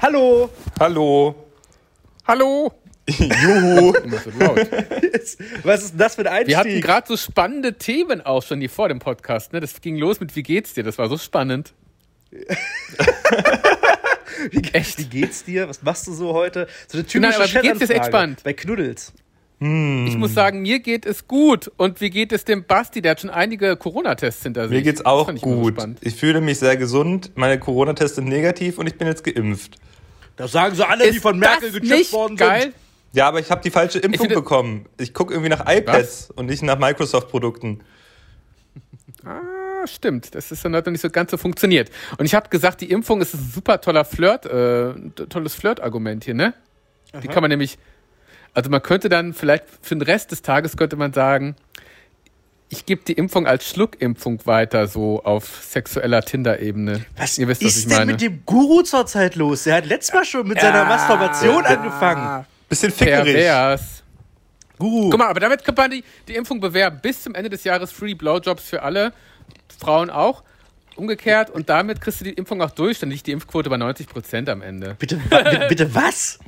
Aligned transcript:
Hallo. 0.00 0.48
Hallo. 0.78 1.34
Hallo. 2.24 2.72
Juhu. 3.08 3.92
Was 5.64 5.82
ist 5.82 5.90
denn 5.90 5.98
das 5.98 6.14
für 6.14 6.20
ein 6.20 6.28
Einstieg? 6.28 6.48
Wir 6.48 6.58
hatten 6.58 6.80
gerade 6.80 7.08
so 7.08 7.16
spannende 7.16 7.78
Themen 7.78 8.20
auch 8.20 8.44
schon 8.44 8.60
hier 8.60 8.70
vor 8.70 8.88
dem 8.88 9.00
Podcast. 9.00 9.52
Ne? 9.52 9.58
Das 9.58 9.80
ging 9.80 9.96
los 9.96 10.20
mit 10.20 10.36
Wie 10.36 10.44
geht's 10.44 10.74
dir? 10.74 10.84
Das 10.84 10.98
war 10.98 11.08
so 11.08 11.18
spannend. 11.18 11.74
wie, 12.30 12.46
Echt? 14.72 14.98
Wie 14.98 15.06
geht's 15.06 15.42
dir? 15.42 15.68
Was 15.68 15.82
machst 15.82 16.06
du 16.06 16.12
so 16.12 16.32
heute? 16.32 16.68
So 16.86 16.98
eine 16.98 17.06
typische 17.06 17.32
Nein, 17.32 17.34
aber 17.34 17.52
wie 17.52 17.66
geht's 17.66 17.78
dir? 17.78 17.84
Ist 17.84 17.90
echt 17.90 18.06
spannend. 18.06 18.44
Bei 18.44 18.52
Knuddels. 18.52 19.12
Ich 19.60 20.16
muss 20.16 20.34
sagen, 20.34 20.60
mir 20.62 20.78
geht 20.78 21.04
es 21.04 21.26
gut. 21.26 21.70
Und 21.76 22.00
wie 22.00 22.10
geht 22.10 22.30
es 22.32 22.44
dem 22.44 22.64
Basti? 22.64 23.02
Der 23.02 23.12
hat 23.12 23.20
schon 23.20 23.30
einige 23.30 23.76
Corona-Tests 23.76 24.44
hinter 24.44 24.68
sich. 24.68 24.76
Mir 24.76 24.82
geht's 24.82 25.04
auch 25.04 25.28
ich 25.32 25.40
gut. 25.42 25.74
Ich 26.00 26.14
fühle 26.14 26.40
mich 26.40 26.60
sehr 26.60 26.76
gesund. 26.76 27.32
Meine 27.34 27.58
Corona-Tests 27.58 28.16
sind 28.16 28.28
negativ 28.28 28.78
und 28.78 28.86
ich 28.86 28.96
bin 28.96 29.08
jetzt 29.08 29.24
geimpft. 29.24 29.76
Das 30.36 30.52
sagen 30.52 30.76
so 30.76 30.84
alle, 30.84 31.06
Ist 31.06 31.14
die 31.16 31.18
von 31.20 31.36
Merkel 31.38 31.72
gechippt 31.72 32.12
worden 32.12 32.36
geil? 32.36 32.62
sind. 32.62 32.74
Ja, 33.14 33.26
aber 33.26 33.40
ich 33.40 33.50
habe 33.50 33.60
die 33.62 33.70
falsche 33.70 33.98
Impfung 33.98 34.26
finde- 34.26 34.36
bekommen. 34.36 34.86
Ich 34.96 35.12
gucke 35.12 35.32
irgendwie 35.34 35.48
nach 35.50 35.64
iPads 35.66 36.30
und 36.36 36.46
nicht 36.46 36.62
nach 36.62 36.78
Microsoft-Produkten. 36.78 37.80
Ah, 39.24 39.86
stimmt. 39.86 40.34
Das 40.34 40.52
ist 40.52 40.64
dann 40.64 40.76
hat 40.76 40.86
noch 40.86 40.92
nicht 40.92 41.00
so 41.00 41.10
ganz 41.10 41.30
so 41.32 41.36
funktioniert. 41.36 41.90
Und 42.18 42.26
ich 42.26 42.34
habe 42.34 42.48
gesagt, 42.48 42.80
die 42.80 42.90
Impfung 42.90 43.20
ist 43.20 43.34
ein 43.34 43.40
super 43.52 43.80
toller 43.80 44.04
Flirt, 44.04 44.46
äh, 44.46 44.94
tolles 45.28 45.54
Flirt-Argument 45.54 46.24
hier, 46.24 46.34
ne? 46.34 46.54
Die 47.22 47.26
kann 47.28 47.42
man 47.42 47.50
nämlich, 47.50 47.78
also 48.54 48.70
man 48.70 48.82
könnte 48.82 49.08
dann 49.08 49.34
vielleicht 49.34 49.64
für 49.82 49.94
den 49.94 50.02
Rest 50.02 50.30
des 50.32 50.42
Tages 50.42 50.76
könnte 50.76 50.96
man 50.96 51.12
sagen, 51.12 51.56
ich 52.70 52.84
gebe 52.84 53.02
die 53.02 53.14
Impfung 53.14 53.46
als 53.46 53.68
Schluckimpfung 53.68 54.44
weiter, 54.46 54.86
so 54.88 55.22
auf 55.24 55.62
sexueller 55.64 56.22
Tinder-Ebene. 56.22 57.04
Was 57.16 57.38
Ihr 57.38 57.48
wisst, 57.48 57.64
was 57.64 57.70
ist 57.70 57.78
ich 57.78 57.86
denn 57.88 57.98
meine. 57.98 58.12
mit 58.12 58.20
dem 58.20 58.42
Guru 58.44 58.82
zurzeit 58.82 59.36
los? 59.36 59.64
Der 59.64 59.76
hat 59.76 59.86
letztes 59.86 60.14
Mal 60.14 60.24
schon 60.24 60.46
mit 60.46 60.60
seiner 60.60 60.84
Masturbation 60.84 61.64
angefangen. 61.64 62.44
Bisschen 62.68 62.92
fickerig. 62.92 63.34
Pervers. 63.34 64.02
Guru. 64.78 65.10
Guck 65.10 65.18
mal, 65.18 65.28
aber 65.28 65.40
damit 65.40 65.64
kann 65.64 65.74
man 65.74 65.90
die, 65.90 66.04
die 66.28 66.34
Impfung 66.34 66.60
bewerben. 66.60 67.00
Bis 67.02 67.22
zum 67.22 67.34
Ende 67.34 67.50
des 67.50 67.64
Jahres 67.64 67.90
Free 67.90 68.14
Blowjobs 68.14 68.68
für 68.68 68.82
alle, 68.82 69.12
Frauen 69.78 70.10
auch. 70.10 70.42
Umgekehrt 70.98 71.50
und 71.50 71.68
damit 71.68 72.00
kriegst 72.00 72.20
du 72.20 72.24
die 72.24 72.32
Impfung 72.32 72.60
auch 72.60 72.70
durch, 72.72 72.98
dann 72.98 73.10
liegt 73.10 73.26
die 73.26 73.32
Impfquote 73.32 73.70
bei 73.70 73.76
90 73.76 74.08
Prozent 74.08 74.48
am 74.48 74.62
Ende. 74.62 74.96
Bitte, 74.98 75.20
wa- 75.30 75.42
bitte, 75.42 75.66
bitte 75.68 75.94
was? 75.94 76.38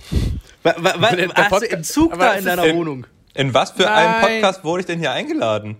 Wa, 0.62 0.74
wa, 0.78 0.94
wa, 1.00 1.10
Der- 1.14 1.28
der 1.28 1.28
hast 1.28 1.36
du 1.36 1.42
Podcast- 1.56 1.72
Entzug 1.72 2.12
aber 2.12 2.24
da 2.24 2.32
es 2.34 2.38
in 2.40 2.44
deiner 2.46 2.64
in- 2.66 2.76
Wohnung? 2.76 3.06
In 3.34 3.54
was 3.54 3.70
für 3.70 3.88
einem 3.90 4.10
Nein. 4.10 4.20
Podcast 4.42 4.64
wurde 4.64 4.80
ich 4.80 4.86
denn 4.86 4.98
hier 4.98 5.12
eingeladen? 5.12 5.76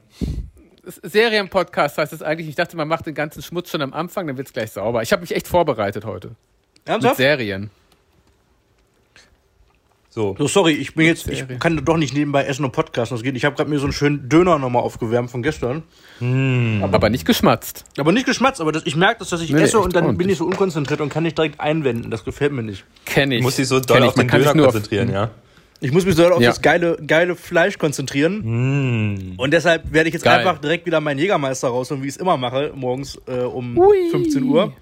Serienpodcast 1.03 1.99
heißt 1.99 2.13
es 2.13 2.23
eigentlich. 2.23 2.49
Ich 2.49 2.55
dachte, 2.55 2.77
man 2.77 2.89
macht 2.89 3.07
den 3.07 3.15
ganzen 3.15 3.43
Schmutz 3.43 3.71
schon 3.71 3.83
am 3.83 3.93
Anfang, 3.93 4.27
dann 4.27 4.37
wird's 4.37 4.53
gleich 4.53 4.71
sauber. 4.73 5.03
Ich 5.03 5.13
habe 5.13 5.21
mich 5.21 5.35
echt 5.35 5.49
vorbereitet 5.49 6.05
heute. 6.05 6.29
Mit 6.29 6.37
Ernsthaft? 6.87 7.17
Serien. 7.17 7.71
So. 10.13 10.35
So, 10.37 10.49
sorry, 10.49 10.73
ich 10.73 10.95
bin 10.97 11.07
jetzt, 11.07 11.29
ich 11.29 11.45
kann 11.61 11.85
doch 11.85 11.97
nicht 11.97 12.15
nebenbei 12.15 12.45
essen 12.45 12.65
und 12.65 12.73
podcasten. 12.73 13.17
Das 13.17 13.23
geht. 13.23 13.37
Ich 13.37 13.45
habe 13.45 13.55
gerade 13.55 13.71
mir 13.71 13.79
so 13.79 13.85
einen 13.85 13.93
schönen 13.93 14.29
Döner 14.29 14.59
nochmal 14.59 14.83
aufgewärmt 14.83 15.31
von 15.31 15.41
gestern. 15.41 15.85
Aber 16.83 17.11
nicht 17.11 17.25
geschmatzt. 17.25 17.85
Aber 17.97 18.11
nicht 18.11 18.27
geschmatzt, 18.27 18.61
aber 18.61 18.73
das, 18.73 18.83
ich 18.87 18.97
merke 18.97 19.21
das, 19.21 19.29
dass 19.31 19.41
ich 19.41 19.53
Nee, 19.53 19.63
esse 19.63 19.79
und 19.79 19.95
dann 19.95 20.17
bin 20.19 20.29
ich 20.29 20.39
so 20.39 20.47
unkonzentriert 20.47 21.01
und 21.01 21.11
kann 21.11 21.23
nicht 21.23 21.39
direkt 21.39 21.61
einwenden. 21.61 22.11
Das 22.11 22.25
gefällt 22.25 22.51
mir 22.53 22.63
nicht. 22.65 22.85
Kenn 23.05 23.31
ich. 23.31 23.41
Muss 23.41 23.55
sich 23.57 23.69
so 23.69 23.79
doll 23.79 24.03
auf 24.03 24.15
den 24.15 24.27
Döner 24.27 24.53
nur 24.55 24.67
auf- 24.67 24.73
konzentrieren, 24.73 25.13
ja? 25.13 25.31
Ich 25.83 25.93
muss 25.93 26.05
mich 26.05 26.15
so 26.17 26.27
auf 26.27 26.41
Ja. 26.43 26.49
das 26.51 26.61
geile, 26.61 26.99
geile 27.07 27.37
Fleisch 27.37 27.79
konzentrieren. 27.79 29.35
Und 29.39 29.51
deshalb 29.53 29.93
werde 29.93 30.09
ich 30.09 30.15
jetzt 30.15 30.25
Geil. 30.25 30.41
einfach 30.41 30.59
direkt 30.61 30.85
wieder 30.87 31.01
meinen 31.01 31.19
Jägermeister 31.21 31.69
rausholen, 31.69 32.03
wie 32.03 32.09
ich 32.09 32.15
es 32.17 32.21
immer 32.21 32.37
mache, 32.37 32.73
morgens 32.75 33.17
äh, 33.29 33.39
um 33.45 33.79
Ui. 33.79 34.11
15 34.11 34.43
Uhr. 34.43 34.73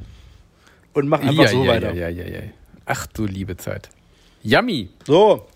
Und 0.95 1.06
mache 1.06 1.23
einfach 1.23 1.45
ja, 1.45 1.49
so 1.51 1.62
ja, 1.65 1.71
weiter. 1.71 1.93
ja, 1.95 2.09
ja, 2.09 2.25
ja, 2.25 2.34
ja. 2.37 2.41
Ach 2.87 3.06
du 3.06 3.27
liebe 3.27 3.56
Zeit. 3.59 3.91
Yummy. 4.42 4.89
So, 5.06 5.47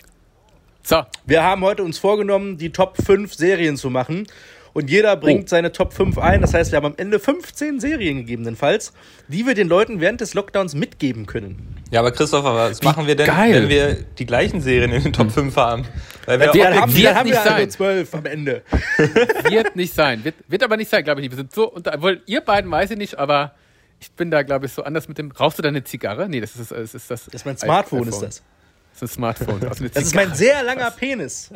So, 0.85 1.03
wir 1.27 1.45
haben 1.45 1.63
heute 1.63 1.85
uns 1.85 1.99
vorgenommen, 1.99 2.59
die 2.59 2.71
Top 2.71 2.97
5 3.01 3.33
Serien 3.35 3.77
zu 3.77 3.89
machen. 3.89 4.27
Und 4.75 4.89
jeder 4.91 5.15
bringt 5.17 5.45
Oh. 5.45 5.49
seine 5.49 5.71
Top 5.71 5.93
5 5.93 6.17
ein. 6.19 6.41
Das 6.41 6.55
heißt, 6.55 6.73
wir 6.73 6.77
haben 6.79 6.87
am 6.87 6.95
Ende 6.97 7.21
15 7.21 7.79
Serien 7.79 8.17
gegebenenfalls, 8.19 8.93
die 9.29 9.47
wir 9.47 9.55
den 9.55 9.69
Leuten 9.69 10.01
während 10.01 10.21
des 10.23 10.33
Lockdowns 10.35 10.75
mitgeben 10.75 11.27
können. 11.27 11.77
Ja, 11.93 12.01
aber 12.01 12.11
Christopher, 12.11 12.55
was 12.55 12.83
machen 12.83 13.07
wir 13.07 13.15
denn, 13.15 13.27
geil. 13.27 13.53
wenn 13.55 13.69
wir 13.69 13.95
die 14.19 14.25
gleichen 14.27 14.61
Serien 14.63 14.91
in 14.93 15.03
den 15.05 15.13
Top 15.13 15.31
5 15.31 15.55
haben? 15.57 15.85
Weil 16.25 16.41
wir 16.41 16.55
Wir- 16.55 16.65
Dann 16.65 16.81
haben, 16.81 16.97
wird 16.97 17.15
haben 17.15 17.29
nicht 17.29 17.45
wir 17.45 17.51
sein. 17.51 17.71
12 17.71 18.15
am 18.15 18.25
Ende. 18.27 18.63
wird 19.51 19.77
nicht 19.77 19.95
sein. 19.95 20.25
Wird, 20.25 20.37
wird 20.49 20.63
aber 20.65 20.77
nicht 20.79 20.91
sein, 20.91 21.05
glaube 21.05 21.21
ich 21.21 21.25
nicht. 21.27 21.33
Wir 21.33 21.43
sind 21.45 21.53
so 21.53 21.71
unter, 21.71 22.01
wohl, 22.03 22.23
ihr 22.27 22.41
beiden 22.41 22.71
weiß 22.71 22.91
ich 22.93 22.97
nicht, 22.99 23.19
aber 23.19 23.55
ich 24.01 24.11
bin 24.13 24.31
da, 24.33 24.43
glaube 24.43 24.67
ich, 24.67 24.73
so 24.73 24.83
anders 24.83 25.07
mit 25.07 25.19
dem. 25.19 25.31
Rauchst 25.31 25.59
du 25.59 25.63
da 25.63 25.69
eine 25.69 25.85
Zigarre? 25.85 26.29
Nee, 26.31 26.41
das 26.41 26.57
ist 26.57 26.73
das. 26.73 26.95
Ist 26.95 27.11
das, 27.11 27.27
Das 27.27 27.35
ist 27.35 27.47
mein 27.47 27.57
Smartphone, 27.59 28.01
iPhone. 28.01 28.09
ist 28.09 28.21
das. 28.23 28.43
Das 28.93 29.03
ist 29.03 29.03
ein 29.03 29.09
Smartphone. 29.15 29.63
Also 29.69 29.85
eine 29.85 29.91
Das 29.91 30.05
ist 30.05 30.15
mein 30.15 30.35
sehr 30.35 30.63
langer 30.63 30.91
Penis. 30.91 31.51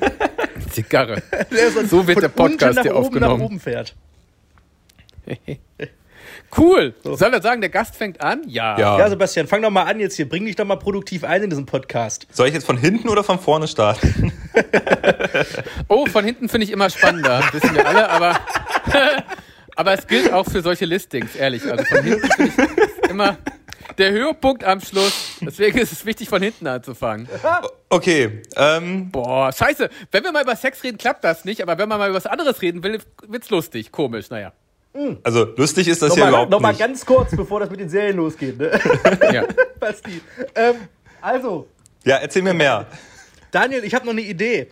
Zigarre. 0.70 1.22
Der 1.50 1.86
So 1.86 2.06
wird 2.06 2.22
der 2.22 2.28
Podcast 2.28 2.80
hier 2.82 2.94
aufgenommen. 2.96 3.38
nach 3.38 3.44
oben 3.44 3.60
fährt. 3.60 3.94
Cool. 6.56 6.94
Soll 7.02 7.34
er 7.34 7.42
sagen, 7.42 7.60
der 7.60 7.70
Gast 7.70 7.96
fängt 7.96 8.20
an? 8.20 8.42
Ja. 8.46 8.78
Ja. 8.78 8.98
Ja, 8.98 9.08
Sebastian, 9.08 9.48
fang 9.48 9.60
doch 9.60 9.70
mal 9.70 9.82
an 9.84 9.98
jetzt 9.98 10.14
hier. 10.14 10.28
Bring 10.28 10.44
dich 10.44 10.54
doch 10.54 10.64
mal 10.64 10.76
produktiv 10.76 11.24
ein 11.24 11.42
in 11.42 11.50
diesen 11.50 11.66
Podcast. 11.66 12.28
Soll 12.30 12.46
ich 12.46 12.54
jetzt 12.54 12.64
von 12.64 12.78
hinten 12.78 13.08
oder 13.08 13.24
von 13.24 13.40
vorne 13.40 13.66
starten? 13.66 14.32
Oh, 15.88 16.06
von 16.06 16.24
hinten 16.24 16.48
finde 16.48 16.66
ich 16.66 16.70
immer 16.70 16.90
spannender. 16.90 17.42
Wissen 17.50 17.74
wir 17.74 17.86
alle, 17.86 18.08
aber. 18.08 18.38
aber 19.74 19.94
es 19.94 20.06
gilt 20.06 20.32
auch 20.32 20.48
für 20.48 20.62
solche 20.62 20.84
Listings, 20.84 21.34
ehrlich. 21.34 21.64
Also 21.68 21.84
von 21.84 22.04
hinten 22.04 22.30
finde 22.30 22.52
ich 23.04 23.10
immer 23.10 23.36
der 23.98 24.10
Höhepunkt 24.12 24.64
am 24.64 24.80
Schluss. 24.80 25.36
Deswegen 25.40 25.78
ist 25.78 25.92
es 25.92 26.04
wichtig, 26.06 26.28
von 26.28 26.42
hinten 26.42 26.66
anzufangen. 26.66 27.28
Okay, 27.88 28.42
ähm, 28.56 29.10
Boah, 29.10 29.52
scheiße. 29.52 29.88
Wenn 30.10 30.24
wir 30.24 30.32
mal 30.32 30.42
über 30.42 30.56
Sex 30.56 30.82
reden, 30.82 30.98
klappt 30.98 31.24
das 31.24 31.44
nicht. 31.44 31.62
Aber 31.62 31.78
wenn 31.78 31.88
man 31.88 31.98
mal 31.98 32.08
über 32.08 32.16
was 32.16 32.26
anderes 32.26 32.60
reden 32.62 32.82
will, 32.82 33.00
wird's 33.26 33.50
lustig. 33.50 33.92
Komisch, 33.92 34.30
naja. 34.30 34.52
also 35.22 35.44
lustig 35.56 35.88
ist 35.88 36.02
das 36.02 36.14
hier 36.14 36.24
Nochmal 36.24 36.28
überhaupt 36.30 36.50
noch 36.50 36.60
mal 36.60 36.68
nicht. 36.70 36.80
ganz 36.80 37.04
kurz, 37.06 37.34
bevor 37.36 37.60
das 37.60 37.70
mit 37.70 37.80
den 37.80 37.88
Serien 37.88 38.16
losgeht. 38.16 38.58
Ne? 38.58 38.78
Ja. 39.32 39.44
Basti. 39.80 40.20
Ähm, 40.54 40.74
also, 41.20 41.68
Ja, 42.04 42.16
erzähl 42.16 42.42
mir 42.42 42.54
mehr. 42.54 42.86
Daniel, 43.50 43.84
ich 43.84 43.94
habe 43.94 44.04
noch 44.04 44.12
eine 44.12 44.20
Idee. 44.22 44.68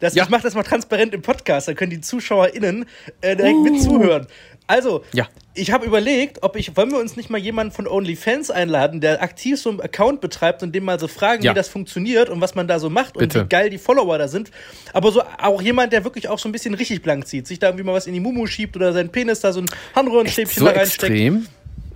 Das, 0.00 0.14
Ja. 0.14 0.24
Ich 0.24 0.30
mache 0.30 0.42
das 0.42 0.54
mal 0.54 0.62
transparent 0.62 1.12
im 1.14 1.20
Podcast, 1.22 1.68
dann 1.68 1.74
können 1.74 1.90
die 1.90 2.00
ZuschauerInnen 2.00 2.86
äh, 3.20 3.36
direkt 3.36 3.58
mit 3.60 3.82
zuhören. 3.82 4.26
Also, 4.66 5.04
Ja. 5.12 5.26
ich 5.52 5.72
habe 5.72 5.84
überlegt, 5.84 6.42
ob 6.42 6.54
ich, 6.56 6.76
wollen 6.76 6.90
wir 6.92 6.98
uns 7.00 7.16
nicht 7.16 7.28
mal 7.28 7.38
jemanden 7.38 7.72
von 7.72 7.86
OnlyFans 7.88 8.50
einladen, 8.50 9.00
der 9.00 9.20
aktiv 9.20 9.60
so 9.60 9.68
einen 9.68 9.80
Account 9.80 10.20
betreibt 10.20 10.62
und 10.62 10.72
dem 10.74 10.84
mal 10.84 10.98
so 10.98 11.08
fragen, 11.08 11.42
Ja. 11.42 11.50
wie 11.50 11.54
das 11.56 11.68
funktioniert 11.68 12.30
und 12.30 12.40
was 12.40 12.54
man 12.54 12.66
da 12.68 12.78
so 12.78 12.88
macht 12.88 13.14
Bitte. 13.14 13.40
und 13.40 13.44
wie 13.44 13.48
geil 13.48 13.68
die 13.68 13.78
Follower 13.78 14.16
da 14.16 14.28
sind. 14.28 14.50
Aber 14.94 15.10
so 15.12 15.22
auch 15.38 15.60
jemand, 15.60 15.92
der 15.92 16.04
wirklich 16.04 16.28
auch 16.28 16.38
so 16.38 16.48
ein 16.48 16.52
bisschen 16.52 16.72
richtig 16.74 17.02
blank 17.02 17.26
zieht, 17.26 17.46
sich 17.48 17.58
da 17.58 17.66
irgendwie 17.68 17.84
mal 17.84 17.92
was 17.94 18.06
in 18.06 18.14
die 18.14 18.20
Mumu 18.20 18.46
schiebt 18.46 18.76
oder 18.76 18.92
seinen 18.92 19.10
Penis 19.10 19.40
da 19.40 19.52
so 19.52 19.60
ein 19.60 19.66
Harnröhrenstäbchen 19.94 20.60
So 20.60 20.64
da 20.66 20.70
reinsteckt. 20.78 21.02
extrem. 21.12 21.46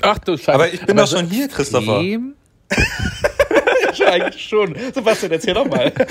Ach 0.02 0.18
du 0.18 0.36
Scheiße. 0.36 0.52
Aber 0.52 0.70
ich 0.74 0.84
bin 0.84 0.96
doch 0.96 1.08
schon 1.08 1.30
hier, 1.30 1.48
Christopher. 1.48 2.02
Ja, 3.94 4.08
eigentlich 4.08 4.44
schon. 4.44 4.74
Sebastian, 4.92 5.32
erzähl 5.32 5.54
doch 5.54 5.66
mal. 5.66 5.92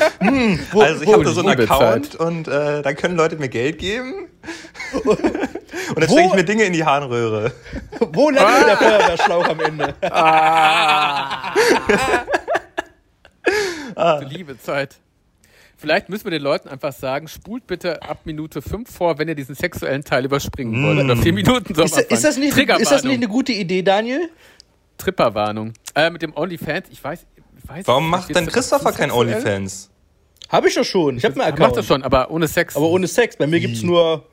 Also 0.73 1.01
ich 1.01 1.07
wo 1.07 1.13
habe 1.13 1.23
da 1.23 1.31
so 1.31 1.41
einen 1.41 1.61
Account 1.61 2.16
und 2.16 2.47
äh, 2.47 2.81
da 2.81 2.94
können 2.94 3.16
Leute 3.16 3.35
mir 3.38 3.50
Geld 3.50 3.78
geben. 3.78 4.28
und 5.03 5.19
dann 6.00 6.09
stecke 6.09 6.28
ich 6.28 6.33
mir 6.33 6.44
Dinge 6.44 6.63
in 6.63 6.73
die 6.73 6.83
Harnröhre. 6.83 7.51
Wo 8.00 8.29
landet 8.29 8.67
der 8.67 8.78
Feuerwehrschlauch 8.78 9.47
am 9.47 9.59
Ende? 9.59 9.95
Du 13.95 14.25
liebe 14.28 14.57
Zeit. 14.59 14.97
Vielleicht 15.83 16.07
müssen 16.07 16.23
wir 16.23 16.31
den 16.31 16.41
Leuten 16.41 16.69
einfach 16.69 16.94
sagen, 16.94 17.28
spult 17.28 17.67
bitte 17.67 18.01
ab 18.03 18.22
Minute 18.23 18.62
5 18.62 18.89
vor, 18.89 19.17
wenn 19.19 19.28
ihr 19.28 19.35
diesen 19.35 19.53
sexuellen 19.53 20.03
Teil 20.03 20.23
überspringen 20.23 20.81
wollt. 20.81 21.03
Oder 21.03 21.17
vier 21.17 21.33
Minuten 21.33 21.75
so 21.75 21.81
am 21.81 21.88
Ist, 21.88 21.97
ist, 21.97 22.23
das 22.23 22.38
nicht, 22.38 22.57
ist 22.57 22.89
das 22.89 23.03
nicht 23.03 23.16
eine 23.16 23.28
gute 23.28 23.51
Idee, 23.51 23.81
Daniel? 23.81 24.29
Tripperwarnung. 24.97 25.73
Äh, 25.94 26.09
mit 26.09 26.22
dem 26.22 26.35
OnlyFans, 26.35 26.88
ich 26.89 27.03
weiß, 27.03 27.25
weiß 27.68 27.88
Warum 27.88 28.10
macht 28.10 28.36
denn 28.36 28.45
das 28.45 28.54
Christopher 28.54 28.92
kein? 28.92 29.12
OnlyFans? 29.12 29.89
Habe 30.50 30.68
ich 30.68 30.75
doch 30.75 30.83
schon. 30.83 31.18
Ich 31.18 31.25
habe 31.25 31.39
Er 31.39 31.48
Account. 31.48 31.60
macht 31.60 31.77
das 31.77 31.86
schon, 31.88 32.04
aber 32.04 32.30
ohne 32.30 32.48
Sex. 32.48 32.75
Aber 32.75 32.88
ohne 32.89 33.07
Sex. 33.07 33.38
Bei 33.38 33.48
mir 33.48 33.60
gibt's 33.60 33.81
nur. 33.81 34.25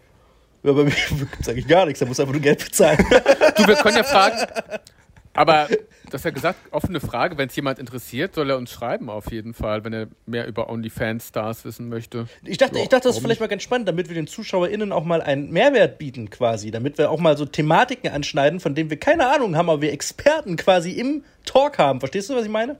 Ja, 0.62 0.72
bei 0.72 0.84
mir 0.84 0.90
gibt's 1.08 1.48
eigentlich 1.48 1.66
gar 1.66 1.86
nichts. 1.86 2.00
Da 2.00 2.06
muss 2.06 2.20
einfach 2.20 2.32
nur 2.32 2.42
Geld 2.42 2.62
bezahlen. 2.62 2.98
du, 3.56 3.66
wir 3.66 3.76
können 3.76 3.96
ja 3.96 4.04
fragen. 4.04 4.36
Aber 5.32 5.68
du 6.06 6.12
hast 6.12 6.24
ja 6.24 6.30
gesagt, 6.30 6.58
offene 6.72 7.00
Frage, 7.00 7.38
wenn 7.38 7.48
es 7.48 7.56
jemand 7.56 7.78
interessiert, 7.78 8.34
soll 8.34 8.50
er 8.50 8.58
uns 8.58 8.70
schreiben 8.70 9.08
auf 9.08 9.30
jeden 9.30 9.54
Fall, 9.54 9.84
wenn 9.84 9.92
er 9.92 10.08
mehr 10.26 10.46
über 10.46 10.68
OnlyFans-Stars 10.68 11.64
wissen 11.64 11.88
möchte. 11.88 12.26
Ich 12.44 12.58
dachte, 12.58 12.76
Ja, 12.76 12.82
ich 12.82 12.88
dachte, 12.88 13.08
das 13.08 13.16
ist 13.16 13.22
vielleicht 13.22 13.40
mal 13.40 13.46
ganz 13.46 13.62
spannend, 13.62 13.88
damit 13.88 14.08
wir 14.08 14.14
den 14.14 14.26
ZuschauerInnen 14.26 14.92
auch 14.92 15.04
mal 15.04 15.22
einen 15.22 15.50
Mehrwert 15.50 15.98
bieten, 15.98 16.28
quasi. 16.28 16.70
Damit 16.70 16.98
wir 16.98 17.10
auch 17.10 17.20
mal 17.20 17.36
so 17.38 17.46
Thematiken 17.46 18.10
anschneiden, 18.10 18.60
von 18.60 18.74
denen 18.74 18.90
wir 18.90 18.98
keine 18.98 19.28
Ahnung 19.32 19.56
haben, 19.56 19.70
aber 19.70 19.80
wir 19.80 19.92
Experten 19.92 20.56
quasi 20.56 20.90
im 20.92 21.24
Talk 21.46 21.78
haben. 21.78 22.00
Verstehst 22.00 22.28
du, 22.28 22.34
was 22.34 22.44
ich 22.44 22.50
meine? 22.50 22.76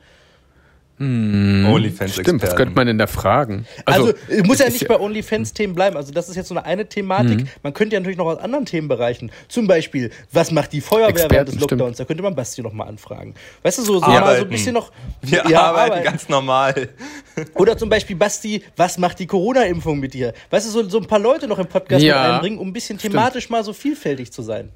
Stimmt, 1.00 1.64
was 1.64 1.73
OnlyFans-Experten. 1.73 2.56
könnte 2.56 2.75
man 2.75 2.87
denn 2.87 2.99
da 2.99 3.06
fragen? 3.06 3.64
Also, 3.87 4.12
es 4.29 4.44
muss 4.44 4.58
ja 4.58 4.69
nicht 4.69 4.87
bei 4.87 5.00
OnlyFans-Themen 5.00 5.75
bleiben. 5.75 5.97
Also, 5.97 6.12
das 6.12 6.29
ist 6.29 6.37
jetzt 6.37 6.49
so 6.49 6.55
eine, 6.55 6.67
eine 6.67 6.87
Thematik. 6.87 7.47
Man 7.62 7.73
könnte 7.73 7.94
ja 7.94 8.00
natürlich 8.00 8.19
noch 8.19 8.26
aus 8.26 8.38
anderen 8.38 8.67
Themenbereichen. 8.67 9.32
Zum 9.49 9.67
Beispiel, 9.67 10.11
was 10.31 10.50
macht 10.50 10.75
die 10.75 10.82
Feuerwehr 10.82 11.08
während 11.08 11.20
Experten, 11.23 11.47
des 11.47 11.55
stimmt. 11.55 11.70
Lockdowns? 11.70 11.97
Da 11.97 12.05
könnte 12.05 12.23
man 12.23 12.35
Basti 12.35 12.61
noch 12.61 12.75
mal 12.75 12.85
anfragen. 12.85 13.35
Weißt 13.62 13.79
du, 13.79 13.82
so, 13.82 13.94
so 13.94 14.00
mal 14.00 14.37
so 14.37 14.43
ein 14.43 14.50
bisschen 14.50 14.75
noch. 14.75 14.93
Wir 15.23 15.43
Ja, 15.49 15.62
arbeiten 15.62 15.93
arbeiten. 15.93 16.05
ganz 16.05 16.29
normal. 16.29 16.88
Oder 17.55 17.79
zum 17.79 17.88
Beispiel, 17.88 18.17
Basti, 18.17 18.62
was 18.76 18.99
macht 18.99 19.19
die 19.20 19.26
Corona-Impfung 19.26 19.99
mit 20.00 20.12
dir? 20.12 20.35
Weißt 20.50 20.67
du, 20.67 20.70
so, 20.70 20.88
so 20.88 20.99
ein 20.99 21.06
paar 21.06 21.19
Leute 21.19 21.49
noch 21.49 21.58
im 21.58 21.67
Podcast 21.67 22.02
Ja, 22.02 22.23
mit 22.25 22.32
einbringen, 22.35 22.58
um 22.58 22.69
ein 22.69 22.73
bisschen 22.75 22.99
thematisch 22.99 23.49
mal 23.49 23.64
so 23.64 23.73
vielfältig 23.73 24.32
zu 24.32 24.43
sein. 24.43 24.69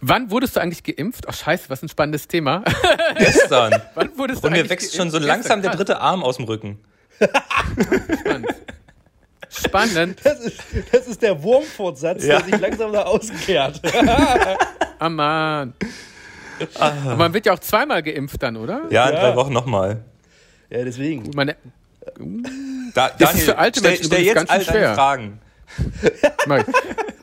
Wann 0.00 0.30
wurdest 0.30 0.56
du 0.56 0.60
eigentlich 0.60 0.82
geimpft? 0.84 1.24
Ach 1.28 1.34
scheiße, 1.34 1.70
was 1.70 1.82
ein 1.82 1.88
spannendes 1.88 2.28
Thema. 2.28 2.62
Gestern. 3.18 3.80
Wann 3.94 4.16
wurdest 4.18 4.42
du 4.42 4.48
Und 4.48 4.52
mir 4.54 4.68
wächst 4.68 4.92
schon 4.94 5.10
geimpft? 5.10 5.22
so 5.22 5.26
langsam 5.26 5.62
der 5.62 5.70
dritte 5.72 6.00
Arm 6.00 6.22
aus 6.22 6.36
dem 6.36 6.44
Rücken. 6.46 6.78
Spannend. 8.20 8.46
Spannend. 9.50 10.18
Das 10.24 10.40
ist, 10.40 10.60
das 10.92 11.06
ist 11.06 11.22
der 11.22 11.42
Wurmfortsatz, 11.42 12.24
Ja. 12.24 12.38
der 12.40 12.44
sich 12.46 12.60
langsam 12.60 12.92
nach 12.92 13.06
außen 13.06 13.36
kehrt. 13.40 13.80
Ah, 15.00 15.08
Mann. 15.08 15.74
Aber 16.74 17.14
man 17.16 17.32
wird 17.32 17.46
ja 17.46 17.52
auch 17.52 17.60
zweimal 17.60 18.02
geimpft 18.02 18.42
dann, 18.42 18.56
oder? 18.56 18.82
Ja, 18.90 19.08
in 19.08 19.14
Ja. 19.14 19.20
drei 19.20 19.36
Wochen 19.36 19.52
nochmal. 19.52 20.02
ja, 20.70 20.84
deswegen. 20.84 21.30
Meine, 21.36 21.54
Da, 22.94 23.10
Das 23.16 23.34
ist 23.34 23.44
für 23.44 23.56
alte 23.58 23.78
stell, 23.78 23.92
Menschen 23.92 24.06
stell 24.06 24.22
jetzt 24.22 24.34
ganz 24.34 24.50
all 24.50 24.62
schwer. 24.64 24.94
Fragen. 24.96 25.40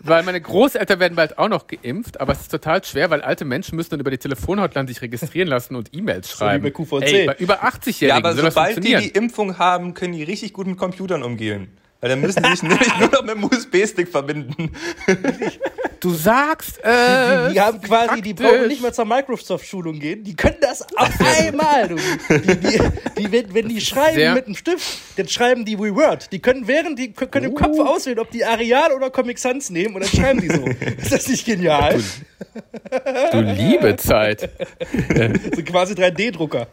Weil 0.05 0.23
meine 0.23 0.39
Großeltern 0.39 0.99
werden 0.99 1.15
bald 1.15 1.37
auch 1.39 1.49
noch 1.49 1.65
geimpft, 1.67 2.21
aber 2.21 2.33
es 2.33 2.41
ist 2.41 2.51
total 2.51 2.83
schwer, 2.83 3.09
weil 3.09 3.21
alte 3.21 3.43
Menschen 3.43 3.75
müssen 3.75 3.89
dann 3.91 3.99
über 3.99 4.11
die 4.11 4.19
Telefonhotline 4.19 4.87
sich 4.87 5.01
registrieren 5.01 5.47
lassen 5.47 5.75
und 5.75 5.89
E-Mails 5.93 6.31
wie 6.31 6.37
schreiben. 6.37 6.63
bei 6.63 6.71
QVC. 6.71 7.01
Ey, 7.01 7.25
bei 7.25 7.35
über 7.35 7.63
80-Jährigen 7.63 8.09
Ja, 8.09 8.15
aber 8.17 8.35
sobald 8.35 8.83
die 8.83 8.95
die 8.95 9.09
Impfung 9.09 9.57
haben, 9.57 9.95
können 9.95 10.13
die 10.13 10.23
richtig 10.23 10.53
gut 10.53 10.67
mit 10.67 10.77
Computern 10.77 11.23
umgehen. 11.23 11.69
Weil 12.05 12.09
dann 12.11 12.21
müssen 12.21 12.43
sie 12.43 12.51
sich 12.51 12.61
nämlich 12.69 12.99
nur 12.99 13.09
noch 13.09 13.23
mit 13.23 13.33
dem 13.35 13.43
USB-Stick 13.45 14.07
verbinden. 14.09 14.71
du 15.99 16.11
sagst, 16.13 16.77
äh, 16.83 17.47
Die, 17.47 17.53
die 17.53 17.61
haben 17.61 17.81
quasi, 17.81 18.21
die 18.21 18.35
praktisch. 18.35 18.55
brauchen 18.57 18.67
nicht 18.67 18.81
mehr 18.83 18.93
zur 18.93 19.05
Microsoft-Schulung 19.05 19.97
gehen. 19.99 20.23
Die 20.23 20.35
können 20.35 20.57
das 20.61 20.83
auf 20.95 21.09
einmal. 21.39 21.87
Du. 21.87 21.95
Die, 21.95 22.57
die, 22.57 22.79
die, 23.17 23.31
wenn, 23.31 23.51
wenn 23.55 23.69
die 23.69 23.81
schreiben 23.81 24.13
Sehr- 24.17 24.35
mit 24.35 24.45
einem 24.45 24.53
Stift, 24.55 24.85
dann 25.17 25.27
schreiben 25.27 25.65
die 25.65 25.79
WeWord. 25.79 26.31
Die 26.31 26.37
können 26.37 26.67
während, 26.67 26.99
die 26.99 27.11
können 27.11 27.45
im 27.47 27.55
Kopf 27.55 27.79
auswählen, 27.79 28.19
ob 28.19 28.29
die 28.29 28.45
Arial 28.45 28.91
oder 28.91 29.09
Comic 29.09 29.39
Sans 29.39 29.71
nehmen 29.71 29.95
und 29.95 30.03
dann 30.03 30.11
schreiben 30.11 30.41
die 30.41 30.49
so. 30.49 30.63
Ist 31.01 31.11
das 31.11 31.27
nicht 31.27 31.43
genial? 31.43 31.99
du 33.31 33.41
liebe 33.41 33.95
Zeit. 33.95 34.47
So 35.55 35.63
quasi 35.63 35.95
3D-Drucker. 35.95 36.67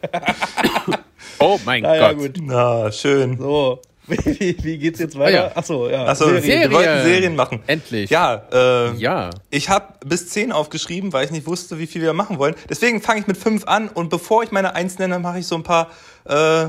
Oh 1.39 1.59
mein 1.65 1.83
Naja, 1.85 2.13
Gott. 2.13 2.35
gut. 2.35 2.39
Na, 2.43 2.93
schön. 2.93 3.39
So. 3.39 3.81
Wie, 4.25 4.57
wie, 4.63 4.79
geht's 4.79 4.99
jetzt 4.99 5.19
weiter? 5.19 5.45
Ah, 5.45 5.49
ja. 5.49 5.57
Achso, 5.57 5.89
ja. 5.89 6.05
Achso, 6.07 6.27
Serien. 6.27 6.71
Wir 6.71 6.73
wollten 6.73 7.03
Serien 7.03 7.37
machen. 7.37 7.61
Endlich. 7.67 8.11
Ja, 8.11 8.43
äh, 8.53 8.95
Ja. 8.97 9.31
ich 9.51 9.69
habe 9.69 9.95
bis 10.05 10.29
10 10.29 10.53
aufgeschrieben, 10.53 11.13
weil 11.13 11.25
ich 11.25 11.31
nicht 11.31 11.47
wusste, 11.47 11.79
wie 11.79 11.87
viel 11.87 12.03
wir 12.03 12.13
machen 12.13 12.39
wollen. 12.39 12.55
Deswegen 12.69 13.01
fange 13.01 13.21
ich 13.21 13.27
mit 13.27 13.37
5 13.37 13.67
an 13.67 13.89
und 13.89 14.11
bevor 14.11 14.43
ich 14.43 14.51
meine 14.51 14.75
1 14.75 14.99
nenne, 14.99 15.19
mache 15.19 15.39
ich 15.39 15.47
so 15.47 15.55
ein 15.55 15.63
paar, 15.63 15.91
äh, 16.25 16.67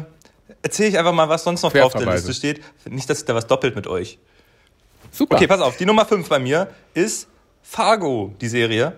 erzähle 0.61 0.89
ich 0.89 0.97
einfach 0.97 1.13
mal, 1.13 1.29
was 1.29 1.43
sonst 1.43 1.63
noch 1.63 1.75
auf 1.75 1.93
der. 1.93 2.11
Liste 2.13 2.33
steht. 2.33 2.61
Nicht, 2.85 3.09
dass 3.09 3.19
ich 3.19 3.25
da 3.25 3.35
was 3.35 3.47
doppelt 3.47 3.75
mit 3.75 3.87
euch. 3.87 4.17
Super. 5.11 5.35
Okay, 5.35 5.47
pass 5.47 5.61
auf, 5.61 5.77
die 5.77 5.85
Nummer 5.85 6.05
5 6.05 6.27
bei 6.27 6.39
mir 6.39 6.67
ist 6.93 7.27
Fargo, 7.61 8.33
die 8.41 8.47
Serie. 8.47 8.93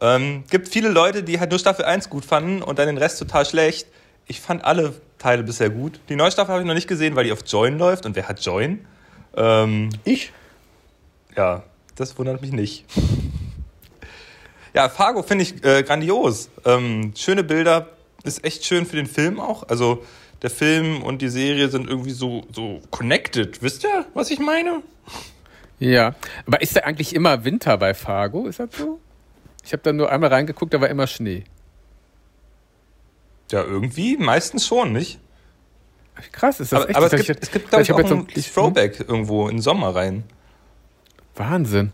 Ähm, 0.00 0.44
gibt 0.50 0.68
viele 0.68 0.90
Leute, 0.90 1.22
die 1.22 1.40
halt 1.40 1.50
nur 1.50 1.58
Staffel 1.58 1.84
1 1.84 2.10
gut 2.10 2.24
fanden 2.24 2.62
und 2.62 2.78
dann 2.78 2.86
den 2.86 2.98
Rest 2.98 3.18
total 3.18 3.46
schlecht. 3.46 3.86
Ich 4.26 4.40
fand 4.40 4.64
alle 4.64 4.94
Teile 5.18 5.42
bisher 5.42 5.70
gut. 5.70 6.00
Die 6.08 6.16
neue 6.16 6.30
Staffel 6.30 6.52
habe 6.52 6.62
ich 6.62 6.66
noch 6.66 6.74
nicht 6.74 6.88
gesehen, 6.88 7.14
weil 7.16 7.24
die 7.24 7.32
auf 7.32 7.40
Join 7.46 7.78
läuft. 7.78 8.06
Und 8.06 8.16
wer 8.16 8.28
hat 8.28 8.40
Join? 8.44 8.84
Ähm, 9.36 9.90
Ich? 10.04 10.32
ja, 11.36 11.62
das 11.94 12.18
wundert 12.18 12.40
mich 12.42 12.52
nicht. 12.52 12.84
Ja, 14.74 14.88
Fargo 14.88 15.22
finde 15.22 15.44
ich 15.44 15.64
äh, 15.64 15.82
grandios. 15.82 16.50
Ähm, 16.64 17.12
schöne 17.16 17.44
Bilder, 17.44 17.88
ist 18.24 18.44
echt 18.44 18.64
schön 18.64 18.84
für 18.84 18.96
den 18.96 19.06
Film 19.06 19.40
auch. 19.40 19.68
Also 19.68 20.04
der 20.42 20.50
Film 20.50 21.02
und 21.02 21.22
die 21.22 21.28
Serie 21.28 21.68
sind 21.68 21.88
irgendwie 21.88 22.10
so, 22.10 22.44
so 22.52 22.82
connected. 22.90 23.62
Wisst 23.62 23.84
ihr, 23.84 24.04
was 24.14 24.30
ich 24.30 24.38
meine? 24.38 24.82
Ja. 25.78 26.14
Aber 26.46 26.60
ist 26.60 26.76
da 26.76 26.80
eigentlich 26.80 27.14
immer 27.14 27.44
Winter 27.44 27.78
bei 27.78 27.94
Fargo? 27.94 28.46
Ist 28.46 28.60
das 28.60 28.70
so? 28.76 29.00
Ich 29.64 29.72
habe 29.72 29.82
da 29.82 29.92
nur 29.92 30.10
einmal 30.10 30.30
reingeguckt, 30.30 30.74
da 30.74 30.80
war 30.80 30.88
immer 30.88 31.06
Schnee. 31.06 31.44
Ja, 33.52 33.62
irgendwie, 33.62 34.16
meistens 34.16 34.66
schon, 34.66 34.92
nicht? 34.92 35.18
Krass, 36.32 36.60
ist 36.60 36.72
das 36.72 36.80
Aber, 36.80 36.88
echt? 36.88 36.96
aber 36.96 37.06
es 37.06 37.12
gibt, 37.12 37.28
hab 37.28 37.36
ich- 37.36 37.42
es 37.42 37.50
gibt 37.52 37.68
glaube 37.68 37.82
ich, 37.82 37.90
hab 37.90 37.96
auch 37.96 38.00
jetzt 38.00 38.08
so- 38.08 38.14
ein 38.16 38.26
ich- 38.34 38.52
Throwback 38.52 39.00
irgendwo 39.00 39.48
in 39.48 39.56
den 39.56 39.62
Sommer 39.62 39.94
rein. 39.94 40.24
Wahnsinn. 41.34 41.92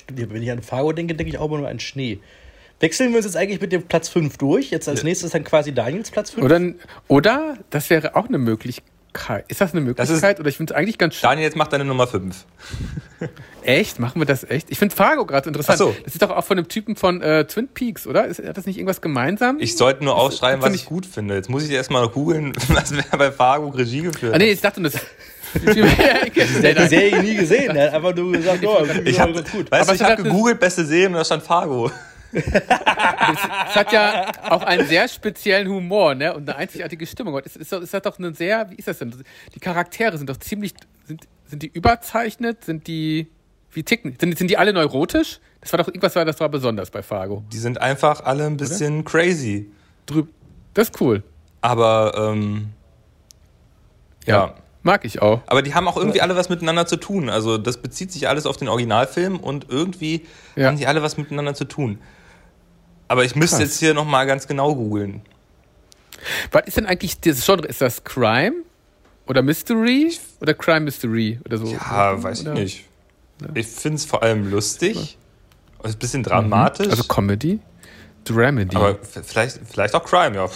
Stimmt, 0.00 0.32
Wenn 0.32 0.42
ich 0.42 0.50
an 0.50 0.62
Fargo 0.62 0.92
denke, 0.92 1.14
denke 1.14 1.30
ich 1.32 1.38
auch 1.38 1.46
immer 1.46 1.58
nur 1.58 1.68
an 1.68 1.80
Schnee. 1.80 2.20
Wechseln 2.80 3.10
wir 3.10 3.16
uns 3.18 3.26
jetzt 3.26 3.36
eigentlich 3.36 3.60
mit 3.60 3.72
dem 3.72 3.82
Platz 3.84 4.08
5 4.08 4.36
durch. 4.38 4.70
Jetzt 4.70 4.88
als 4.88 5.02
nächstes 5.04 5.30
dann 5.32 5.44
quasi 5.44 5.72
Daniels 5.72 6.10
Platz 6.10 6.30
5. 6.30 6.44
Oder, 6.44 6.60
oder 7.08 7.58
das 7.70 7.88
wäre 7.90 8.14
auch 8.16 8.26
eine 8.28 8.38
Möglichkeit. 8.38 8.90
Ist 9.48 9.60
das 9.60 9.72
eine 9.72 9.80
Möglichkeit? 9.80 10.40
oder 10.40 10.48
ich 10.48 10.56
finde 10.56 10.72
es 10.74 10.76
eigentlich 10.78 10.98
ganz 10.98 11.14
schön. 11.14 11.28
Daniel, 11.28 11.44
jetzt 11.46 11.56
mach 11.56 11.68
deine 11.68 11.84
Nummer 11.84 12.06
5. 12.06 12.44
Echt? 13.62 13.98
Machen 13.98 14.20
wir 14.20 14.26
das 14.26 14.44
echt? 14.44 14.70
Ich 14.70 14.78
finde 14.78 14.94
Fargo 14.94 15.24
gerade 15.24 15.48
interessant. 15.48 15.80
Ach 15.80 15.86
so. 15.86 15.96
Das 16.04 16.12
ist 16.12 16.20
doch 16.20 16.30
auch 16.30 16.44
von 16.44 16.58
dem 16.58 16.68
Typen 16.68 16.96
von 16.96 17.22
äh, 17.22 17.46
Twin 17.46 17.68
Peaks, 17.68 18.06
oder? 18.06 18.26
Ist, 18.26 18.44
hat 18.44 18.56
das 18.58 18.66
nicht 18.66 18.76
irgendwas 18.76 19.00
gemeinsam? 19.00 19.56
Ich 19.58 19.76
sollte 19.78 20.04
nur 20.04 20.16
aufschreiben, 20.16 20.60
was 20.62 20.74
ich 20.74 20.82
ich- 20.82 20.86
gut 20.86 21.06
finde. 21.06 21.34
Jetzt 21.34 21.48
muss 21.48 21.64
ich 21.64 21.70
erst 21.70 21.90
mal 21.90 22.06
googeln, 22.08 22.52
was 22.68 22.92
wer 22.94 23.04
bei 23.18 23.32
Fargo 23.32 23.68
Regie 23.68 24.02
geführt 24.02 24.34
ah, 24.34 24.38
nee, 24.38 24.50
ich 24.52 24.60
dachte, 24.60 24.82
das. 24.82 24.94
Der 25.64 26.74
hat 26.74 26.82
die 26.82 26.88
Serie 26.88 27.22
nie 27.22 27.36
gesehen. 27.36 27.72
Der 27.74 27.86
hat 27.86 27.94
einfach 27.94 28.14
nur 28.14 28.32
gesagt, 28.32 28.66
oh, 28.66 28.84
Ich 29.04 29.20
habe 29.20 29.32
ganz 29.32 29.50
gut. 29.52 29.70
weißt 29.70 29.82
Aber 29.82 29.90
du, 29.90 29.94
ich 29.94 30.00
ich 30.00 30.02
hab 30.02 30.16
dachte- 30.18 30.24
gegoogelt, 30.24 30.58
beste 30.60 30.84
Serien 30.84 31.12
und 31.12 31.18
da 31.18 31.24
stand 31.24 31.42
Fargo. 31.44 31.90
Es 32.34 33.76
hat 33.76 33.92
ja 33.92 34.30
auch 34.50 34.62
einen 34.62 34.86
sehr 34.86 35.08
speziellen 35.08 35.68
Humor, 35.68 36.14
ne? 36.14 36.34
Und 36.34 36.48
eine 36.48 36.58
einzigartige 36.58 37.06
Stimmung. 37.06 37.38
Ist, 37.40 37.56
ist, 37.56 37.72
ist 37.72 37.94
das 37.94 38.02
doch 38.02 38.18
eine 38.18 38.34
sehr, 38.34 38.70
wie 38.70 38.74
ist 38.74 38.88
das 38.88 38.98
denn? 38.98 39.14
Die 39.54 39.60
Charaktere 39.60 40.18
sind 40.18 40.28
doch 40.28 40.36
ziemlich, 40.36 40.74
sind, 41.06 41.26
sind 41.46 41.62
die 41.62 41.68
überzeichnet? 41.68 42.64
Sind 42.64 42.86
die, 42.86 43.28
wie 43.72 43.82
ticken? 43.82 44.16
Sind, 44.20 44.36
sind 44.36 44.48
die 44.48 44.58
alle 44.58 44.72
neurotisch? 44.72 45.40
Das 45.60 45.72
war 45.72 45.78
doch, 45.78 45.88
irgendwas 45.88 46.14
war 46.16 46.24
das 46.24 46.40
war 46.40 46.48
besonders 46.48 46.90
bei 46.90 47.02
Fargo. 47.02 47.42
Die 47.52 47.58
sind 47.58 47.80
einfach 47.80 48.24
alle 48.24 48.46
ein 48.46 48.56
bisschen 48.56 49.04
crazy. 49.04 49.70
Drüb, 50.06 50.28
das 50.74 50.88
ist 50.90 51.00
cool. 51.00 51.22
Aber, 51.60 52.12
ähm, 52.16 52.68
ja. 54.26 54.54
Mag 54.82 55.06
ich 55.06 55.22
auch. 55.22 55.40
Aber 55.46 55.62
die 55.62 55.74
haben 55.74 55.88
auch 55.88 55.96
irgendwie 55.96 56.20
alle 56.20 56.36
was 56.36 56.50
miteinander 56.50 56.84
zu 56.84 56.96
tun. 56.96 57.30
Also 57.30 57.56
das 57.56 57.78
bezieht 57.78 58.12
sich 58.12 58.28
alles 58.28 58.44
auf 58.44 58.58
den 58.58 58.68
Originalfilm 58.68 59.38
und 59.40 59.70
irgendwie 59.70 60.26
Ja. 60.56 60.66
haben 60.66 60.76
die 60.76 60.86
alle 60.86 61.02
was 61.02 61.16
miteinander 61.16 61.54
zu 61.54 61.64
tun. 61.64 61.98
Aber 63.14 63.24
ich 63.24 63.36
müsste 63.36 63.58
Krass. 63.58 63.68
jetzt 63.68 63.78
hier 63.78 63.94
nochmal 63.94 64.26
ganz 64.26 64.48
genau 64.48 64.74
googeln. 64.74 65.22
Was 66.50 66.64
ist 66.66 66.76
denn 66.76 66.86
eigentlich 66.86 67.20
das 67.20 67.46
Genre? 67.46 67.64
Ist 67.68 67.80
das 67.80 68.02
Crime? 68.02 68.64
Oder 69.28 69.40
Mystery? 69.40 70.12
Oder 70.40 70.52
Crime 70.54 70.80
Mystery? 70.80 71.38
Oder 71.44 71.58
so? 71.58 71.66
Ja, 71.66 72.20
weiß 72.20 72.40
ich 72.40 72.46
Oder- 72.48 72.54
nicht. 72.54 72.84
Ich 73.54 73.66
finde 73.68 73.96
es 73.98 74.04
vor 74.04 74.24
allem 74.24 74.50
lustig. 74.50 75.16
Und 75.78 75.90
ist 75.90 75.94
ein 75.94 75.98
bisschen 76.00 76.22
dramatisch. 76.24 76.88
Also 76.88 77.04
Comedy? 77.04 77.60
Dramedy. 78.24 78.74
aber 78.74 78.98
vielleicht, 79.00 79.60
vielleicht 79.64 79.94
auch 79.94 80.04
Crime, 80.04 80.34
ja. 80.34 80.48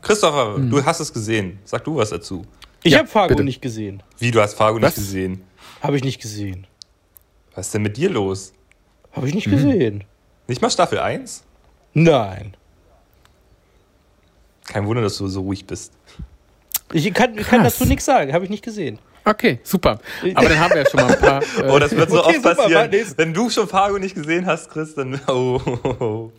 Christopher, 0.00 0.56
Mhm. 0.56 0.70
du 0.70 0.82
hast 0.82 1.00
es 1.00 1.12
gesehen. 1.12 1.58
Sag 1.66 1.84
du 1.84 1.96
was 1.96 2.08
dazu. 2.08 2.46
Ich 2.82 2.92
Ja, 2.94 3.00
habe 3.00 3.08
Fargo 3.08 3.28
bitte. 3.34 3.44
nicht 3.44 3.60
gesehen. 3.60 4.02
Wie, 4.18 4.30
du 4.30 4.40
hast 4.40 4.54
Fargo 4.54 4.80
Was? 4.80 4.96
nicht 4.96 5.04
gesehen? 5.06 5.42
Habe 5.82 5.96
ich 5.98 6.04
nicht 6.04 6.22
gesehen. 6.22 6.66
Was 7.54 7.66
ist 7.66 7.74
denn 7.74 7.82
mit 7.82 7.98
dir 7.98 8.08
los? 8.08 8.54
Habe 9.12 9.28
ich 9.28 9.34
nicht 9.34 9.46
Mhm. 9.48 9.50
gesehen. 9.50 10.04
Nicht 10.48 10.62
mal 10.62 10.70
Staffel 10.70 10.98
1? 11.00 11.44
Nein. 11.94 12.56
Kein 14.66 14.86
Wunder, 14.86 15.02
dass 15.02 15.18
du 15.18 15.26
so 15.28 15.40
ruhig 15.42 15.66
bist. 15.66 15.92
Ich 16.92 17.12
kann, 17.14 17.36
ich 17.38 17.46
kann 17.46 17.62
dazu 17.64 17.84
nichts 17.84 18.04
sagen. 18.04 18.32
Habe 18.32 18.44
ich 18.44 18.50
nicht 18.50 18.64
gesehen. 18.64 18.98
Okay, 19.24 19.60
super. 19.62 20.00
Aber 20.34 20.48
dann 20.48 20.58
haben 20.58 20.74
wir 20.74 20.82
ja 20.82 20.90
schon 20.90 21.00
mal 21.00 21.12
ein 21.14 21.20
paar. 21.20 21.42
Äh, 21.58 21.70
Oh, 21.70 21.78
das 21.78 21.94
wird 21.94 22.10
so 22.10 22.18
Okay, 22.20 22.28
oft 22.28 22.36
super, 22.36 22.54
passieren. 22.56 22.92
jetzt- 22.92 23.18
Wenn 23.18 23.32
du 23.34 23.50
schon 23.50 23.68
Fargo 23.68 23.98
nicht 23.98 24.14
gesehen 24.14 24.46
hast, 24.46 24.70
Chris, 24.70 24.94
dann. 24.94 25.20
Oh, 25.28 25.60
oh, 25.66 25.88
oh. 26.00 26.32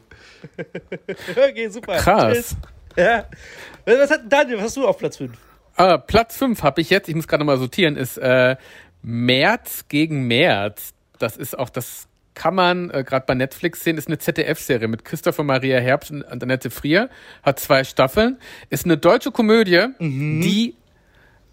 Okay, 1.31 1.69
super. 1.69 1.95
Krass. 1.97 2.33
Tschüss. 2.35 2.55
Ja. 2.97 3.25
Was 3.85 4.11
hat 4.11 4.21
Daniel, 4.29 4.57
was 4.57 4.65
hast 4.65 4.77
du 4.77 4.87
auf 4.87 4.97
Platz 4.97 5.17
5? 5.17 5.31
äh, 5.77 5.97
Platz 5.97 6.37
5 6.37 6.61
habe 6.61 6.81
ich 6.81 6.89
jetzt, 6.89 7.07
ich 7.09 7.15
muss 7.15 7.27
gerade 7.27 7.43
mal 7.43 7.57
sortieren, 7.57 7.95
ist 7.95 8.17
äh, 8.17 8.55
März 9.01 9.85
gegen 9.87 10.27
März. 10.27 10.93
Das 11.19 11.37
ist 11.37 11.57
auch, 11.57 11.69
das 11.69 12.07
kann 12.33 12.55
man 12.55 12.89
äh, 12.89 13.03
gerade 13.03 13.25
bei 13.25 13.35
Netflix 13.35 13.83
sehen, 13.83 13.97
ist 13.97 14.07
eine 14.07 14.17
ZDF-Serie 14.17 14.87
mit 14.87 15.05
Christopher 15.05 15.43
Maria 15.43 15.79
Herbst 15.79 16.11
und 16.11 16.23
Annette 16.23 16.69
Frier, 16.69 17.09
hat 17.41 17.59
zwei 17.59 17.83
Staffeln, 17.83 18.37
ist 18.69 18.85
eine 18.85 18.97
deutsche 18.97 19.31
Komödie, 19.31 19.87
die 19.99 20.75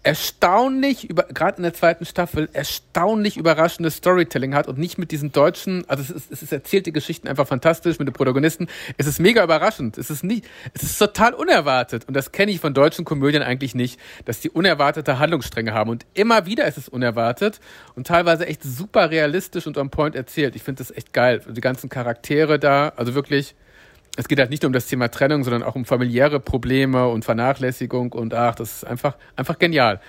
erstaunlich, 0.03 1.09
gerade 1.09 1.57
in 1.57 1.63
der 1.63 1.73
zweiten 1.73 2.05
Staffel, 2.05 2.49
erstaunlich 2.53 3.37
überraschendes 3.37 3.97
Storytelling 3.97 4.55
hat 4.55 4.67
und 4.67 4.79
nicht 4.79 4.97
mit 4.97 5.11
diesen 5.11 5.31
deutschen, 5.31 5.87
also 5.87 6.01
es 6.01 6.09
ist, 6.09 6.31
es 6.31 6.41
ist 6.41 6.51
erzählt 6.51 6.87
die 6.87 6.91
Geschichten 6.91 7.27
einfach 7.27 7.47
fantastisch 7.47 7.99
mit 7.99 8.07
den 8.07 8.13
Protagonisten. 8.13 8.67
Es 8.97 9.05
ist 9.05 9.19
mega 9.19 9.43
überraschend. 9.43 9.97
Es 9.97 10.09
ist 10.09 10.23
nicht, 10.23 10.45
es 10.73 10.83
ist 10.83 10.97
total 10.97 11.33
unerwartet. 11.33 12.07
Und 12.07 12.15
das 12.15 12.31
kenne 12.31 12.51
ich 12.51 12.59
von 12.59 12.73
deutschen 12.73 13.05
Komödien 13.05 13.43
eigentlich 13.43 13.75
nicht, 13.75 13.99
dass 14.25 14.39
die 14.39 14.49
unerwartete 14.49 15.19
Handlungsstränge 15.19 15.73
haben. 15.73 15.91
Und 15.91 16.05
immer 16.13 16.47
wieder 16.47 16.65
ist 16.65 16.77
es 16.77 16.89
unerwartet 16.89 17.59
und 17.95 18.07
teilweise 18.07 18.47
echt 18.47 18.63
super 18.63 19.11
realistisch 19.11 19.67
und 19.67 19.77
on 19.77 19.91
point 19.91 20.15
erzählt. 20.15 20.55
Ich 20.55 20.63
finde 20.63 20.83
das 20.83 20.89
echt 20.95 21.13
geil. 21.13 21.41
Die 21.47 21.61
ganzen 21.61 21.89
Charaktere 21.89 22.57
da, 22.57 22.93
also 22.95 23.13
wirklich, 23.13 23.55
es 24.17 24.27
geht 24.27 24.39
halt 24.39 24.49
nicht 24.49 24.63
nur 24.63 24.67
um 24.67 24.73
das 24.73 24.87
Thema 24.87 25.09
Trennung, 25.09 25.43
sondern 25.43 25.63
auch 25.63 25.75
um 25.75 25.85
familiäre 25.85 26.39
Probleme 26.39 27.07
und 27.07 27.23
Vernachlässigung 27.23 28.11
und 28.13 28.33
ach, 28.33 28.55
das 28.55 28.77
ist 28.77 28.83
einfach, 28.83 29.15
einfach 29.35 29.57
genial. 29.57 30.01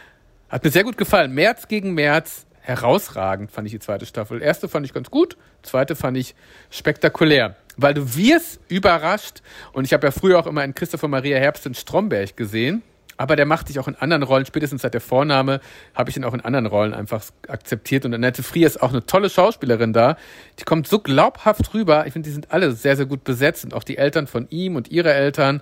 Hat 0.49 0.65
mir 0.65 0.71
sehr 0.71 0.85
gut 0.85 0.99
gefallen. 0.99 1.33
März 1.33 1.69
gegen 1.69 1.95
März, 1.95 2.47
herausragend 2.61 3.51
fand 3.51 3.67
ich 3.67 3.73
die 3.73 3.79
zweite 3.79 4.07
Staffel. 4.07 4.43
Erste 4.43 4.69
fand 4.69 4.85
ich 4.87 4.93
ganz 4.93 5.11
gut, 5.11 5.37
zweite 5.63 5.97
fand 5.97 6.17
ich 6.17 6.35
spektakulär. 6.71 7.57
Weil 7.77 7.95
du 7.95 8.17
wirst 8.17 8.61
überrascht 8.69 9.41
und 9.73 9.85
ich 9.85 9.93
habe 9.93 10.07
ja 10.07 10.11
früher 10.11 10.39
auch 10.39 10.47
immer 10.47 10.63
in 10.63 10.75
Christopher 10.75 11.09
Maria 11.09 11.39
Herbst 11.39 11.65
in 11.65 11.75
Stromberg 11.75 12.37
gesehen 12.37 12.83
aber 13.17 13.37
der 13.37 13.47
macht 13.47 13.69
sich 13.69 13.79
auch 13.79 13.89
in 13.89 13.95
anderen 13.97 14.23
Rollen, 14.23 14.47
spätestens 14.47 14.83
seit 14.83 14.95
der 14.95 15.01
Vorname, 15.01 15.61
habe 15.95 16.11
ich 16.11 16.17
ihn 16.17 16.25
auch 16.25 16.35
in 16.35 16.41
anderen 16.41 16.67
Rollen 16.67 16.95
einfach 16.95 17.23
akzeptiert. 17.49 18.05
Und 18.05 18.15
Annette 18.15 18.43
Frier 18.43 18.67
ist 18.67 18.83
auch 18.83 18.91
eine 18.91 19.05
tolle 19.07 19.31
Schauspielerin 19.31 19.93
da. 19.93 20.17
Die 20.59 20.65
kommt 20.65 20.89
so 20.89 20.99
glaubhaft 20.99 21.75
rüber. 21.75 22.07
Ich 22.07 22.13
finde, 22.13 22.29
die 22.29 22.33
sind 22.33 22.51
alle 22.51 22.73
sehr, 22.73 22.97
sehr 22.97 23.07
gut 23.07 23.25
besetzt 23.25 23.65
und 23.65 23.75
auch 23.75 23.85
die 23.85 23.99
Eltern 23.99 24.27
von 24.27 24.47
ihm 24.51 24.77
und 24.77 24.91
ihre 24.91 25.13
Eltern. 25.13 25.61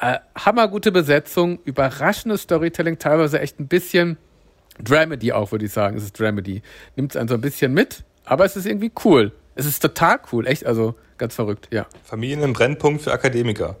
Äh, 0.00 0.18
hammergute 0.36 0.92
Besetzung, 0.92 1.60
überraschendes 1.64 2.42
Storytelling, 2.42 2.98
teilweise 2.98 3.40
echt 3.40 3.60
ein 3.60 3.68
bisschen 3.68 4.18
Dramedy 4.82 5.32
auch, 5.32 5.52
würde 5.52 5.66
ich 5.66 5.72
sagen. 5.72 5.96
Es 5.96 6.04
ist 6.04 6.18
Dramedy. 6.18 6.62
Nimmt 6.96 7.12
es 7.12 7.16
einen 7.16 7.28
so 7.28 7.34
ein 7.34 7.40
bisschen 7.40 7.72
mit, 7.72 8.04
aber 8.24 8.44
es 8.44 8.56
ist 8.56 8.66
irgendwie 8.66 8.92
cool. 9.04 9.32
Es 9.54 9.66
ist 9.66 9.80
total 9.80 10.18
cool, 10.32 10.46
echt, 10.46 10.66
also 10.66 10.96
ganz 11.16 11.34
verrückt, 11.34 11.68
ja. 11.70 11.86
Familien 12.02 12.42
im 12.42 12.52
Brennpunkt 12.52 13.02
für 13.02 13.12
Akademiker. 13.12 13.76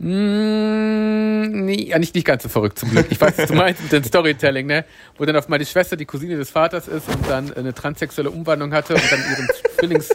Mm, 0.00 1.64
nee, 1.64 1.88
ja, 1.88 1.98
nicht, 1.98 2.14
nicht 2.14 2.24
ganz 2.26 2.44
so 2.44 2.48
verrückt 2.48 2.78
zum 2.78 2.90
Glück. 2.90 3.06
Ich 3.10 3.20
weiß, 3.20 3.36
was 3.36 3.48
du 3.48 3.54
meinst 3.54 3.82
mit 3.82 3.90
dem 3.90 4.04
Storytelling, 4.04 4.66
ne? 4.66 4.84
Wo 5.16 5.24
dann 5.24 5.34
auf 5.34 5.48
mal 5.48 5.58
die 5.58 5.66
Schwester 5.66 5.96
die 5.96 6.04
Cousine 6.04 6.36
des 6.36 6.50
Vaters 6.50 6.86
ist 6.86 7.08
und 7.08 7.28
dann 7.28 7.52
eine 7.54 7.74
transsexuelle 7.74 8.30
Umwandlung 8.30 8.72
hatte 8.72 8.94
und 8.94 9.12
dann 9.12 9.18
ihren 9.18 9.48
Zwillings, 9.76 10.10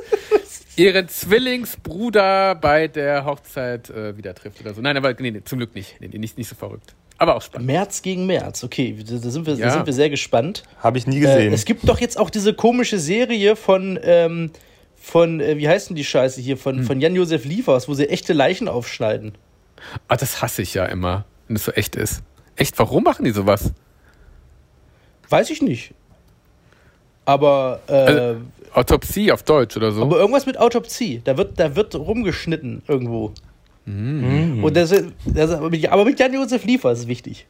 ihren 0.77 1.09
Zwillingsbruder 1.09 2.55
bei 2.55 2.87
der 2.87 3.25
Hochzeit 3.25 3.89
äh, 3.89 4.15
wieder 4.17 4.33
trifft 4.33 4.61
oder 4.61 4.73
so. 4.73 4.81
Nein, 4.81 4.95
aber 4.95 5.13
nee, 5.19 5.31
nee 5.31 5.43
zum 5.43 5.59
Glück 5.59 5.75
nicht. 5.75 5.99
Nee, 5.99 6.07
nicht, 6.07 6.37
nicht 6.37 6.47
so 6.47 6.55
verrückt. 6.55 6.95
Aber 7.17 7.35
auch 7.35 7.41
spannend. 7.41 7.67
März 7.67 8.01
gegen 8.01 8.25
März, 8.25 8.63
okay, 8.63 8.97
da 8.97 9.17
sind 9.17 9.45
wir, 9.45 9.55
ja. 9.55 9.67
da 9.67 9.71
sind 9.71 9.85
wir 9.85 9.93
sehr 9.93 10.09
gespannt. 10.09 10.63
Habe 10.79 10.97
ich 10.97 11.07
nie 11.07 11.19
gesehen. 11.19 11.51
Äh, 11.51 11.55
es 11.55 11.65
gibt 11.65 11.87
doch 11.87 11.99
jetzt 11.99 12.17
auch 12.17 12.29
diese 12.29 12.53
komische 12.53 12.99
Serie 12.99 13.57
von, 13.57 13.99
ähm, 14.01 14.51
von 14.95 15.41
äh, 15.41 15.57
wie 15.57 15.67
heißt 15.67 15.89
denn 15.89 15.97
die 15.97 16.05
Scheiße 16.05 16.39
hier, 16.39 16.55
von, 16.55 16.79
hm. 16.79 16.83
von 16.85 17.01
Jan-Josef 17.01 17.43
Liefers, 17.43 17.89
wo 17.89 17.93
sie 17.93 18.07
echte 18.07 18.31
Leichen 18.31 18.69
aufschneiden. 18.69 19.33
Ah, 20.07 20.15
das 20.15 20.41
hasse 20.41 20.61
ich 20.61 20.73
ja 20.73 20.85
immer, 20.85 21.25
wenn 21.47 21.55
es 21.55 21.65
so 21.65 21.71
echt 21.71 21.95
ist. 21.95 22.23
Echt, 22.55 22.77
warum 22.79 23.03
machen 23.03 23.25
die 23.25 23.31
sowas? 23.31 23.71
Weiß 25.29 25.49
ich 25.49 25.61
nicht. 25.61 25.93
Aber. 27.25 27.79
Äh, 27.87 27.93
also, 27.93 28.41
Autopsie 28.73 29.31
auf 29.31 29.43
Deutsch 29.43 29.77
oder 29.77 29.91
so. 29.91 30.01
Aber 30.01 30.17
irgendwas 30.17 30.45
mit 30.45 30.59
Autopsie. 30.59 31.21
Da 31.23 31.37
wird, 31.37 31.59
da 31.59 31.75
wird 31.75 31.95
rumgeschnitten 31.95 32.81
irgendwo. 32.87 33.31
Mm. 33.85 34.63
Und 34.63 34.75
das, 34.75 34.93
das, 35.25 35.51
aber 35.51 35.69
mit 36.05 36.19
Jan-Josef 36.19 36.63
Liefer 36.65 36.91
ist 36.91 37.07
wichtig. 37.07 37.45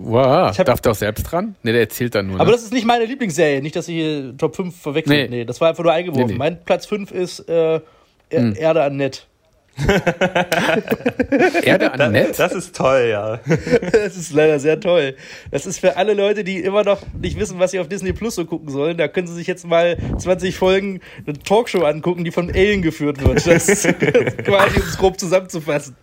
Wow, 0.00 0.52
ich 0.52 0.58
hab, 0.60 0.66
darf 0.66 0.80
der 0.80 0.92
auch 0.92 0.96
selbst 0.96 1.24
dran? 1.24 1.56
Ne, 1.64 1.72
der 1.72 1.80
erzählt 1.80 2.14
dann 2.14 2.28
nur. 2.28 2.36
Ne? 2.36 2.40
Aber 2.40 2.52
das 2.52 2.62
ist 2.62 2.72
nicht 2.72 2.86
meine 2.86 3.04
Lieblingsserie. 3.04 3.60
Nicht, 3.60 3.74
dass 3.74 3.88
ich 3.88 3.96
hier 3.96 4.36
Top 4.36 4.54
5 4.54 4.80
verwechselt. 4.80 5.30
Nee. 5.30 5.38
nee, 5.38 5.44
das 5.44 5.60
war 5.60 5.70
einfach 5.70 5.82
nur 5.82 5.92
eingeworfen. 5.92 6.26
Nee, 6.26 6.32
nee. 6.34 6.38
Mein 6.38 6.64
Platz 6.64 6.86
5 6.86 7.10
ist 7.10 7.48
äh, 7.48 7.80
hm. 8.30 8.54
Erde 8.56 8.84
an 8.84 8.96
Nett. 8.96 9.26
Erde 11.62 11.92
an 11.92 12.12
Netz? 12.12 12.36
Das 12.36 12.52
ist 12.52 12.74
toll, 12.74 13.06
ja. 13.10 13.36
das 13.92 14.16
ist 14.16 14.32
leider 14.32 14.58
sehr 14.58 14.80
toll. 14.80 15.16
Das 15.50 15.66
ist 15.66 15.78
für 15.78 15.96
alle 15.96 16.14
Leute, 16.14 16.44
die 16.44 16.60
immer 16.60 16.84
noch 16.84 17.02
nicht 17.14 17.38
wissen, 17.38 17.58
was 17.58 17.70
sie 17.70 17.80
auf 17.80 17.88
Disney 17.88 18.12
Plus 18.12 18.34
so 18.34 18.44
gucken 18.44 18.70
sollen. 18.70 18.96
Da 18.96 19.08
können 19.08 19.26
sie 19.26 19.34
sich 19.34 19.46
jetzt 19.46 19.66
mal 19.66 19.96
20 20.18 20.56
Folgen 20.56 21.00
eine 21.26 21.38
Talkshow 21.38 21.84
angucken, 21.84 22.24
die 22.24 22.30
von 22.30 22.50
Alien 22.50 22.82
geführt 22.82 23.24
wird. 23.24 23.46
Das 23.46 23.68
ist 23.68 23.82
quasi, 24.44 24.80
um 24.80 24.86
es 24.86 24.98
grob 24.98 25.18
zusammenzufassen. 25.18 25.96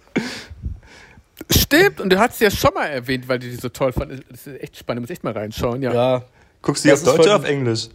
Stimmt, 1.52 2.02
und 2.02 2.10
du 2.12 2.20
hast 2.20 2.36
es 2.36 2.40
ja 2.40 2.52
schon 2.52 2.74
mal 2.74 2.88
erwähnt, 2.88 3.28
weil 3.28 3.40
du 3.40 3.48
die 3.48 3.56
so 3.56 3.70
toll 3.70 3.92
fand. 3.92 4.24
Das 4.30 4.48
ist 4.48 4.62
echt 4.62 4.78
spannend, 4.78 5.02
muss 5.04 5.10
echt 5.10 5.24
mal 5.24 5.34
reinschauen, 5.34 5.82
ja. 5.82 5.94
ja. 5.94 6.26
Guckst 6.62 6.86
du 6.86 6.90
die 6.90 6.94
auf 6.94 7.04
Deutsch 7.04 7.20
oder 7.20 7.36
auf 7.36 7.46
Englisch? 7.46 7.90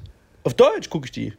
Auf 0.44 0.54
Deutsch 0.54 0.88
gucke 0.88 1.06
ich 1.06 1.12
die. 1.12 1.32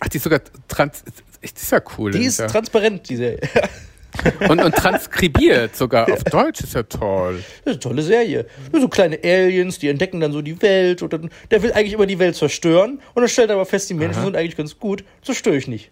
Ach, 0.00 0.08
die 0.08 0.16
ist 0.16 0.22
sogar 0.22 0.40
trans 0.68 1.02
das 1.42 1.52
ist 1.62 1.72
ja 1.72 1.80
cool. 1.96 2.12
Die 2.12 2.24
ist 2.24 2.40
ja. 2.40 2.46
transparent, 2.46 3.08
diese. 3.08 3.38
und, 4.48 4.62
und 4.62 4.74
transkribiert 4.74 5.76
sogar 5.76 6.10
auf 6.10 6.24
Deutsch 6.24 6.60
ist 6.60 6.74
ja 6.74 6.82
toll. 6.82 7.36
Das 7.36 7.46
ist 7.58 7.66
eine 7.66 7.78
tolle 7.78 8.02
Serie. 8.02 8.46
So 8.72 8.88
kleine 8.88 9.18
Aliens, 9.22 9.78
die 9.78 9.88
entdecken 9.88 10.20
dann 10.20 10.32
so 10.32 10.42
die 10.42 10.60
Welt 10.62 11.02
und 11.02 11.12
dann, 11.12 11.30
der 11.50 11.62
will 11.62 11.72
eigentlich 11.72 11.92
immer 11.92 12.06
die 12.06 12.18
Welt 12.18 12.36
zerstören 12.36 13.00
und 13.14 13.22
dann 13.22 13.28
stellt 13.28 13.50
er 13.50 13.56
aber 13.56 13.66
fest, 13.66 13.90
die 13.90 13.94
Menschen 13.94 14.18
Aha. 14.18 14.24
sind 14.24 14.36
eigentlich 14.36 14.56
ganz 14.56 14.78
gut, 14.78 15.04
zerstöre 15.22 15.56
ich 15.56 15.68
nicht. 15.68 15.90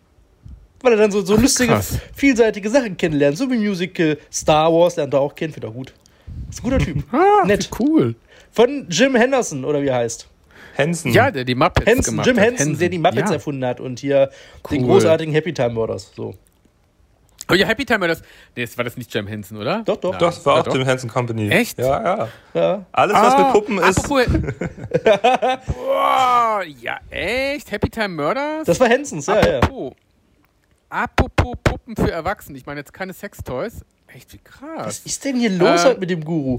Weil 0.80 0.92
er 0.92 0.98
dann 0.98 1.10
so, 1.10 1.24
so 1.24 1.36
Ach, 1.36 1.40
lustige, 1.42 1.72
krass. 1.72 1.98
vielseitige 2.14 2.68
Sachen 2.70 2.96
kennenlernt, 2.96 3.38
so 3.38 3.50
wie 3.50 3.56
Musical, 3.56 4.18
Star 4.32 4.72
Wars 4.72 4.96
lernt 4.96 5.14
er 5.14 5.20
auch 5.20 5.34
kennen, 5.34 5.52
finde 5.52 5.68
er 5.68 5.72
gut. 5.72 5.92
Ist 6.50 6.60
ein 6.60 6.62
guter 6.62 6.78
Typ. 6.78 7.02
ah, 7.12 7.46
Nett. 7.46 7.70
Cool. 7.78 8.14
Von 8.50 8.86
Jim 8.88 9.14
Henderson, 9.14 9.64
oder 9.64 9.82
wie 9.82 9.88
er 9.88 9.96
heißt. 9.96 10.28
Henson. 10.76 11.12
Ja, 11.12 11.30
der 11.30 11.44
die 11.44 11.54
Muppets 11.54 11.86
Henson, 11.86 12.12
gemacht 12.12 12.26
Jim 12.26 12.38
Henson, 12.38 12.58
Henson, 12.58 12.78
der 12.78 12.88
die 12.88 12.98
Muppets 12.98 13.30
ja. 13.30 13.34
erfunden 13.34 13.64
hat 13.64 13.80
und 13.80 13.98
hier 13.98 14.30
cool. 14.70 14.78
den 14.78 14.86
großartigen 14.86 15.32
Happy 15.32 15.52
Time 15.52 15.70
Murders. 15.70 16.12
So. 16.14 16.34
Oh 17.48 17.54
ja, 17.54 17.66
Happy 17.66 17.84
Time 17.84 18.00
Murders. 18.00 18.22
Nee, 18.56 18.64
das 18.64 18.76
war 18.76 18.84
das 18.84 18.96
nicht 18.96 19.14
Jim 19.14 19.28
Henson, 19.28 19.58
oder? 19.58 19.82
Doch, 19.84 19.96
doch. 19.98 20.14
Ja. 20.14 20.18
Doch, 20.18 20.34
das 20.34 20.44
war 20.44 20.60
auch 20.60 20.74
Jim 20.74 20.84
Henson 20.84 21.08
Company. 21.08 21.48
Echt? 21.48 21.78
Ja, 21.78 22.02
ja. 22.02 22.28
ja. 22.54 22.86
Alles, 22.90 23.14
was 23.14 23.34
ah, 23.34 23.44
mit 23.44 23.52
Puppen 23.52 23.78
ist. 23.78 24.10
oh, 25.78 26.60
ja, 26.80 26.98
echt? 27.08 27.70
Happy 27.70 27.88
Time 27.88 28.08
Murders? 28.08 28.66
Das 28.66 28.80
war 28.80 28.88
Hensons, 28.88 29.26
ja, 29.26 29.38
apropos, 29.38 29.92
ja. 29.92 29.96
Apropos 30.88 31.54
Puppen 31.62 31.94
für 31.94 32.10
Erwachsene. 32.10 32.58
Ich 32.58 32.66
meine 32.66 32.80
jetzt 32.80 32.92
keine 32.92 33.12
Sextoys. 33.12 33.84
Echt, 34.08 34.32
wie 34.32 34.38
krass. 34.38 34.86
Was 34.86 34.98
ist 35.00 35.24
denn 35.24 35.36
hier 35.36 35.50
los 35.50 35.84
äh, 35.84 35.96
mit 35.98 36.10
dem 36.10 36.24
Guru? 36.24 36.58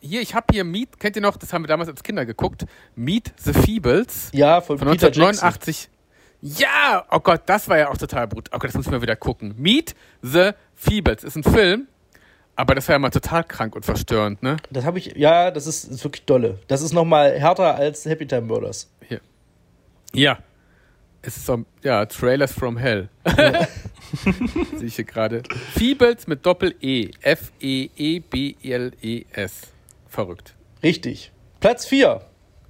Hier, 0.00 0.20
ich 0.20 0.34
habe 0.34 0.46
hier 0.50 0.64
Meet, 0.64 0.98
kennt 0.98 1.16
ihr 1.16 1.22
noch, 1.22 1.36
das 1.36 1.52
haben 1.52 1.62
wir 1.62 1.68
damals 1.68 1.88
als 1.88 2.02
Kinder 2.02 2.26
geguckt, 2.26 2.66
Meet 2.96 3.32
the 3.36 3.52
Feebles. 3.52 4.30
Ja, 4.32 4.60
von, 4.60 4.78
von 4.78 4.88
1989. 4.88 5.88
Ja, 6.42 7.04
oh 7.10 7.20
Gott, 7.20 7.42
das 7.46 7.68
war 7.68 7.76
ja 7.78 7.90
auch 7.90 7.98
total 7.98 8.26
brutal. 8.26 8.56
Oh 8.56 8.58
Gott, 8.58 8.70
das 8.70 8.74
muss 8.74 8.86
ich 8.86 8.92
mal 8.92 9.02
wieder 9.02 9.16
gucken. 9.16 9.54
Meet 9.58 9.94
the 10.22 10.52
Feebles 10.74 11.22
ist 11.22 11.36
ein 11.36 11.44
Film, 11.44 11.86
aber 12.56 12.74
das 12.74 12.88
war 12.88 12.94
ja 12.94 12.98
mal 12.98 13.10
total 13.10 13.44
krank 13.44 13.76
und 13.76 13.84
verstörend, 13.84 14.42
ne? 14.42 14.56
Das 14.70 14.84
habe 14.84 14.98
ich, 14.98 15.16
ja, 15.16 15.50
das 15.50 15.66
ist, 15.66 15.84
ist 15.84 16.02
wirklich 16.02 16.24
dolle. 16.24 16.58
Das 16.66 16.80
ist 16.80 16.92
nochmal 16.92 17.38
härter 17.38 17.74
als 17.74 18.06
Happy 18.06 18.26
Time 18.26 18.42
Murders. 18.42 18.90
Hier. 19.06 19.20
Ja. 20.14 20.38
Es 21.22 21.36
ist 21.36 21.44
so, 21.44 21.66
ja, 21.82 22.06
Trailers 22.06 22.52
from 22.52 22.78
Hell. 22.78 23.10
Ja. 23.26 23.68
Sehe 24.76 24.86
ich 24.86 24.96
hier 24.96 25.04
gerade. 25.04 25.42
Feebles 25.76 26.26
mit 26.26 26.46
Doppel-E. 26.46 27.10
F-E-E-B-L-E-S. 27.20 28.30
Verrückt. 30.10 30.54
Richtig. 30.82 31.30
Platz 31.60 31.86
4. 31.86 32.20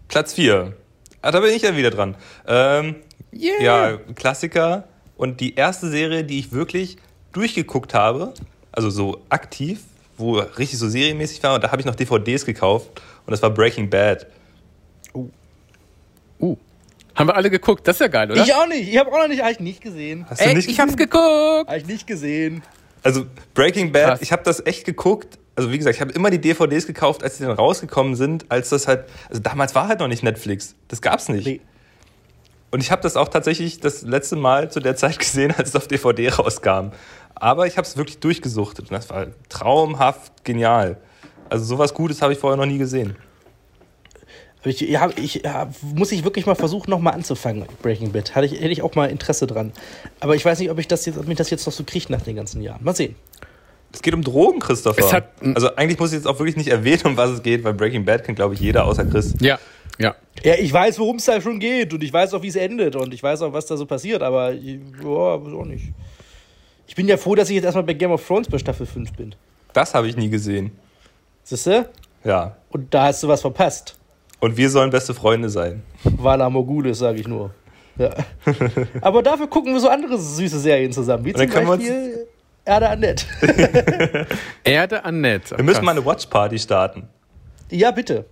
Platz 0.08 0.34
4. 0.34 0.74
Ah, 1.22 1.30
da 1.30 1.40
bin 1.40 1.54
ich 1.54 1.62
ja 1.62 1.74
wieder 1.74 1.90
dran. 1.90 2.14
Ähm, 2.46 2.96
yeah. 3.32 3.62
Ja, 3.62 3.96
Klassiker. 4.14 4.84
Und 5.16 5.40
die 5.40 5.54
erste 5.54 5.88
Serie, 5.88 6.22
die 6.22 6.38
ich 6.38 6.52
wirklich 6.52 6.98
durchgeguckt 7.32 7.94
habe, 7.94 8.34
also 8.72 8.90
so 8.90 9.22
aktiv, 9.30 9.80
wo 10.18 10.34
richtig 10.34 10.78
so 10.78 10.88
serienmäßig 10.88 11.42
war, 11.42 11.54
und 11.54 11.64
da 11.64 11.72
habe 11.72 11.80
ich 11.80 11.86
noch 11.86 11.94
DVDs 11.94 12.44
gekauft 12.44 13.00
und 13.26 13.30
das 13.30 13.42
war 13.42 13.50
Breaking 13.50 13.88
Bad. 13.88 14.26
Uh. 15.14 15.28
Uh. 16.40 16.56
Haben 17.14 17.28
wir 17.28 17.36
alle 17.36 17.50
geguckt, 17.50 17.88
das 17.88 17.96
ist 17.96 18.00
ja 18.00 18.08
geil, 18.08 18.30
oder? 18.30 18.42
Ich 18.42 18.54
auch 18.54 18.66
nicht. 18.66 18.88
Ich 18.88 18.98
habe 18.98 19.10
auch 19.12 19.18
noch 19.18 19.28
nicht, 19.28 19.42
eigentlich 19.42 19.60
nicht 19.60 19.80
gesehen. 19.82 20.26
Hast 20.28 20.40
Ey, 20.40 20.54
nicht 20.54 20.68
ich 20.68 20.76
gesehen? 20.76 20.82
hab's 20.82 20.96
geguckt. 20.96 21.68
Habe 21.68 21.78
ich 21.78 21.86
nicht 21.86 22.06
gesehen. 22.06 22.62
Also 23.02 23.24
Breaking 23.54 23.92
Bad, 23.92 24.08
Krass. 24.08 24.22
ich 24.22 24.32
habe 24.32 24.42
das 24.42 24.64
echt 24.66 24.84
geguckt 24.84 25.38
also 25.60 25.72
wie 25.72 25.76
gesagt, 25.76 25.94
ich 25.94 26.00
habe 26.00 26.10
immer 26.12 26.30
die 26.30 26.40
DVDs 26.40 26.86
gekauft, 26.86 27.22
als 27.22 27.36
die 27.36 27.42
dann 27.42 27.52
rausgekommen 27.52 28.14
sind, 28.14 28.46
als 28.50 28.70
das 28.70 28.88
halt, 28.88 29.04
also 29.28 29.42
damals 29.42 29.74
war 29.74 29.88
halt 29.88 30.00
noch 30.00 30.08
nicht 30.08 30.22
Netflix. 30.22 30.74
Das 30.88 31.02
gab's 31.02 31.28
nicht. 31.28 31.44
Nee. 31.44 31.60
Und 32.70 32.80
ich 32.82 32.90
habe 32.90 33.02
das 33.02 33.14
auch 33.16 33.28
tatsächlich 33.28 33.78
das 33.78 34.00
letzte 34.00 34.36
Mal 34.36 34.70
zu 34.70 34.80
der 34.80 34.96
Zeit 34.96 35.18
gesehen, 35.18 35.52
als 35.54 35.70
es 35.70 35.76
auf 35.76 35.86
DVD 35.86 36.30
rauskam. 36.30 36.92
Aber 37.34 37.66
ich 37.66 37.76
habe 37.76 37.86
es 37.86 37.98
wirklich 37.98 38.20
durchgesuchtet 38.20 38.90
und 38.90 38.96
das 38.96 39.10
war 39.10 39.26
traumhaft 39.50 40.44
genial. 40.44 40.96
Also 41.50 41.66
sowas 41.66 41.92
Gutes 41.92 42.22
habe 42.22 42.32
ich 42.32 42.38
vorher 42.38 42.56
noch 42.56 42.64
nie 42.64 42.78
gesehen. 42.78 43.16
Ich, 44.64 44.80
ja, 44.80 45.10
ich 45.16 45.42
ja, 45.44 45.70
muss 45.94 46.10
ich 46.10 46.24
wirklich 46.24 46.46
mal 46.46 46.54
versuchen, 46.54 46.90
nochmal 46.90 47.12
anzufangen, 47.12 47.66
Breaking 47.82 48.12
Bad. 48.12 48.34
Hatte 48.34 48.46
ich, 48.46 48.52
hätte 48.52 48.68
ich 48.68 48.80
auch 48.80 48.94
mal 48.94 49.10
Interesse 49.10 49.46
dran. 49.46 49.72
Aber 50.20 50.36
ich 50.36 50.44
weiß 50.44 50.58
nicht, 50.58 50.70
ob 50.70 50.78
ich 50.78 50.88
das 50.88 51.04
jetzt, 51.04 51.18
ob 51.18 51.28
mich 51.28 51.36
das 51.36 51.50
jetzt 51.50 51.66
noch 51.66 51.72
so 51.74 51.84
kriegt 51.84 52.08
nach 52.08 52.22
den 52.22 52.36
ganzen 52.36 52.62
Jahren. 52.62 52.82
Mal 52.82 52.96
sehen. 52.96 53.14
Es 53.92 54.02
geht 54.02 54.14
um 54.14 54.22
Drogen, 54.22 54.60
Christopher. 54.60 55.00
Es 55.04 55.12
hat- 55.12 55.30
also 55.54 55.74
eigentlich 55.76 55.98
muss 55.98 56.10
ich 56.12 56.16
jetzt 56.18 56.26
auch 56.26 56.38
wirklich 56.38 56.56
nicht 56.56 56.68
erwähnen, 56.68 57.02
um 57.04 57.16
was 57.16 57.30
es 57.30 57.42
geht, 57.42 57.64
weil 57.64 57.74
Breaking 57.74 58.04
Bad 58.04 58.24
kennt, 58.24 58.36
glaube 58.36 58.54
ich, 58.54 58.60
jeder 58.60 58.84
außer 58.84 59.04
Chris. 59.04 59.34
Ja, 59.40 59.58
ja. 59.98 60.14
Ja, 60.44 60.54
ich 60.54 60.72
weiß, 60.72 60.98
worum 60.98 61.16
es 61.16 61.24
da 61.24 61.40
schon 61.40 61.58
geht 61.58 61.92
und 61.92 62.02
ich 62.02 62.12
weiß 62.12 62.32
auch, 62.34 62.42
wie 62.42 62.48
es 62.48 62.56
endet 62.56 62.96
und 62.96 63.12
ich 63.12 63.22
weiß 63.22 63.42
auch, 63.42 63.52
was 63.52 63.66
da 63.66 63.76
so 63.76 63.86
passiert, 63.86 64.22
aber 64.22 64.52
weiß 64.52 65.52
auch 65.54 65.64
nicht. 65.64 65.92
Ich 66.86 66.94
bin 66.94 67.06
ja 67.08 67.16
froh, 67.16 67.34
dass 67.34 67.48
ich 67.50 67.56
jetzt 67.56 67.64
erstmal 67.64 67.84
bei 67.84 67.92
Game 67.94 68.10
of 68.10 68.26
Thrones 68.26 68.48
bei 68.48 68.58
Staffel 68.58 68.86
5 68.86 69.12
bin. 69.12 69.34
Das 69.72 69.94
habe 69.94 70.08
ich 70.08 70.16
nie 70.16 70.28
gesehen. 70.28 70.72
Siehst 71.44 71.66
du? 71.66 71.88
Ja. 72.24 72.56
Und 72.70 72.92
da 72.92 73.04
hast 73.04 73.22
du 73.22 73.28
was 73.28 73.40
verpasst. 73.40 73.96
Und 74.40 74.56
wir 74.56 74.70
sollen 74.70 74.90
beste 74.90 75.14
Freunde 75.14 75.48
sein. 75.50 75.82
Vala 76.04 76.48
Mogulis, 76.48 76.98
sage 76.98 77.20
ich 77.20 77.28
nur. 77.28 77.50
Ja. 77.98 78.10
aber 79.02 79.22
dafür 79.22 79.46
gucken 79.46 79.72
wir 79.74 79.80
so 79.80 79.88
andere 79.88 80.18
süße 80.18 80.58
Serien 80.58 80.90
zusammen, 80.92 81.24
wie 81.24 81.32
zum 81.32 81.40
können 81.50 81.66
wir 82.66 82.90
uns- 82.92 83.26
Beispiel 83.40 83.58
Erde. 83.60 84.26
Erde 84.64 85.04
Annette. 85.04 85.56
Wir 85.56 85.64
müssen 85.64 85.84
mal 85.84 85.92
eine 85.92 86.04
Watchparty 86.04 86.58
starten. 86.58 87.08
ja, 87.70 87.90
bitte. 87.90 88.26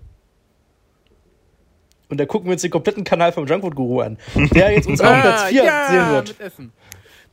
Und 2.10 2.18
da 2.18 2.24
gucken 2.24 2.46
wir 2.48 2.52
uns 2.52 2.62
den 2.62 2.70
kompletten 2.70 3.04
Kanal 3.04 3.32
vom 3.32 3.46
Junkfood 3.46 3.74
Guru 3.74 4.00
an, 4.00 4.16
der 4.34 4.72
jetzt 4.72 4.88
uns 4.88 5.00
auf 5.00 5.20
Platz 5.20 5.42
4 5.44 5.62
Ah, 5.62 5.66
ja, 5.66 5.88
sehen 5.90 6.10
wird. 6.14 6.28
mit 6.28 6.40
Essen. 6.40 6.72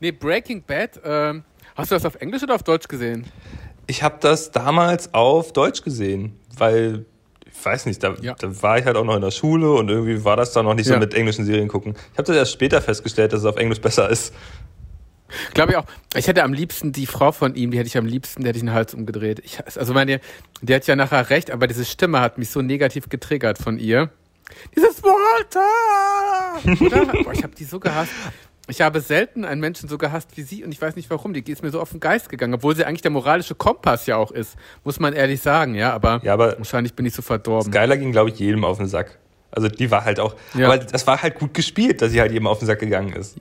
Nee, 0.01 0.11
Breaking 0.11 0.63
Bad, 0.63 0.99
ähm, 1.05 1.43
hast 1.75 1.91
du 1.91 1.95
das 1.95 2.05
auf 2.05 2.15
Englisch 2.15 2.43
oder 2.43 2.55
auf 2.55 2.63
Deutsch 2.63 2.87
gesehen? 2.89 3.25
Ich 3.87 4.03
habe 4.03 4.17
das 4.19 4.51
damals 4.51 5.13
auf 5.13 5.53
Deutsch 5.53 5.81
gesehen, 5.81 6.37
weil 6.57 7.05
ich 7.49 7.65
weiß 7.65 7.85
nicht, 7.85 8.03
da, 8.03 8.15
Ja. 8.21 8.35
da 8.37 8.61
war 8.61 8.77
ich 8.77 8.83
halt 8.85 8.97
auch 8.97 9.05
noch 9.05 9.15
in 9.15 9.21
der 9.21 9.31
Schule 9.31 9.71
und 9.71 9.87
irgendwie 9.89 10.25
war 10.25 10.35
das 10.35 10.51
dann 10.51 10.65
noch 10.65 10.73
nicht 10.73 10.87
so 10.87 10.93
Ja. 10.93 10.99
mit 10.99 11.13
englischen 11.13 11.45
Serien 11.45 11.69
gucken. 11.69 11.93
Ich 12.11 12.17
habe 12.17 12.23
das 12.23 12.35
erst 12.35 12.51
später 12.51 12.81
festgestellt, 12.81 13.31
dass 13.31 13.39
es 13.39 13.45
auf 13.45 13.55
Englisch 13.55 13.79
besser 13.79 14.09
ist. 14.09 14.33
Glaube 15.53 15.71
ich 15.71 15.77
auch. 15.77 15.85
Ich 16.15 16.27
hätte 16.27 16.43
am 16.43 16.53
liebsten 16.53 16.91
die 16.91 17.05
Frau 17.07 17.31
von 17.31 17.55
ihm, 17.55 17.71
die 17.71 17.77
hätte 17.79 17.87
ich 17.87 17.97
am 17.97 18.05
liebsten, 18.05 18.43
der 18.43 18.49
hätte 18.49 18.57
ich 18.57 18.63
den 18.63 18.73
Hals 18.73 18.93
umgedreht. 18.93 19.41
Ich, 19.43 19.59
also 19.65 19.93
meine, 19.93 20.19
die 20.61 20.73
hat 20.75 20.85
ja 20.87 20.95
nachher 20.95 21.29
recht, 21.29 21.51
aber 21.51 21.67
diese 21.67 21.85
Stimme 21.85 22.19
hat 22.21 22.37
mich 22.37 22.49
so 22.49 22.61
negativ 22.61 23.09
getriggert 23.09 23.57
von 23.57 23.79
ihr. 23.79 24.09
Dieses 24.75 25.01
Walter! 25.03 25.61
Boah, 27.23 27.33
ich 27.33 27.43
habe 27.43 27.55
die 27.55 27.63
so 27.63 27.79
gehasst. 27.79 28.11
Ich 28.67 28.81
habe 28.81 28.99
selten 28.99 29.45
einen 29.45 29.61
Menschen 29.61 29.87
so 29.89 29.97
gehasst 29.97 30.29
wie 30.35 30.41
sie 30.41 30.63
und 30.63 30.71
ich 30.71 30.81
weiß 30.81 30.95
nicht 30.95 31.09
warum. 31.11 31.33
Die 31.33 31.51
ist 31.51 31.61
mir 31.61 31.69
so 31.69 31.79
auf 31.79 31.91
den 31.91 31.99
Geist 31.99 32.29
gegangen, 32.29 32.55
obwohl 32.55 32.75
sie 32.75 32.83
eigentlich 32.85 33.03
der 33.03 33.11
moralische 33.11 33.53
Kompass 33.53 34.07
ja 34.07 34.17
auch 34.17 34.31
ist, 34.31 34.55
muss 34.83 34.99
man 34.99 35.13
ehrlich 35.13 35.41
sagen, 35.41 35.75
ja. 35.75 35.93
Aber, 35.93 36.19
Ja, 36.23 36.33
aber 36.33 36.57
wahrscheinlich 36.57 36.93
bin 36.95 37.05
ich 37.05 37.13
so 37.13 37.21
verdorben. 37.21 37.71
Skylar 37.71 37.97
ging, 37.97 38.11
glaube 38.11 38.31
ich, 38.31 38.39
jedem 38.39 38.63
auf 38.63 38.77
den 38.77 38.87
Sack. 38.87 39.19
Also 39.51 39.69
die 39.69 39.89
war 39.91 40.03
halt 40.03 40.19
auch, 40.19 40.35
Ja. 40.55 40.65
aber 40.67 40.79
das 40.79 41.05
war 41.05 41.21
halt 41.21 41.35
gut 41.35 41.53
gespielt, 41.53 42.01
dass 42.01 42.11
sie 42.11 42.19
halt 42.19 42.31
jedem 42.31 42.47
auf 42.47 42.57
den 42.59 42.65
Sack 42.65 42.79
gegangen 42.79 43.13
ist. 43.13 43.35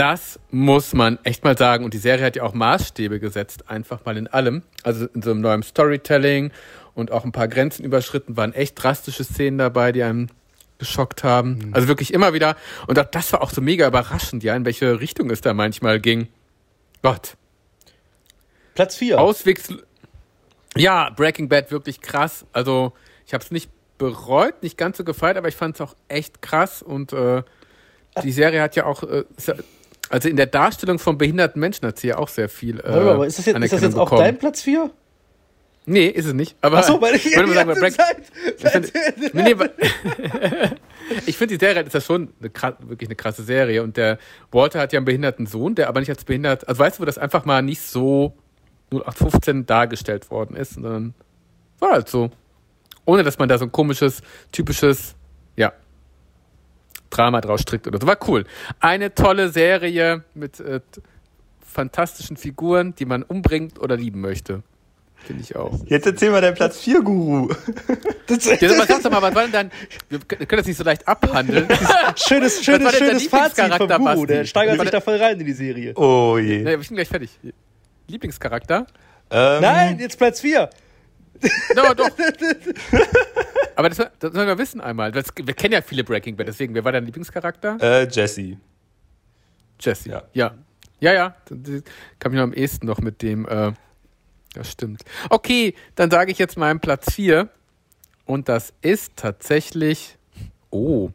Das 0.00 0.40
muss 0.50 0.94
man 0.94 1.18
echt 1.24 1.44
mal 1.44 1.58
sagen. 1.58 1.84
Und 1.84 1.92
die 1.92 1.98
Serie 1.98 2.24
hat 2.24 2.34
ja 2.34 2.42
auch 2.42 2.54
Maßstäbe 2.54 3.20
gesetzt, 3.20 3.68
einfach 3.68 4.02
mal 4.06 4.16
in 4.16 4.28
allem. 4.28 4.62
Also 4.82 5.04
in 5.14 5.20
so 5.20 5.30
einem 5.30 5.42
neuen 5.42 5.62
Storytelling 5.62 6.52
und 6.94 7.10
auch 7.10 7.26
ein 7.26 7.32
paar 7.32 7.48
Grenzen 7.48 7.84
überschritten, 7.84 8.34
waren 8.34 8.54
echt 8.54 8.82
drastische 8.82 9.24
Szenen 9.24 9.58
dabei, 9.58 9.92
die 9.92 10.02
einem 10.02 10.28
geschockt 10.78 11.22
haben. 11.22 11.68
Also 11.72 11.86
wirklich 11.86 12.14
immer 12.14 12.32
wieder. 12.32 12.56
Und 12.86 12.98
auch 12.98 13.04
das 13.04 13.30
war 13.34 13.42
auch 13.42 13.50
so 13.50 13.60
mega 13.60 13.86
überraschend, 13.86 14.42
ja, 14.42 14.56
in 14.56 14.64
welche 14.64 15.00
Richtung 15.00 15.28
es 15.28 15.42
da 15.42 15.52
manchmal 15.52 16.00
ging. 16.00 16.28
Gott. 17.02 17.36
Platz 18.76 18.96
4. 18.96 19.20
Auswegs. 19.20 19.68
Ja, 20.78 21.10
Breaking 21.10 21.50
Bad 21.50 21.70
wirklich 21.70 22.00
krass. 22.00 22.46
Also, 22.54 22.94
ich 23.26 23.34
habe 23.34 23.44
es 23.44 23.50
nicht 23.50 23.68
bereut, 23.98 24.62
nicht 24.62 24.78
ganz 24.78 24.96
so 24.96 25.04
gefeiert, 25.04 25.36
aber 25.36 25.48
ich 25.48 25.56
fand 25.56 25.74
es 25.74 25.82
auch 25.82 25.94
echt 26.08 26.40
krass. 26.40 26.80
Und 26.80 27.12
äh, 27.12 27.42
die 28.22 28.32
Serie 28.32 28.62
hat 28.62 28.76
ja 28.76 28.86
auch, 28.86 29.02
äh, 29.02 29.24
also 30.10 30.28
in 30.28 30.36
der 30.36 30.46
Darstellung 30.46 30.98
von 30.98 31.16
behinderten 31.16 31.60
Menschen 31.60 31.86
hat 31.86 31.98
sie 31.98 32.08
ja 32.08 32.18
auch 32.18 32.28
sehr 32.28 32.48
viel. 32.48 32.80
Äh, 32.80 32.88
aber 32.88 33.26
ist 33.26 33.38
das 33.38 33.46
jetzt, 33.46 33.58
ist 33.58 33.72
das 33.72 33.80
jetzt 33.82 33.96
auch 33.96 34.10
dein 34.10 34.38
Platz 34.38 34.60
4? 34.62 34.90
Nee, 35.86 36.06
ist 36.06 36.26
es 36.26 36.34
nicht. 36.34 36.56
Aber 36.60 36.78
Achso, 36.78 37.00
weil 37.00 37.14
ich 37.16 37.24
würde 37.34 37.48
mal 37.64 37.74
sagen, 37.74 38.22
ich 38.46 38.62
Zeit. 38.62 38.86
find, 38.92 39.34
nee, 39.34 39.58
weil- 39.58 39.72
ich 41.26 41.36
finde, 41.36 41.56
die 41.56 41.64
Serie 41.64 41.82
ist 41.82 41.94
ja 41.94 42.00
schon 42.00 42.32
eine, 42.40 42.50
wirklich 42.88 43.08
eine 43.08 43.16
krasse 43.16 43.42
Serie. 43.42 43.82
Und 43.82 43.96
der 43.96 44.18
Walter 44.52 44.80
hat 44.80 44.92
ja 44.92 44.98
einen 44.98 45.06
behinderten 45.06 45.46
Sohn, 45.46 45.74
der 45.74 45.88
aber 45.88 46.00
nicht 46.00 46.10
als 46.10 46.24
behindert, 46.24 46.68
also 46.68 46.78
weißt 46.80 46.98
du, 46.98 47.02
wo 47.02 47.06
das 47.06 47.18
einfach 47.18 47.44
mal 47.44 47.62
nicht 47.62 47.80
so 47.82 48.34
0815 48.92 49.66
dargestellt 49.66 50.30
worden 50.30 50.56
ist, 50.56 50.74
sondern 50.74 51.14
war 51.78 51.92
halt 51.92 52.08
so. 52.08 52.30
Ohne, 53.06 53.22
dass 53.22 53.38
man 53.38 53.48
da 53.48 53.58
so 53.58 53.64
ein 53.64 53.72
komisches, 53.72 54.22
typisches, 54.52 55.14
ja, 55.56 55.72
Drama 57.20 57.40
draus 57.42 57.60
strickt 57.60 57.86
oder 57.86 57.98
so. 58.00 58.06
War 58.06 58.18
cool. 58.28 58.44
Eine 58.80 59.14
tolle 59.14 59.50
Serie 59.50 60.24
mit 60.34 60.58
äh, 60.60 60.80
fantastischen 61.60 62.36
Figuren, 62.38 62.94
die 62.94 63.04
man 63.04 63.22
umbringt 63.22 63.78
oder 63.78 63.96
lieben 63.96 64.20
möchte. 64.22 64.62
Finde 65.16 65.42
ich 65.42 65.54
auch. 65.54 65.78
Jetzt 65.84 66.06
erzähl 66.06 66.30
mal 66.30 66.40
deinen 66.40 66.54
Platz 66.54 66.80
4 66.80 67.02
Guru. 67.02 67.50
Ja, 68.30 68.70
aber 68.70 68.86
sag 68.86 69.02
doch 69.02 69.10
mal, 69.10 69.22
was 69.22 69.34
war 69.34 69.42
denn 69.42 69.52
dann? 69.52 69.70
Wir 70.08 70.20
können 70.20 70.58
das 70.58 70.66
nicht 70.66 70.76
so 70.76 70.84
leicht 70.84 71.06
abhandeln. 71.08 71.66
Schönes, 72.14 72.64
schönes, 72.64 72.92
dein 72.92 73.08
schönes 73.08 73.26
Fazit 73.26 73.74
vom 73.74 73.88
Guru. 73.88 74.04
Basti? 74.04 74.26
Der 74.28 74.44
steigert 74.44 74.80
sich 74.80 74.90
da 74.90 75.00
voll 75.00 75.16
rein 75.16 75.38
in 75.40 75.46
die 75.46 75.52
Serie. 75.52 75.94
Oh 75.96 76.38
je. 76.38 76.58
nee, 76.58 76.76
wir 76.76 76.82
sind 76.84 76.94
gleich 76.94 77.08
fertig. 77.08 77.30
Lieblingscharakter? 78.06 78.86
Ähm, 79.32 79.60
Nein, 79.60 79.98
jetzt 79.98 80.16
Platz 80.16 80.40
4. 80.40 80.70
No, 81.74 81.94
doch. 81.94 82.10
Aber 83.76 83.88
das, 83.88 83.98
das 84.18 84.32
sollen 84.32 84.46
wir 84.46 84.58
wissen 84.58 84.80
einmal. 84.80 85.12
Das, 85.12 85.26
wir 85.34 85.54
kennen 85.54 85.72
ja 85.72 85.82
viele 85.82 86.04
Breaking 86.04 86.36
Bad, 86.36 86.48
deswegen, 86.48 86.74
wer 86.74 86.84
war 86.84 86.92
dein 86.92 87.06
Lieblingscharakter? 87.06 87.78
Äh, 87.80 88.08
Jesse. 88.08 88.58
Jesse. 89.80 90.10
Ja. 90.10 90.22
Ja. 90.32 90.54
Ja, 91.00 91.14
ja. 91.14 91.34
Kann 92.18 92.32
mich 92.32 92.38
noch 92.38 92.44
am 92.44 92.52
ehesten 92.52 92.86
noch 92.86 92.98
mit 93.00 93.22
dem, 93.22 93.48
äh, 93.48 93.72
das 94.52 94.70
stimmt. 94.70 95.02
Okay, 95.30 95.74
dann 95.94 96.10
sage 96.10 96.30
ich 96.30 96.38
jetzt 96.38 96.58
meinen 96.58 96.80
Platz 96.80 97.14
4. 97.14 97.48
Und 98.26 98.48
das 98.48 98.72
ist 98.82 99.16
tatsächlich. 99.16 100.16
Oh. 100.70 101.10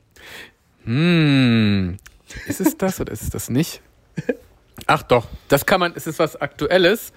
Hm. 0.84 1.98
Ist 2.48 2.62
es 2.62 2.78
das 2.78 3.00
oder 3.00 3.14
ist 3.14 3.22
es 3.22 3.30
das 3.30 3.50
nicht? 3.50 3.82
Ach 4.88 5.04
doch, 5.04 5.28
das 5.48 5.66
kann 5.66 5.80
man, 5.80 5.94
es 5.96 6.08
ist 6.08 6.20
was 6.20 6.36
Aktuelles. 6.36 7.14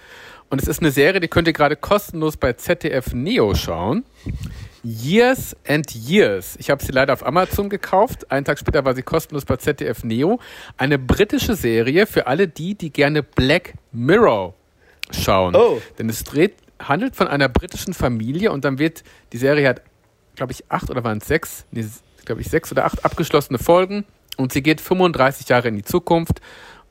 Und 0.51 0.63
es 0.63 0.69
ist 0.69 0.81
eine 0.81 0.91
Serie, 0.91 1.21
die 1.21 1.29
könnt 1.29 1.47
ihr 1.47 1.53
gerade 1.53 1.77
kostenlos 1.77 2.37
bei 2.37 2.55
ZDF 2.55 3.13
Neo 3.13 3.55
schauen. 3.55 4.05
Years 4.83 5.55
and 5.67 5.95
Years. 5.95 6.57
Ich 6.59 6.71
habe 6.71 6.83
sie 6.83 6.93
leider 6.93 7.13
auf 7.13 7.27
Amazon 7.27 7.69
gekauft. 7.69 8.31
Einen 8.31 8.45
Tag 8.47 8.59
später 8.59 8.85
war 8.85 8.95
sie 8.95 9.03
kostenlos 9.03 9.45
bei 9.45 9.57
ZDF 9.57 10.05
Neo. 10.05 10.41
Eine 10.77 10.99
britische 10.99 11.55
Serie 11.55 12.07
für 12.07 12.27
alle 12.27 12.49
die, 12.49 12.75
die 12.75 12.91
gerne 12.91 13.23
Black 13.23 13.75
Mirror 13.93 14.55
schauen. 15.11 15.55
Oh. 15.55 15.81
Denn 15.99 16.09
es 16.09 16.25
dreht, 16.25 16.55
handelt 16.79 17.17
von 17.17 17.29
einer 17.29 17.49
britischen 17.49 17.93
Familie 17.93 18.53
und 18.53 18.65
dann 18.65 18.79
wird, 18.79 19.03
die 19.33 19.39
Serie 19.39 19.69
hat, 19.69 19.83
glaube 20.37 20.53
ich, 20.53 20.65
acht 20.71 20.89
oder 20.91 21.05
waren 21.05 21.19
es 21.19 21.27
sechs, 21.27 21.67
nee, 21.73 21.85
glaube 22.25 22.41
ich, 22.41 22.49
sechs 22.49 22.71
oder 22.73 22.85
acht 22.85 23.05
abgeschlossene 23.05 23.59
Folgen 23.59 24.05
und 24.37 24.53
sie 24.53 24.63
geht 24.63 24.81
35 24.81 25.49
Jahre 25.49 25.69
in 25.69 25.77
die 25.77 25.83
Zukunft 25.83 26.41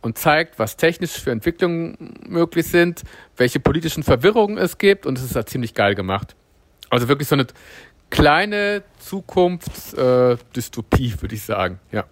und 0.07 0.17
zeigt, 0.17 0.57
was 0.57 0.77
technisch 0.77 1.11
für 1.11 1.29
Entwicklungen 1.31 2.15
möglich 2.25 2.67
sind, 2.67 3.03
welche 3.35 3.59
politischen 3.59 4.03
Verwirrungen 4.03 4.57
es 4.57 4.77
gibt 4.77 5.05
und 5.05 5.17
es 5.17 5.25
ist 5.25 5.35
halt 5.35 5.49
ziemlich 5.49 5.73
geil 5.73 5.95
gemacht. 5.95 6.37
Also 6.89 7.09
wirklich 7.09 7.27
so 7.27 7.35
eine 7.35 7.45
kleine 8.09 8.83
Zukunftsdystopie, 8.99 11.09
äh, 11.09 11.21
würde 11.21 11.35
ich 11.35 11.43
sagen, 11.43 11.81
ja. 11.91 12.05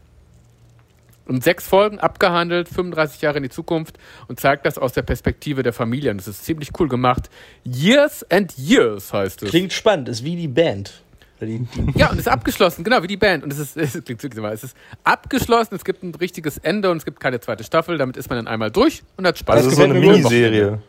Und 1.26 1.42
sechs 1.42 1.66
Folgen 1.66 2.02
abgehandelt, 2.02 2.68
35 2.68 3.22
Jahre 3.22 3.38
in 3.38 3.44
die 3.44 3.50
Zukunft 3.50 3.98
und 4.28 4.42
zeigt 4.42 4.66
das 4.66 4.78
aus 4.78 4.92
der 4.92 5.04
Perspektive 5.04 5.64
der 5.64 5.72
Familie. 5.72 6.12
Und 6.12 6.18
das 6.18 6.28
ist 6.28 6.44
ziemlich 6.44 6.72
cool 6.78 6.90
gemacht. 6.90 7.30
Years 7.64 8.30
and 8.30 8.58
Years 8.58 9.14
heißt 9.14 9.44
es. 9.44 9.52
Klingt 9.52 9.72
spannend, 9.72 10.10
ist 10.10 10.26
wie 10.26 10.36
die 10.36 10.50
Band. 10.50 11.02
Die, 11.46 11.66
Ja, 11.96 12.08
und 12.10 12.16
es 12.16 12.22
ist 12.22 12.28
abgeschlossen, 12.28 12.84
genau, 12.84 13.02
wie 13.04 13.08
die 13.08 13.18
Band. 13.18 13.44
Und 13.44 13.52
es 13.54 13.60
ist, 13.60 13.78
es 13.78 13.92
klingt 14.04 14.22
wirklich 14.24 14.44
es 14.44 14.64
ist 14.64 14.78
abgeschlossen, 15.04 15.76
es 15.76 15.84
gibt 15.86 16.04
ein 16.04 16.14
richtiges 16.16 16.58
Ende 16.58 16.90
und 16.92 16.98
es 16.98 17.06
gibt 17.06 17.20
keine 17.20 17.40
zweite 17.40 17.64
Staffel. 17.64 17.98
Damit 17.98 18.18
ist 18.18 18.30
man 18.30 18.38
dann 18.40 18.48
einmal 18.48 18.72
durch 18.72 19.04
und 19.18 19.26
hat 19.28 19.38
Spaß. 19.38 19.64
Das 19.66 19.76
so 19.76 19.84
eine 19.84 19.94
mir. 19.94 20.12
Miniserie. 20.12 20.80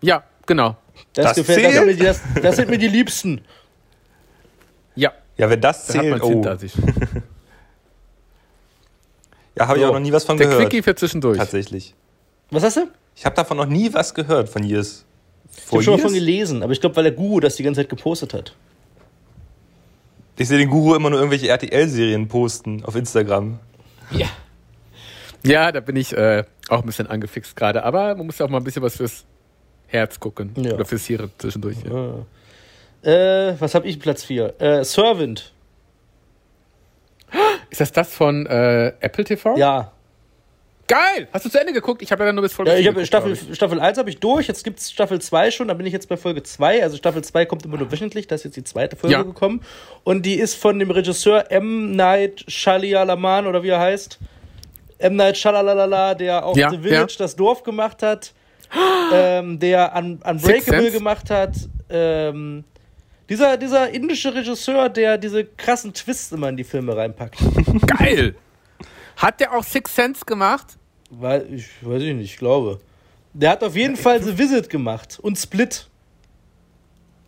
Ja, 0.00 0.24
genau. 0.46 0.76
das, 1.12 1.26
Das 1.26 1.36
gefällt 1.36 1.64
das, 1.64 1.72
sind 1.74 1.86
mir 1.86 1.96
zählt? 1.96 2.00
die- 2.00 2.04
das, 2.04 2.42
das 2.42 2.56
sind 2.56 2.70
mir 2.70 2.78
die 2.78 2.88
Liebsten. 2.88 3.40
Ja, 4.94 5.12
Ja, 5.38 5.48
wenn 5.48 5.60
das 5.60 5.86
da 5.86 5.94
hat 5.98 6.06
man 6.06 6.20
zählt, 6.20 6.22
es 6.22 6.26
oh. 6.26 6.28
hinter 6.30 6.58
sich. 6.58 6.72
Ja, 9.56 9.66
habe 9.68 9.78
ich 9.78 9.84
So. 9.84 9.90
auch 9.90 9.94
noch 9.94 10.00
nie 10.00 10.12
was 10.12 10.24
von 10.24 10.36
Der 10.38 10.46
gehört. 10.48 10.62
Quickie 10.70 10.82
für 10.82 10.94
zwischendurch. 10.94 11.38
Tatsächlich. 11.38 11.94
Was 12.50 12.62
hast 12.62 12.76
du? 12.78 12.88
Ich 13.14 13.24
habe 13.26 13.36
davon 13.36 13.56
noch 13.58 13.66
nie 13.66 13.92
was 13.92 14.14
gehört 14.14 14.48
von 14.48 14.64
Years. 14.64 15.04
Ich 15.54 15.70
habe 15.72 15.82
schon 15.82 15.94
mal 15.96 16.00
von 16.02 16.14
gelesen, 16.14 16.62
aber 16.62 16.72
ich 16.72 16.80
glaube, 16.80 16.96
weil 16.96 17.04
der 17.04 17.12
Guru 17.12 17.40
das 17.40 17.56
die 17.56 17.62
ganze 17.62 17.80
Zeit 17.82 17.90
gepostet 17.90 18.32
hat. 18.32 18.54
Ich 20.36 20.48
sehe 20.48 20.58
den 20.58 20.70
Guru 20.70 20.94
immer 20.94 21.10
nur 21.10 21.18
irgendwelche 21.18 21.48
RTL-Serien 21.48 22.28
posten 22.28 22.84
auf 22.84 22.96
Instagram. 22.96 23.58
Ja. 24.10 24.28
Ja, 25.44 25.72
da 25.72 25.80
bin 25.80 25.96
ich 25.96 26.16
äh, 26.16 26.44
auch 26.68 26.80
ein 26.80 26.86
bisschen 26.86 27.06
angefixt 27.06 27.56
gerade. 27.56 27.84
Aber 27.84 28.14
man 28.14 28.26
muss 28.26 28.38
ja 28.38 28.46
auch 28.46 28.50
mal 28.50 28.58
ein 28.58 28.64
bisschen 28.64 28.82
was 28.82 28.96
fürs 28.96 29.24
Herz 29.88 30.18
gucken. 30.18 30.52
Ja. 30.56 30.72
Oder 30.72 30.84
fürs 30.84 31.06
Hirn 31.06 31.30
zwischendurch. 31.38 31.76
Ja. 31.84 32.24
Äh, 33.02 33.56
was 33.60 33.74
habe 33.74 33.86
ich 33.88 33.98
Platz 33.98 34.24
4? 34.24 34.60
Äh, 34.60 34.84
Servant. 34.84 35.52
Ist 37.70 37.80
das 37.80 37.92
das 37.92 38.14
von 38.14 38.46
äh, 38.46 38.92
Apple 39.00 39.24
TV? 39.24 39.56
Ja. 39.56 39.91
Geil! 40.88 41.28
Hast 41.32 41.44
du 41.44 41.48
zu 41.48 41.58
Ende 41.60 41.72
geguckt? 41.72 42.02
Ich 42.02 42.12
habe 42.12 42.24
ja 42.24 42.32
nur 42.32 42.42
bis 42.42 42.52
Folge 42.52 42.72
Ja, 42.72 42.76
ich 42.76 42.82
4 42.82 42.90
habe 42.90 42.94
geguckt, 42.96 43.06
Staffel, 43.08 43.34
glaub 43.34 43.54
Staffel 43.54 43.80
1 43.80 43.98
habe 43.98 44.10
ich 44.10 44.18
durch, 44.18 44.46
jetzt 44.48 44.62
gibt's 44.64 44.90
Staffel 44.90 45.20
2 45.20 45.50
schon, 45.50 45.68
da 45.68 45.74
bin 45.74 45.86
ich 45.86 45.92
jetzt 45.92 46.08
bei 46.08 46.16
Folge 46.16 46.42
2. 46.42 46.82
Also 46.82 46.96
Staffel 46.96 47.22
2 47.22 47.46
kommt 47.46 47.64
immer 47.64 47.78
nur 47.78 47.90
wöchentlich, 47.90 48.26
da 48.26 48.34
ist 48.34 48.44
jetzt 48.44 48.56
die 48.56 48.64
zweite 48.64 48.96
Folge 48.96 49.14
Ja. 49.16 49.22
gekommen. 49.22 49.62
Und 50.04 50.26
die 50.26 50.34
ist 50.34 50.54
von 50.56 50.78
dem 50.78 50.90
Regisseur 50.90 51.50
M. 51.50 51.92
Night 51.96 52.44
Shyamalan 52.48 53.46
oder 53.46 53.62
wie 53.62 53.68
er 53.68 53.80
heißt. 53.80 54.18
M. 54.98 55.16
Night 55.16 55.38
Shyamalan, 55.38 56.18
der 56.18 56.44
auch 56.44 56.56
Ja, 56.56 56.70
The 56.70 56.78
Village, 56.78 57.14
das 57.18 57.36
Dorf 57.36 57.62
gemacht 57.62 58.02
hat. 58.02 58.32
ähm, 59.12 59.58
der 59.58 59.94
Un 59.96 60.20
Unbreakable 60.24 60.90
gemacht 60.90 61.28
hat. 61.30 61.54
Ähm, 61.90 62.64
dieser, 63.28 63.56
dieser 63.56 63.90
indische 63.90 64.34
Regisseur, 64.34 64.88
der 64.88 65.16
diese 65.18 65.44
krassen 65.44 65.92
Twists 65.94 66.32
immer 66.32 66.48
in 66.48 66.56
die 66.56 66.64
Filme 66.64 66.96
reinpackt. 66.96 67.36
ich. 67.40 67.86
Geil! 67.86 68.34
Hat 69.16 69.40
der 69.40 69.52
auch 69.56 69.64
Six 69.64 69.94
Sense 69.94 70.24
gemacht? 70.24 70.78
Weil, 71.10 71.52
ich 71.52 71.68
weiß 71.82 72.02
ich 72.02 72.14
nicht, 72.14 72.32
ich 72.32 72.38
glaube. 72.38 72.80
Der 73.34 73.50
hat 73.50 73.62
auf 73.64 73.76
jeden 73.76 73.96
Fall 73.96 74.22
The 74.22 74.36
Visit 74.36 74.68
gemacht 74.70 75.18
und 75.22 75.38
Split. 75.38 75.88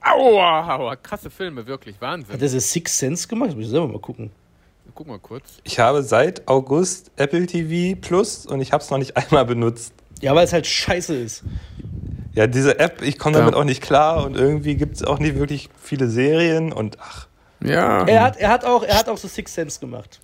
Aua, 0.00 0.74
aua, 0.76 0.96
krasse 0.96 1.30
Filme, 1.30 1.66
wirklich, 1.66 1.94
Hat 1.96 2.02
Wahnsinn. 2.02 2.34
er 2.34 2.38
das 2.38 2.72
Six 2.72 2.98
Sense 2.98 3.26
gemacht? 3.26 3.50
Das 3.50 3.56
muss 3.56 3.64
ich 3.64 3.70
selber 3.70 3.88
mal 3.88 3.98
gucken. 4.00 4.30
Guck 4.94 5.06
mal 5.08 5.18
kurz. 5.18 5.58
Ich 5.64 5.78
habe 5.80 6.02
seit 6.02 6.46
August 6.46 7.10
Apple 7.16 7.46
TV 7.46 7.98
Plus 8.00 8.46
und 8.46 8.60
ich 8.60 8.72
habe 8.72 8.82
es 8.82 8.90
noch 8.90 8.98
nicht 8.98 9.16
einmal 9.16 9.44
benutzt. 9.44 9.92
Ja, 10.20 10.34
weil 10.34 10.44
es 10.44 10.52
halt 10.52 10.66
scheiße 10.66 11.14
ist. 11.16 11.42
Ja, 12.34 12.46
diese 12.46 12.78
App, 12.78 13.00
ich 13.02 13.18
komme 13.18 13.34
Ja. 13.36 13.40
damit 13.40 13.54
auch 13.54 13.64
nicht 13.64 13.82
klar 13.82 14.24
und 14.24 14.36
irgendwie 14.36 14.74
gibt 14.76 14.96
es 14.96 15.04
auch 15.04 15.18
nicht 15.18 15.36
wirklich 15.36 15.70
viele 15.82 16.08
Serien 16.08 16.72
und 16.72 16.98
ach, 17.00 17.26
Ja. 17.62 18.06
Er 18.06 18.22
hat, 18.22 18.36
er 18.36 18.50
hat 18.50 18.64
auch, 18.64 18.82
er 18.84 18.98
hat 18.98 19.08
auch 19.08 19.16
so 19.18 19.26
Six 19.26 19.54
Sense 19.54 19.80
gemacht. 19.80 20.20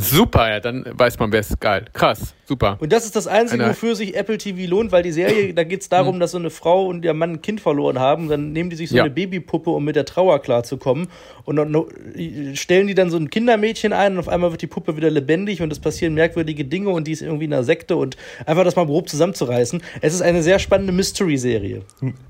Super, 0.00 0.48
ja, 0.48 0.60
dann 0.60 0.84
weiß 0.92 1.18
man, 1.18 1.32
wer 1.32 1.40
ist 1.40 1.60
geil. 1.60 1.86
Krass, 1.92 2.32
super. 2.46 2.76
Und 2.80 2.92
das 2.92 3.04
ist 3.04 3.16
das 3.16 3.26
Einzige, 3.26 3.64
Eine- 3.64 3.72
wofür 3.72 3.96
sich 3.96 4.14
Apple 4.14 4.38
TV 4.38 4.70
lohnt, 4.70 4.92
weil 4.92 5.02
die 5.02 5.10
Serie, 5.10 5.52
da 5.54 5.64
geht 5.64 5.80
es 5.80 5.88
darum, 5.88 6.20
dass 6.20 6.30
so 6.30 6.38
eine 6.38 6.50
Frau 6.50 6.86
und 6.86 7.04
ihr 7.04 7.14
Mann 7.14 7.32
ein 7.32 7.42
Kind 7.42 7.60
verloren 7.60 7.98
haben. 7.98 8.28
Dann 8.28 8.52
nehmen 8.52 8.70
die 8.70 8.76
sich 8.76 8.90
so 8.90 8.96
Ja. 8.96 9.02
eine 9.02 9.10
Babypuppe, 9.10 9.70
um 9.70 9.84
mit 9.84 9.96
der 9.96 10.04
Trauer 10.04 10.38
klarzukommen. 10.40 11.08
Und 11.44 11.56
dann 11.56 11.74
stellen 12.54 12.86
die 12.86 12.94
dann 12.94 13.10
so 13.10 13.16
ein 13.16 13.28
Kindermädchen 13.28 13.92
ein 13.92 14.12
und 14.12 14.18
auf 14.20 14.28
einmal 14.28 14.52
wird 14.52 14.62
die 14.62 14.66
Puppe 14.68 14.96
wieder 14.96 15.10
lebendig 15.10 15.62
und 15.62 15.72
es 15.72 15.80
passieren 15.80 16.14
merkwürdige 16.14 16.64
Dinge 16.64 16.90
und 16.90 17.08
die 17.08 17.12
ist 17.12 17.22
irgendwie 17.22 17.46
in 17.46 17.52
einer 17.52 17.64
Sekte 17.64 17.96
und 17.96 18.16
einfach 18.46 18.62
das 18.64 18.76
mal 18.76 18.86
grob 18.86 19.08
zusammenzureißen. 19.08 19.82
Es 20.00 20.14
ist 20.14 20.22
eine 20.22 20.42
sehr 20.44 20.60
spannende 20.60 20.92
Mystery-Serie. 20.92 21.82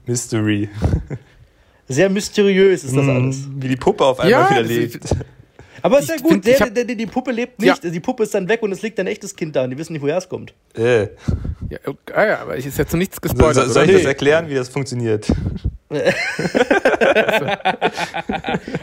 Mystery. 0.06 0.68
Sehr 1.90 2.10
mysteriös 2.10 2.84
ist 2.84 2.94
das 2.94 3.08
alles. 3.08 3.48
Wie 3.56 3.68
die 3.68 3.76
Puppe 3.76 4.04
auf 4.04 4.20
einmal 4.20 4.30
Ja, 4.30 4.50
wieder 4.50 4.62
lebt. 4.62 4.98
Aber 5.82 5.98
ist 6.00 6.08
ja 6.08 6.16
gut, 6.16 6.32
find, 6.32 6.46
der, 6.46 6.58
hab- 6.60 6.74
der, 6.74 6.84
der, 6.84 6.94
die 6.96 7.06
Puppe 7.06 7.30
lebt 7.32 7.62
Ja. 7.62 7.72
nicht. 7.72 7.84
Die 7.94 8.00
Puppe 8.00 8.22
ist 8.24 8.34
dann 8.34 8.48
weg 8.48 8.62
und 8.62 8.72
es 8.72 8.82
liegt 8.82 8.98
ein 9.00 9.06
echtes 9.06 9.34
Kind 9.36 9.54
da 9.56 9.64
und 9.64 9.70
die 9.70 9.78
wissen 9.78 9.92
nicht, 9.92 10.02
woher 10.02 10.16
es 10.18 10.28
kommt. 10.28 10.52
Äh. 10.74 11.02
Ja, 11.70 11.78
okay, 11.86 12.12
ah 12.14 12.24
ja, 12.26 12.38
aber 12.40 12.56
ich 12.56 12.66
ist 12.66 12.78
jetzt 12.78 12.92
noch 12.92 12.98
nichts 12.98 13.16
So, 13.16 13.20
gespoilert. 13.20 13.66
so, 13.66 13.72
soll 13.72 13.84
ich 13.90 13.96
das 13.96 14.04
erklären, 14.04 14.48
wie 14.48 14.54
das 14.54 14.68
funktioniert? 14.68 15.26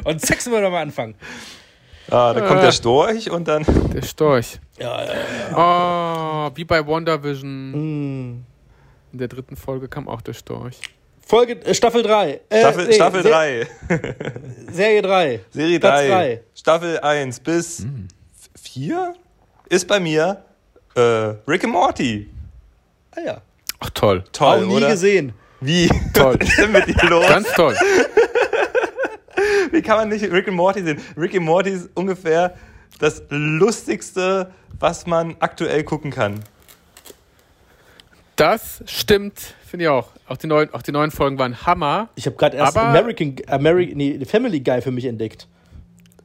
Und 0.03 0.21
Sex 0.21 0.49
wollen 0.49 0.63
wir 0.63 0.69
mal 0.69 0.81
anfangen. 0.81 1.15
Ah, 2.09 2.33
da 2.33 2.41
kommt 2.41 2.59
Ah. 2.59 2.65
der 2.65 2.71
Storch 2.71 3.31
und 3.31 3.47
dann. 3.47 3.65
Der 3.93 4.03
Storch. 4.03 4.59
Ja, 4.79 5.03
ja, 5.05 5.11
Oh, 5.55 6.51
wie 6.55 6.63
bei 6.65 6.85
WandaVision. 6.85 7.73
Hm. 7.73 8.43
In 9.11 9.17
der 9.17 9.27
dritten 9.27 9.55
Folge 9.55 9.87
kam 9.87 10.07
auch 10.07 10.21
der 10.21 10.33
Storch. 10.33 10.79
Folge, 11.25 11.53
äh, 11.65 11.73
Staffel 11.73 12.03
3. 12.03 12.39
Äh, 12.49 12.59
Staffel, 12.59 12.85
nee, 12.87 12.93
Staffel 12.93 13.23
Se- 13.23 13.29
3, 13.29 13.67
Serie 14.71 15.01
3. 15.01 15.39
Serie 15.51 15.79
Platz 15.79 15.99
3, 16.01 16.07
drei. 16.07 16.41
Staffel 16.53 16.99
1 16.99 17.39
bis 17.39 17.85
4 18.61 19.15
ist 19.69 19.87
bei 19.87 19.99
mir 19.99 20.45
äh, 20.95 21.01
Rick 21.47 21.63
and 21.63 21.73
Morty. 21.73 22.29
Ah 23.15 23.21
ja. 23.25 23.41
Ach 23.79 23.89
toll. 23.89 24.23
Toll, 24.31 24.63
Auch 24.63 24.67
nie 24.67 24.75
oder? 24.75 24.89
gesehen. 24.89 25.33
Wie? 25.61 25.89
Toll. 26.13 26.35
Was 26.39 26.47
ist 26.49 26.59
denn 26.59 26.71
mit 26.71 26.87
dir 26.87 27.09
los? 27.09 27.27
Ganz 27.27 27.51
toll. 27.53 27.75
Wie 29.71 29.81
kann 29.81 29.97
man 29.97 30.09
nicht 30.09 30.23
Rick 30.31 30.47
and 30.47 30.55
Morty 30.57 30.83
sehen? 30.83 31.01
Rick 31.17 31.33
and 31.35 31.43
Morty 31.45 31.71
ist 31.71 31.89
ungefähr 31.95 32.55
das 32.99 33.23
lustigste, 33.29 34.51
was 34.79 35.05
man 35.05 35.35
aktuell 35.39 35.83
gucken 35.83 36.11
kann. 36.11 36.43
Das 38.35 38.83
stimmt, 38.85 39.55
finde 39.75 39.85
ich 39.85 39.89
auch. 39.89 40.07
Auch 40.27 40.37
die, 40.37 40.47
neuen, 40.47 40.73
auch 40.73 40.81
die 40.81 40.91
neuen 40.91 41.11
Folgen 41.11 41.37
waren 41.37 41.65
Hammer. 41.65 42.07
Ich 42.15 42.25
habe 42.25 42.37
gerade 42.37 42.55
erst 42.55 42.77
American, 42.77 43.35
American, 43.47 43.97
nee, 43.97 44.23
Family 44.25 44.61
Guy 44.61 44.81
für 44.81 44.91
mich 44.91 45.05
entdeckt. 45.05 45.47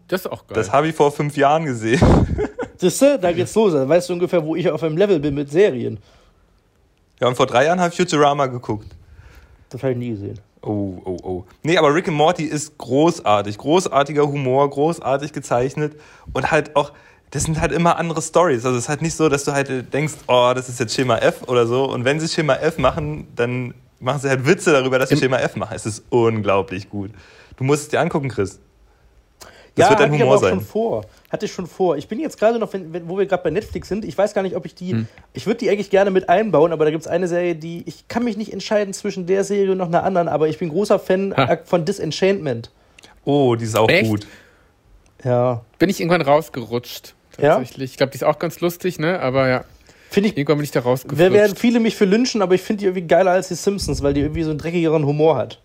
Das 0.06 0.22
ist 0.22 0.26
auch 0.28 0.46
geil. 0.46 0.54
Das 0.54 0.72
habe 0.72 0.88
ich 0.88 0.94
vor 0.94 1.10
fünf 1.10 1.36
Jahren 1.36 1.64
gesehen. 1.64 2.00
Siehste, 2.76 3.18
da 3.18 3.32
geht's 3.32 3.54
los. 3.54 3.72
Da 3.72 3.88
weißt 3.88 4.08
du 4.08 4.12
ungefähr, 4.14 4.44
wo 4.44 4.54
ich 4.54 4.70
auf 4.70 4.82
einem 4.82 4.96
Level 4.96 5.18
bin 5.18 5.34
mit 5.34 5.50
Serien. 5.50 5.98
Ja, 7.20 7.28
und 7.28 7.34
vor 7.34 7.46
drei 7.46 7.64
Jahren 7.66 7.80
habe 7.80 7.90
ich 7.90 7.96
Futurama 7.96 8.46
geguckt. 8.46 8.86
Das 9.68 9.82
habe 9.82 9.92
ich 9.92 9.98
nie 9.98 10.10
gesehen. 10.10 10.38
Oh, 10.62 11.00
oh, 11.04 11.16
oh. 11.22 11.44
Nee, 11.62 11.76
aber 11.76 11.92
Rick 11.92 12.08
and 12.08 12.16
Morty 12.16 12.44
ist 12.44 12.78
großartig. 12.78 13.58
Großartiger 13.58 14.26
Humor, 14.26 14.70
großartig 14.70 15.32
gezeichnet 15.32 15.94
und 16.32 16.50
halt 16.50 16.76
auch, 16.76 16.92
das 17.30 17.44
sind 17.44 17.60
halt 17.60 17.72
immer 17.72 17.96
andere 17.96 18.20
Stories. 18.22 18.64
Also 18.64 18.76
es 18.76 18.84
ist 18.84 18.88
halt 18.88 19.02
nicht 19.02 19.14
so, 19.14 19.28
dass 19.28 19.44
du 19.44 19.52
halt 19.52 19.92
denkst, 19.92 20.14
oh, 20.26 20.52
das 20.54 20.68
ist 20.68 20.80
jetzt 20.80 20.94
Schema 20.94 21.18
F 21.18 21.42
oder 21.46 21.66
so. 21.66 21.84
Und 21.84 22.04
wenn 22.04 22.18
sie 22.18 22.28
Schema 22.28 22.54
F 22.56 22.78
machen, 22.78 23.28
dann 23.36 23.74
machen 24.00 24.20
sie 24.20 24.28
halt 24.28 24.46
Witze 24.46 24.72
darüber, 24.72 24.98
dass 24.98 25.10
sie 25.10 25.16
Schema 25.16 25.38
F 25.38 25.56
machen. 25.56 25.74
Es 25.74 25.86
ist 25.86 26.04
unglaublich 26.10 26.90
gut. 26.90 27.10
Du 27.56 27.64
musst 27.64 27.82
es 27.82 27.88
dir 27.88 28.00
angucken, 28.00 28.28
Chris. 28.28 28.58
Das 29.76 29.84
ja, 29.86 29.90
wird 29.90 30.00
dein 30.00 30.06
hatte 30.06 30.16
ich 30.16 30.22
Humor 30.22 30.34
aber 30.34 30.46
auch 30.46 30.48
sein. 30.48 30.58
schon 30.58 30.66
vor. 30.66 31.04
Hatte 31.30 31.46
ich 31.46 31.52
schon 31.52 31.66
vor. 31.68 31.96
Ich 31.96 32.08
bin 32.08 32.18
jetzt 32.18 32.38
gerade 32.38 32.58
noch, 32.58 32.72
wenn, 32.72 32.92
wenn, 32.92 33.08
wo 33.08 33.16
wir 33.16 33.26
gerade 33.26 33.44
bei 33.44 33.50
Netflix 33.50 33.88
sind, 33.88 34.04
ich 34.04 34.18
weiß 34.18 34.34
gar 34.34 34.42
nicht, 34.42 34.56
ob 34.56 34.66
ich 34.66 34.74
die, 34.74 35.06
ich 35.32 35.46
würde 35.46 35.58
die 35.58 35.70
eigentlich 35.70 35.90
gerne 35.90 36.10
mit 36.10 36.28
einbauen, 36.28 36.72
aber 36.72 36.84
da 36.84 36.90
gibt 36.90 37.02
es 37.02 37.06
eine 37.06 37.28
Serie, 37.28 37.54
die, 37.54 37.84
ich 37.86 38.08
kann 38.08 38.24
mich 38.24 38.36
nicht 38.36 38.52
entscheiden 38.52 38.92
zwischen 38.92 39.26
der 39.26 39.44
Serie 39.44 39.70
und 39.70 39.78
noch 39.78 39.86
einer 39.86 40.02
anderen, 40.02 40.26
aber 40.26 40.48
ich 40.48 40.58
bin 40.58 40.70
großer 40.70 40.98
Fan 40.98 41.36
Ha. 41.36 41.58
von 41.64 41.84
Disenchantment. 41.84 42.72
Oh, 43.24 43.54
die 43.54 43.64
ist 43.64 43.76
auch 43.76 43.88
Echt? 43.88 44.10
gut. 44.10 44.26
Ja. 45.22 45.64
bin 45.78 45.88
ich 45.88 46.00
irgendwann 46.00 46.22
rausgerutscht. 46.22 47.14
Ja? 47.40 47.57
Tatsächlich. 47.57 47.92
Ich 47.92 47.96
glaube, 47.96 48.11
die 48.11 48.16
ist 48.16 48.24
auch 48.24 48.38
ganz 48.38 48.61
lustig, 48.61 48.98
ne? 48.98 49.20
Aber 49.20 49.48
ja, 49.48 49.64
Finde 50.11 50.31
ich, 50.31 50.37
irgendwann 50.37 50.59
bin 50.59 50.64
ich 50.64 50.72
da 50.72 50.81
wer 50.81 50.85
werden 50.85 50.90
rausgeflutscht. 50.90 51.59
viele 51.61 51.79
mich 51.79 51.94
für 51.94 52.05
lynchen, 52.05 52.42
aber 52.42 52.57
ich 52.57 52.62
finde 52.62 52.81
die 52.81 52.87
irgendwie 52.87 53.07
geiler 53.07 53.31
als 53.31 53.46
die 53.46 53.55
Simpsons, 53.55 54.03
weil 54.03 54.12
die 54.12 54.22
irgendwie 54.22 54.42
so 54.42 54.50
einen 54.50 54.59
dreckigeren 54.59 55.07
Humor 55.07 55.37
hat. 55.37 55.61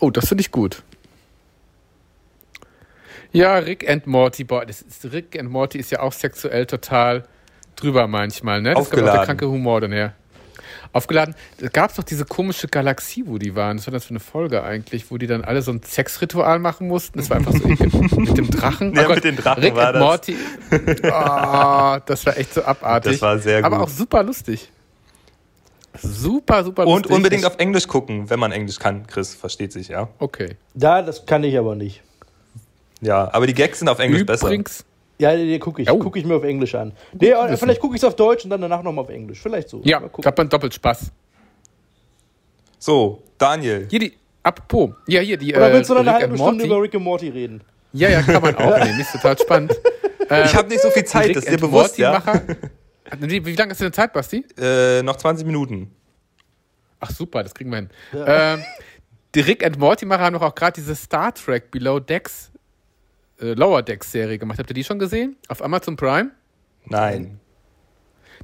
Oh, 0.00 0.10
das 0.10 0.26
finde 0.26 0.40
ich 0.40 0.50
gut. 0.50 0.82
Ja, 3.30 3.56
Rick 3.58 3.88
and 3.88 4.06
Morty, 4.06 4.44
boah, 4.44 4.64
das 4.64 4.80
ist, 4.80 5.12
Rick 5.12 5.38
and 5.38 5.50
Morty 5.50 5.78
ist 5.78 5.90
ja 5.90 6.00
auch 6.00 6.12
sexuell 6.12 6.64
total 6.64 7.24
drüber 7.76 8.06
manchmal, 8.06 8.62
ne? 8.62 8.74
Das 8.74 8.76
kommt 8.76 8.86
auch 8.86 8.90
der 8.90 9.04
Aufgeladen. 9.04 9.26
kranke 9.26 9.48
Humor 9.48 9.82
dann 9.82 9.92
her. 9.92 10.14
Aufgeladen. 10.94 11.34
Da 11.58 11.68
gab 11.68 11.90
es 11.90 11.96
doch 11.96 12.04
diese 12.04 12.24
komische 12.26 12.68
Galaxie, 12.68 13.24
wo 13.26 13.38
die 13.38 13.56
waren. 13.56 13.78
Was 13.78 13.86
war 13.86 13.92
das 13.92 14.04
für 14.04 14.10
eine 14.10 14.20
Folge 14.20 14.62
eigentlich, 14.62 15.10
wo 15.10 15.16
die 15.18 15.26
dann 15.26 15.42
alle 15.42 15.62
so 15.62 15.72
ein 15.72 15.82
Sexritual 15.82 16.58
machen 16.58 16.86
mussten? 16.88 17.18
Das 17.18 17.30
war 17.30 17.38
einfach 17.38 17.52
so 17.52 17.64
irgendwie 17.66 18.14
mit 18.20 18.36
dem 18.36 18.50
Drachen. 18.50 18.94
Ja, 18.94 19.04
Oh 19.04 19.06
Gott, 19.06 19.14
mit 19.16 19.24
den 19.24 19.36
Drachen 19.36 19.62
Rick 19.62 19.74
war 19.74 19.92
das. 19.92 20.00
Morty. 20.02 20.36
Oh, 20.70 21.98
das 22.06 22.26
war 22.26 22.36
echt 22.36 22.52
so 22.54 22.62
abartig. 22.64 23.12
Das 23.12 23.22
war 23.22 23.38
sehr 23.38 23.64
Aber 23.64 23.78
gut. 23.78 23.86
auch 23.86 23.90
super 23.90 24.22
lustig. 24.22 24.70
Super, 26.00 26.64
super 26.64 26.86
Und 26.86 27.00
lustig. 27.04 27.16
unbedingt 27.16 27.44
auf 27.44 27.56
Englisch 27.58 27.86
gucken, 27.86 28.30
wenn 28.30 28.40
man 28.40 28.50
Englisch 28.52 28.78
kann. 28.78 29.06
Chris, 29.06 29.34
versteht 29.34 29.72
sich, 29.72 29.88
ja? 29.88 30.08
Okay. 30.18 30.56
Da, 30.74 31.02
das 31.02 31.26
kann 31.26 31.44
ich 31.44 31.56
aber 31.58 31.74
nicht. 31.74 32.02
Ja, 33.02 33.32
aber 33.32 33.46
die 33.46 33.54
Gags 33.54 33.78
sind 33.80 33.88
auf 33.88 33.98
Englisch 33.98 34.24
besser. 34.24 34.46
Ja, 35.22 35.36
die, 35.36 35.46
die 35.46 35.58
gucke 35.60 35.82
ich. 35.82 35.88
Oh. 35.90 35.98
Gucke 35.98 36.18
ich 36.18 36.24
mir 36.24 36.34
auf 36.34 36.42
Englisch 36.42 36.74
an. 36.74 36.92
Nee, 37.12 37.30
äh, 37.30 37.56
vielleicht 37.56 37.80
gucke 37.80 37.94
ich 37.94 38.00
es 38.02 38.04
auf 38.04 38.16
Deutsch 38.16 38.42
und 38.42 38.50
dann 38.50 38.60
danach 38.60 38.82
nochmal 38.82 39.04
auf 39.04 39.10
Englisch. 39.10 39.40
Vielleicht 39.40 39.68
so. 39.68 39.80
ja, 39.84 40.02
hat 40.24 40.36
man 40.36 40.48
doppelt 40.48 40.74
Spaß. 40.74 41.12
So, 42.78 43.22
Daniel. 43.38 43.86
Hier 43.88 44.00
die, 44.00 44.12
apropos, 44.42 44.90
ja, 45.06 45.20
hier 45.20 45.36
die. 45.36 45.54
Oder 45.54 45.70
äh, 45.70 45.74
willst 45.74 45.90
du 45.90 45.94
noch 45.94 46.00
eine 46.00 46.10
Rick 46.10 46.22
halbe 46.22 46.36
Stunde 46.36 46.64
über 46.64 46.82
Rick 46.82 46.94
und 46.94 47.04
Morty 47.04 47.28
reden? 47.28 47.62
Ja, 47.92 48.08
ja, 48.08 48.22
kann 48.22 48.42
man 48.42 48.56
auch 48.56 48.78
nehmen, 48.84 48.98
ist 48.98 49.12
total 49.12 49.38
spannend. 49.38 49.72
Äh, 50.28 50.44
Ich 50.44 50.54
habe 50.56 50.68
nicht 50.68 50.80
so 50.80 50.90
viel 50.90 51.04
Zeit, 51.04 51.28
Rick 51.28 51.34
das 51.34 51.44
ist 51.44 51.52
dir 51.52 51.58
bewusst, 51.58 51.98
ja? 51.98 52.18
Morty-Macher- 52.18 52.56
Wie, 53.20 53.44
wie 53.44 53.54
lange 53.54 53.72
ist 53.72 53.80
denn 53.80 53.92
Zeit, 53.92 54.12
Basti? 54.12 54.44
Äh, 54.58 55.02
noch 55.02 55.16
20 55.16 55.46
Minuten. 55.46 55.94
Ach 56.98 57.10
super, 57.10 57.42
das 57.42 57.54
kriegen 57.54 57.70
wir 57.70 57.76
hin. 57.76 57.90
Ähm, 58.14 58.64
die 59.34 59.40
Rick 59.40 59.64
and 59.64 59.78
Morty-Macher 59.78 60.22
haben 60.22 60.34
doch 60.34 60.42
auch 60.42 60.54
gerade 60.54 60.72
diese 60.80 60.94
Star 60.96 61.34
Trek 61.34 61.70
Below 61.70 62.00
Decks, 62.00 62.50
äh, 63.42 63.54
Lower 63.54 63.82
Decks-Serie 63.82 64.38
gemacht. 64.38 64.58
Habt 64.58 64.70
ihr 64.70 64.74
die 64.74 64.84
schon 64.84 64.98
gesehen? 64.98 65.36
Auf 65.48 65.62
Amazon 65.62 65.96
Prime? 65.96 66.30
Nein. 66.86 67.40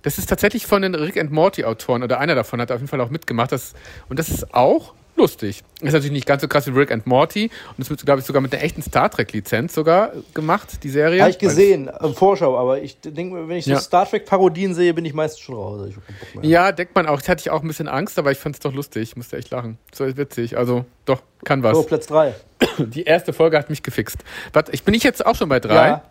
Das 0.03 0.19
ist 0.19 0.27
tatsächlich 0.27 0.67
von 0.67 0.83
den 0.83 0.95
Rick 0.95 1.19
and 1.19 1.33
Morty-Autoren 1.33 2.03
oder 2.03 2.21
einer 2.21 2.35
davon 2.35 2.61
hat 2.61 2.71
auf 2.71 2.79
jeden 2.79 2.89
Fall 2.89 3.01
auch 3.01 3.11
mitgemacht. 3.11 3.51
Das, 3.53 3.75
und 4.09 4.19
das 4.19 4.29
ist 4.29 4.55
auch 4.55 4.95
lustig. 5.19 5.63
Ist 5.81 5.93
natürlich 5.93 6.13
nicht 6.13 6.27
ganz 6.27 6.41
so 6.43 6.49
krass 6.49 6.67
wie 6.67 6.71
Rick 6.71 6.91
and 6.91 7.07
Morty. 7.07 7.51
Und 7.69 7.79
das 7.79 7.91
wird, 7.91 8.05
glaube 8.05 8.21
ich, 8.21 8.27
sogar 8.27 8.41
mit 8.41 8.53
einer 8.55 8.63
echten 8.63 8.83
Star 8.83 9.11
Trek-Lizenz 9.11 9.75
sogar 9.75 10.13
gemacht, 10.33 10.83
die 10.83 10.89
Serie. 10.89 11.21
Habe 11.21 11.31
ich 11.31 11.39
gesehen, 11.39 11.91
im 12.01 12.15
Vorschau, 12.15 12.57
aber 12.59 12.81
ich 12.81 12.99
denke, 13.01 13.47
wenn 13.49 13.57
ich 13.59 13.67
so 13.67 13.73
Ja. 13.73 13.81
Star 13.81 14.09
Trek-Parodien 14.09 14.75
sehe, 14.75 14.95
bin 14.95 15.05
ich 15.05 15.13
meistens 15.13 15.41
schon 15.41 15.57
raus. 15.57 15.91
Mehr. 16.35 16.45
Ja, 16.45 16.73
denkt 16.73 16.95
man 16.95 17.07
auch. 17.07 17.19
Das 17.21 17.29
hatte 17.29 17.41
ich 17.41 17.51
auch 17.51 17.61
ein 17.61 17.69
bisschen 17.69 17.89
Angst, 17.89 18.19
aber 18.19 18.33
ich 18.33 18.39
fand 18.39 18.57
es 18.57 18.61
doch 18.61 18.73
lustig. 18.73 19.03
Ich 19.11 19.17
musste 19.17 19.37
echt 19.37 19.51
lachen. 19.51 19.79
So 19.93 20.05
ist 20.05 20.17
witzig. 20.17 20.57
Also, 20.57 20.87
doch, 21.05 21.23
kann 21.45 21.63
was. 21.63 21.77
So, 21.77 21.83
Platz 21.83 22.07
3. 22.07 22.35
Die 22.79 23.03
erste 23.05 23.33
Folge 23.33 23.59
hat 23.59 23.69
mich 23.71 23.83
gefixt. 23.83 24.19
Warte, 24.53 24.73
ich 24.73 24.83
bin 24.85 24.95
ich 24.95 25.03
jetzt 25.03 25.25
auch 25.27 25.35
schon 25.37 25.49
bei 25.49 25.61
drei? 25.61 25.89
Ja. 25.89 26.03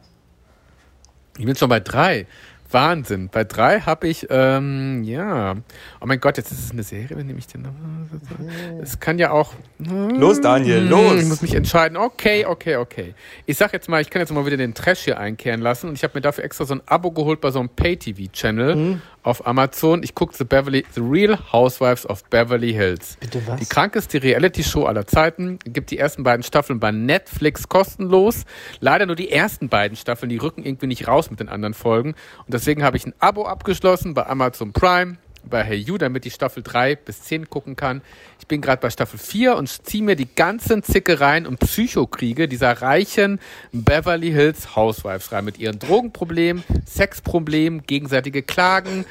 Ich 1.38 1.46
bin 1.46 1.56
schon 1.56 1.70
bei 1.70 1.80
drei. 1.80 2.26
Wahnsinn. 2.71 3.30
Bei 3.32 3.43
drei 3.43 3.82
habe 3.82 4.08
ich, 4.08 4.27
ähm, 4.30 5.03
ja. 5.03 5.56
Oh 6.01 6.06
mein 6.06 6.19
Gott, 6.19 6.38
jetzt 6.38 6.51
ist 6.51 6.60
es 6.65 6.71
eine 6.71 6.84
Serie, 6.84 7.15
wenn 7.17 7.25
nehme 7.27 7.39
ich 7.39 7.47
denn? 7.47 7.65
Es 8.82 8.99
kann 8.99 9.19
ja 9.19 9.32
auch. 9.32 9.53
Los, 9.80 10.41
Daniel, 10.41 10.82
Hm, 10.82 10.89
los. 10.89 11.21
Ich 11.21 11.27
muss 11.27 11.41
mich 11.41 11.53
entscheiden. 11.56 11.97
Okay, 11.97 12.45
okay, 12.45 12.75
okay. 12.77 13.13
Ich 13.45 13.58
sag 13.58 13.73
jetzt 13.73 13.89
mal, 13.89 14.01
ich 14.01 14.10
kann 14.10 14.21
jetzt 14.21 14.32
mal 14.32 14.45
wieder 14.45 14.58
den 14.58 14.73
Trash 14.73 14.99
hier 14.99 15.19
einkehren 15.19 15.62
lassen 15.62 15.89
und 15.89 15.95
ich 15.95 16.03
habe 16.03 16.13
mir 16.15 16.21
dafür 16.21 16.43
extra 16.43 16.65
so 16.65 16.75
ein 16.75 16.82
Abo 16.86 17.12
geholt 17.12 17.41
bei 17.41 17.51
so 17.51 17.60
einem 17.60 17.69
Pay-TV-Channel 17.69 18.75
Mhm. 18.75 19.01
Auf 19.28 19.46
Amazon. 19.46 20.02
Ich 20.04 20.16
gucke 20.16 20.36
The 20.36 20.46
Beverly, 20.46 20.86
The 20.96 21.02
Real 21.02 21.38
Housewives 21.52 22.10
of 22.10 22.24
Beverly 22.30 22.72
Hills. 22.72 23.18
Bitte 23.20 23.46
was? 23.46 23.60
Die 23.60 23.66
krankeste 23.66 24.24
Reality-Show 24.24 24.86
aller 24.86 25.06
Zeiten. 25.06 25.60
Gibt 25.66 25.92
die 25.92 25.98
ersten 25.98 26.24
beiden 26.24 26.44
Staffeln 26.44 26.80
bei 26.80 26.92
Netflix 26.92 27.68
kostenlos. 27.68 28.46
Leider 28.80 29.06
nur 29.06 29.18
die 29.18 29.30
ersten 29.30 29.68
beiden 29.68 29.98
Staffeln, 29.98 30.30
die 30.30 30.38
rücken 30.38 30.63
irgendwie 30.63 30.88
nicht 30.88 31.08
raus 31.08 31.30
mit 31.30 31.42
den 31.42 31.50
anderen 31.50 31.74
Folgen. 31.74 32.16
Und 32.46 32.54
deswegen 32.54 32.84
habe 32.84 32.96
ich 32.96 33.06
ein 33.06 33.13
Abo 33.20 33.46
abgeschlossen 33.46 34.13
bei 34.13 34.26
Amazon 34.26 34.72
Prime, 34.72 35.18
bei 35.43 35.63
Hey 35.63 35.78
You, 35.78 35.97
damit 35.97 36.26
ich 36.26 36.34
Staffel 36.34 36.63
3 36.63 36.95
bis 36.95 37.21
10 37.23 37.50
gucken 37.50 37.76
kann. 37.76 38.02
Ich 38.39 38.47
bin 38.47 38.62
gerade 38.62 38.82
bei 38.82 38.89
Staffel 38.89 39.19
4 39.19 39.56
und 39.56 39.67
ziehe 39.67 40.04
mir 40.04 40.15
die 40.15 40.28
ganzen 40.34 40.84
Zickereien 40.84 41.45
und 41.45 41.60
Psychokriege 41.60 42.47
dieser 42.47 42.82
reichen 42.82 43.39
Beverly 43.71 44.32
Hills 44.32 44.76
Housewives 44.76 45.32
rein 45.32 45.45
mit 45.45 45.58
ihren 45.58 45.80
Drogenproblemen, 45.80 46.63
Sexproblemen, 46.86 47.84
gegenseitige 47.86 48.43
Klagen. 48.43 49.06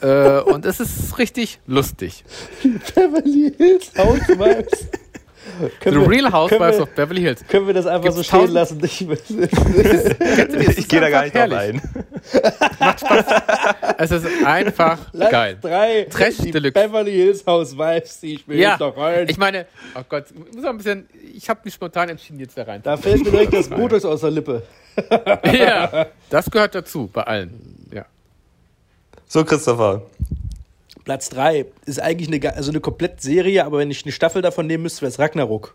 Äh, 0.00 0.40
und 0.40 0.64
es 0.64 0.80
ist 0.80 1.18
richtig 1.18 1.58
lustig. 1.66 2.24
Beverly 2.62 3.52
Hills 3.56 3.92
Housewives. 3.96 4.88
The 5.60 5.68
können, 5.80 6.00
wir, 6.02 6.08
Real 6.10 6.32
Housewives 6.32 6.80
of 6.80 6.90
Beverly 6.90 7.20
Hills. 7.22 7.46
können 7.46 7.66
wir 7.66 7.74
das 7.74 7.86
einfach 7.86 8.02
Gibt's 8.04 8.16
so 8.16 8.22
stehen 8.22 8.50
lassen? 8.52 8.80
Ich, 8.84 9.06
Ich 10.78 10.88
gehe 10.88 11.00
da 11.00 11.10
gar 11.10 11.24
nicht 11.24 11.34
drauf 11.36 11.52
ein. 11.52 11.82
Es 13.98 14.10
ist 14.10 14.26
einfach 14.44 14.98
Platz 15.12 15.30
geil. 15.30 15.58
drei. 15.60 16.06
Trash 16.10 16.36
die 16.38 16.50
Deluxe. 16.50 16.72
Beverly 16.80 17.12
Hills 17.12 17.44
Housewives, 17.46 18.20
die 18.20 18.34
ich 18.34 18.46
mir 18.46 18.56
Ja, 18.56 18.70
jetzt 18.72 18.80
noch 18.80 18.96
rein. 18.96 19.26
ich 19.28 19.38
meine, 19.38 19.66
oh 19.94 20.02
Gott, 20.08 20.24
ich 20.30 20.54
muss 20.56 20.64
auch 20.64 20.70
ein 20.70 20.76
bisschen, 20.78 21.08
ich 21.34 21.48
habe 21.48 21.60
mich 21.64 21.74
spontan 21.74 22.08
entschieden, 22.08 22.40
jetzt 22.40 22.56
da 22.56 22.62
rein. 22.64 22.80
da 22.82 22.96
fällt 22.96 23.24
mir 23.24 23.30
direkt 23.30 23.52
das 23.54 23.68
Botox 23.70 24.04
aus 24.04 24.20
der 24.20 24.30
Lippe. 24.30 24.62
Ja, 25.52 26.06
das 26.30 26.50
gehört 26.50 26.74
dazu, 26.74 27.08
bei 27.12 27.22
allen. 27.22 27.86
Ja. 27.92 28.04
So, 29.26 29.44
Christopher. 29.44 30.02
Platz 31.08 31.30
3 31.30 31.64
ist 31.86 32.02
eigentlich 32.02 32.28
eine, 32.28 32.54
also 32.54 32.70
eine 32.70 32.80
komplett 32.80 33.22
Serie, 33.22 33.64
aber 33.64 33.78
wenn 33.78 33.90
ich 33.90 34.04
eine 34.04 34.12
Staffel 34.12 34.42
davon 34.42 34.66
nehmen 34.66 34.82
müsste, 34.82 35.00
wäre 35.00 35.08
es 35.08 35.18
Ragnarok. 35.18 35.74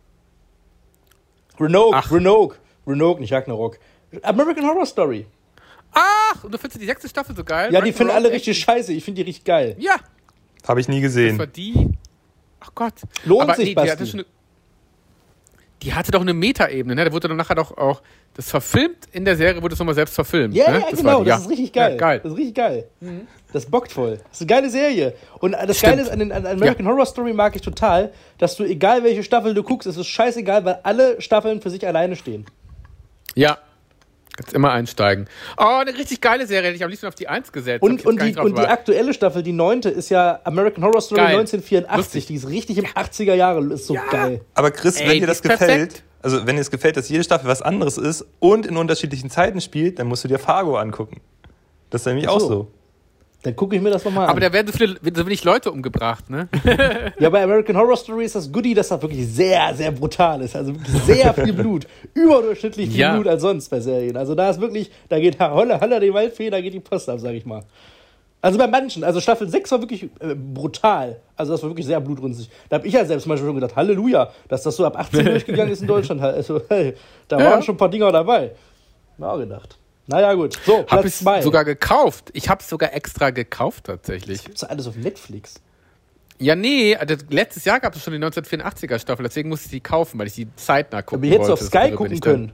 Roanoke, 1.60 1.98
Ach. 1.98 2.12
Roanoke, 2.12 2.58
Roanoke, 2.86 3.20
nicht 3.20 3.34
Ragnarok. 3.34 3.80
American 4.22 4.64
Horror 4.64 4.86
Story. 4.86 5.26
Ach, 5.92 6.44
und 6.44 6.54
du 6.54 6.60
findest 6.60 6.80
die 6.80 6.86
sechste 6.86 7.10
Staffel 7.10 7.36
so 7.36 7.44
geil? 7.44 7.74
Ja, 7.74 7.82
die 7.82 7.92
finden 7.94 8.12
alle 8.12 8.26
Ragnarok, 8.26 8.36
richtig 8.36 8.58
echt? 8.58 8.66
scheiße. 8.66 8.94
Ich 8.94 9.04
finde 9.04 9.24
die 9.24 9.30
richtig 9.30 9.44
geil. 9.44 9.76
Ja, 9.80 9.96
Habe 10.68 10.82
ich 10.82 10.88
nie 10.88 11.02
das 11.02 11.08
gesehen. 11.08 11.40
war 11.40 11.48
die. 11.48 11.90
Ach 12.60 12.70
Gott. 12.76 12.94
Lohnt 13.26 13.42
Aber 13.42 13.56
sich, 13.56 13.70
nee, 13.70 13.74
die 13.74 13.90
hatte 13.90 14.04
Basti. 14.04 14.12
schon 14.12 14.20
eine, 14.20 14.28
die 15.82 15.94
hatte 15.96 16.12
doch 16.12 16.22
eine 16.22 16.36
Metaebene, 16.36 16.94
ne? 16.94 17.06
Da 17.06 17.12
wurde 17.12 17.28
dann 17.28 17.38
nachher 17.38 17.56
doch 17.56 17.76
auch 17.76 18.04
das 18.36 18.52
verfilmt 18.52 19.08
in 19.12 19.26
der 19.26 19.36
Serie, 19.36 19.64
wurde 19.64 19.74
es 19.74 19.80
nochmal 19.80 19.96
selbst 19.96 20.14
verfilmt. 20.14 20.54
Ja, 20.54 20.70
ne? 20.70 20.80
ja, 20.80 20.90
das 20.92 21.00
genau, 21.00 21.18
war 21.18 21.24
die, 21.24 21.30
das 21.32 21.42
ist 21.42 21.50
richtig 21.50 21.74
geil. 21.74 21.92
Ja, 21.94 21.98
geil. 21.98 22.20
Das 22.22 22.32
ist 22.32 22.38
richtig 22.38 22.56
geil. 22.56 22.88
Das 23.54 23.68
bockt 23.68 23.92
voll. 23.92 24.18
Das 24.18 24.34
ist 24.34 24.42
eine 24.42 24.48
geile 24.48 24.70
Serie. 24.70 25.14
Und 25.40 25.54
das 25.54 25.78
Stimmt. 25.78 25.94
Geile 25.94 26.02
ist, 26.02 26.12
an, 26.12 26.20
den, 26.20 26.32
an 26.32 26.46
American 26.46 26.88
Horror 26.88 27.06
Story 27.06 27.34
mag 27.34 27.56
ich 27.56 27.62
total, 27.62 28.12
dass 28.40 28.56
du, 28.58 28.64
egal 28.64 29.04
welche 29.04 29.24
Staffel 29.24 29.54
du 29.54 29.64
guckst, 29.64 29.88
es 29.88 29.96
ist 29.96 30.08
scheißegal, 30.08 30.66
weil 30.66 30.80
alle 30.84 31.22
Staffeln 31.22 31.62
für 31.62 31.70
sich 31.70 31.86
alleine 31.88 32.16
stehen. 32.16 32.46
Ja. 33.36 33.60
Kannst 34.36 34.54
immer 34.54 34.72
einsteigen. 34.72 35.28
Oh, 35.58 35.64
eine 35.82 35.96
richtig 35.96 36.20
geile 36.20 36.48
Serie, 36.48 36.70
hätte 36.70 36.78
ich 36.78 36.84
am 36.84 36.90
liebsten 36.90 37.06
auf 37.06 37.14
die 37.14 37.28
Eins 37.28 37.52
gesetzt. 37.52 37.84
Hab 37.84 37.90
ich 37.92 37.92
Und, 37.92 37.98
jetzt 37.98 38.08
und, 38.08 38.36
die, 38.36 38.40
und 38.42 38.58
die 38.58 38.68
aktuelle 38.68 39.14
Staffel, 39.14 39.44
die 39.44 39.52
neunte, 39.52 39.90
ist 39.90 40.10
ja 40.10 40.40
American 40.44 40.84
Horror 40.84 41.02
Story 41.02 41.22
Geil. 41.22 41.38
1984. 41.38 41.98
Lustig. 41.98 42.26
Die 42.26 42.36
ist 42.36 42.50
richtig 42.50 42.78
im 42.80 42.86
80er 42.86 43.36
Jahre, 43.36 43.64
ist 43.72 43.86
so 43.86 43.96
geil. 44.10 44.42
Aber 44.56 44.72
Chris, 44.72 45.00
Ey, 45.00 45.06
wenn 45.06 45.14
die 45.14 45.20
dir 45.20 45.28
das 45.28 45.38
ist 45.38 45.44
perfekt. 45.44 45.70
gefällt, 45.70 46.04
also 46.24 46.48
wenn 46.48 46.56
dir 46.56 46.64
es 46.64 46.72
gefällt, 46.72 46.98
dass 46.98 47.10
jede 47.10 47.24
Staffel 47.24 47.48
was 47.48 47.62
anderes 47.62 48.00
ist 48.00 48.26
und 48.40 48.66
in 48.66 48.78
unterschiedlichen 48.78 49.30
Zeiten 49.30 49.62
spielt, 49.62 50.00
dann 50.00 50.08
musst 50.08 50.24
du 50.24 50.28
dir 50.28 50.40
Fargo 50.40 50.78
angucken. 50.78 51.22
Das 51.92 52.02
ist 52.02 52.08
nämlich 52.08 52.28
Ach 52.28 52.34
auch 52.34 52.40
so. 52.40 52.72
Dann 53.44 53.56
gucke 53.58 53.76
ich 53.76 53.82
mir 53.82 53.90
das 53.90 54.04
nochmal 54.06 54.24
an. 54.26 54.30
Aber 54.32 54.40
da 54.40 54.52
werden 54.54 54.68
so, 54.68 54.74
viele, 54.78 54.96
so 55.14 55.26
wenig 55.26 55.44
Leute 55.44 55.70
umgebracht, 55.72 56.30
ne? 56.30 56.48
Ja, 57.20 57.30
bei 57.30 57.44
American 57.44 57.76
Horror 57.76 57.98
Story 57.98 58.24
ist 58.26 58.36
das 58.36 58.50
Goodie, 58.52 58.74
dass 58.74 58.88
das 58.88 59.02
wirklich 59.02 59.28
sehr, 59.28 59.74
sehr 59.76 59.92
brutal 59.92 60.42
ist. 60.42 60.56
Also 60.56 60.74
wirklich 60.74 61.04
sehr 61.04 61.34
viel 61.34 61.52
Blut. 61.54 61.86
Überdurchschnittlich 62.14 62.90
viel 62.90 63.00
Ja. 63.00 63.14
Blut 63.14 63.28
als 63.28 63.42
sonst 63.42 63.70
bei 63.70 63.80
Serien. 63.82 64.16
Also 64.16 64.34
da 64.34 64.50
ist 64.50 64.62
wirklich, 64.62 64.90
da 65.10 65.20
geht 65.20 65.40
Holla, 65.40 65.80
Holla 65.82 66.00
die 66.00 66.14
Waldfee, 66.14 66.50
da 66.50 66.62
geht 66.62 66.74
die 66.74 66.80
Post 66.80 67.10
ab, 67.10 67.20
sag 67.20 67.34
ich 67.34 67.46
mal. 67.46 67.64
Also 68.42 68.58
bei 68.58 68.68
manchen, 68.68 69.04
also 69.04 69.20
Staffel 69.22 69.48
6 69.50 69.72
war 69.72 69.82
wirklich 69.82 70.04
äh, 70.20 70.36
brutal. 70.36 71.18
Also 71.36 71.52
das 71.54 71.64
war 71.64 71.70
wirklich 71.70 71.86
sehr 71.86 72.00
blutrünstig. 72.02 72.50
Da 72.70 72.78
habe 72.78 72.88
ich 72.88 72.94
ja 72.94 73.04
selbst 73.06 73.26
manchmal 73.26 73.48
schon 73.50 73.56
gedacht, 73.56 73.76
Halleluja, 73.76 74.32
dass 74.48 74.64
das 74.64 74.76
so 74.76 74.86
ab 74.86 74.98
18 74.98 75.26
durchgegangen 75.26 75.72
ist 75.72 75.82
in 75.82 75.88
Deutschland. 75.88 76.22
Also, 76.22 76.62
hey, 76.70 76.94
da 77.28 77.40
Ja. 77.40 77.52
waren 77.52 77.64
schon 77.64 77.76
ein 77.76 77.78
paar 77.78 77.90
Dinger 77.90 78.12
dabei. 78.12 78.52
Auch 79.20 79.38
gedacht. 79.38 79.78
Naja, 80.08 80.34
gut. 80.34 80.60
So, 80.66 80.80
Hab 80.80 80.88
Platz 80.88 81.06
ich 81.06 81.16
2. 81.16 81.42
sogar 81.44 81.64
gekauft. 81.66 82.30
Ich 82.34 82.50
habe 82.50 82.62
es 82.62 82.70
sogar 82.70 82.94
extra 82.94 83.30
gekauft 83.30 83.86
tatsächlich. 83.86 84.44
Gibt's 84.44 84.64
alles 84.64 84.88
auf 84.88 84.96
Netflix. 84.96 85.56
Ja, 86.40 86.56
nee, 86.56 86.96
also 86.96 87.16
letztes 87.30 87.64
Jahr 87.64 87.80
gab 87.80 87.96
es 87.96 88.04
schon 88.04 88.12
die 88.14 88.20
1984er 88.20 89.00
Staffel, 89.00 89.24
deswegen 89.24 89.50
musste 89.50 89.66
ich 89.68 89.72
die 89.72 89.80
kaufen, 89.80 90.20
weil 90.20 90.28
ich 90.28 90.34
die 90.34 90.54
zeitnah 90.56 91.02
gucken 91.02 91.20
Aber 91.20 91.26
ich 91.26 91.32
hätte 91.32 91.40
wollte. 91.42 91.54
auf 91.54 91.60
Das 91.60 91.68
Sky 91.70 91.88
bin 91.88 91.96
gucken 91.96 92.20
können. 92.20 92.52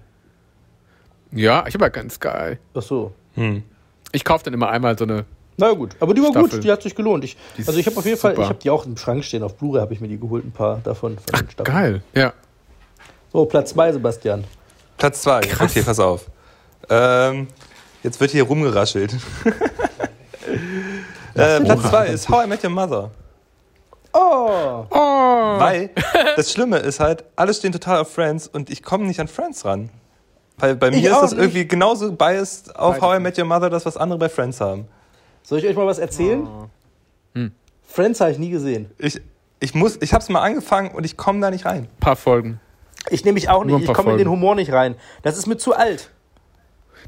Ja, 1.31 1.65
ich 1.67 1.73
habe 1.73 1.85
ja 1.85 1.89
ganz 1.89 2.19
geil. 2.19 2.59
Ach 2.75 2.81
so. 2.81 3.13
Hm. 3.35 3.63
Ich 4.12 4.23
kaufe 4.25 4.43
dann 4.43 4.53
immer 4.53 4.69
einmal 4.69 4.97
so 4.97 5.05
eine. 5.05 5.25
Na 5.57 5.71
gut, 5.73 5.95
aber 5.99 6.13
die 6.13 6.21
war 6.21 6.31
Staffel. 6.31 6.49
gut, 6.49 6.63
die 6.63 6.71
hat 6.71 6.81
sich 6.83 6.95
gelohnt. 6.95 7.23
Ich, 7.23 7.35
also 7.65 7.77
ich 7.79 7.85
habe 7.85 7.97
auf 7.97 8.05
jeden 8.05 8.17
Fall, 8.17 8.31
super. 8.31 8.43
ich 8.43 8.49
habe 8.49 8.59
die 8.59 8.69
auch 8.69 8.85
im 8.85 8.95
Schrank 8.95 9.23
stehen, 9.25 9.43
auf 9.43 9.55
Blu-ray 9.55 9.81
habe 9.81 9.93
ich 9.93 10.01
mir 10.01 10.07
die 10.07 10.19
geholt, 10.19 10.45
ein 10.45 10.51
paar 10.51 10.77
davon. 10.83 11.17
Von 11.17 11.39
den 11.39 11.49
Staffeln. 11.49 11.75
Geil, 11.75 12.01
ja. 12.15 12.33
So, 13.33 13.45
Platz 13.45 13.71
2, 13.71 13.93
Sebastian. 13.93 14.43
Platz 14.97 15.21
zwei. 15.21 15.41
Krass. 15.41 15.71
Okay, 15.71 15.81
pass 15.83 15.99
auf. 15.99 16.25
Ähm, 16.89 17.47
jetzt 18.04 18.19
wird 18.19 18.32
hier 18.32 18.43
rumgeraschelt. 18.43 19.13
äh, 21.36 21.60
Platz 21.62 21.89
zwei 21.89 22.08
ist 22.08 22.30
How 22.30 22.45
I 22.45 22.47
Met 22.47 22.63
Your 22.63 22.69
Mother. 22.71 23.12
Oh! 24.13 24.86
Oh, 24.89 24.95
Weil 25.60 25.91
das 26.36 26.52
Schlimme 26.52 26.78
ist 26.78 26.99
halt, 26.99 27.23
alle 27.36 27.54
stehen 27.54 27.71
total 27.71 27.99
auf 27.99 28.12
Friends 28.12 28.47
und 28.47 28.69
ich 28.69 28.82
komme 28.82 29.06
nicht 29.06 29.19
an 29.19 29.28
Friends 29.28 29.65
ran. 29.65 29.89
Weil 30.58 30.75
bei 30.75 30.89
Ich 30.89 30.95
mir 31.02 31.12
ist 31.12 31.15
auch 31.15 31.21
das 31.21 31.32
nicht. 31.32 31.41
irgendwie 31.41 31.67
genauso 31.67 32.12
biased 32.12 32.75
auf 32.75 32.99
How 33.02 33.13
I 33.13 33.17
ich 33.17 33.23
Met 33.23 33.38
Your 33.38 33.45
Mother, 33.45 33.69
das 33.69 33.86
was 33.86 33.97
andere 33.97 34.19
bei 34.19 34.30
Friends 34.30 34.60
haben. 34.60 34.88
Soll 35.43 35.60
ich 35.60 35.67
euch 35.67 35.75
mal 35.75 35.86
was 35.86 35.99
erzählen? 35.99 36.47
Hm. 37.36 37.52
Friends 37.88 38.19
habe 38.19 38.32
ich 38.32 38.39
nie 38.39 38.49
gesehen. 38.49 38.91
Ich, 38.97 39.21
ich 39.60 39.73
muss, 39.73 39.97
ich 40.02 40.13
hab's 40.13 40.30
mal 40.30 40.41
angefangen 40.41 40.91
und 40.91 41.06
ich 41.06 41.17
komme 41.17 41.39
da 41.39 41.49
nicht 41.52 41.65
rein. 41.65 41.88
paar 41.99 42.15
Folgen. 42.15 42.60
Ich 43.10 43.23
nehme 43.23 43.36
mich 43.36 43.49
auch 43.49 43.62
ein 43.62 43.67
nicht, 43.67 43.88
ich 43.88 43.93
komme 43.93 44.12
in 44.12 44.17
den. 44.17 44.30
Humor 44.30 44.56
nicht 44.56 44.71
rein. 44.73 44.95
Das 45.21 45.38
ist 45.38 45.47
mir 45.47 45.58
zu 45.58 45.73
alt. 45.75 46.10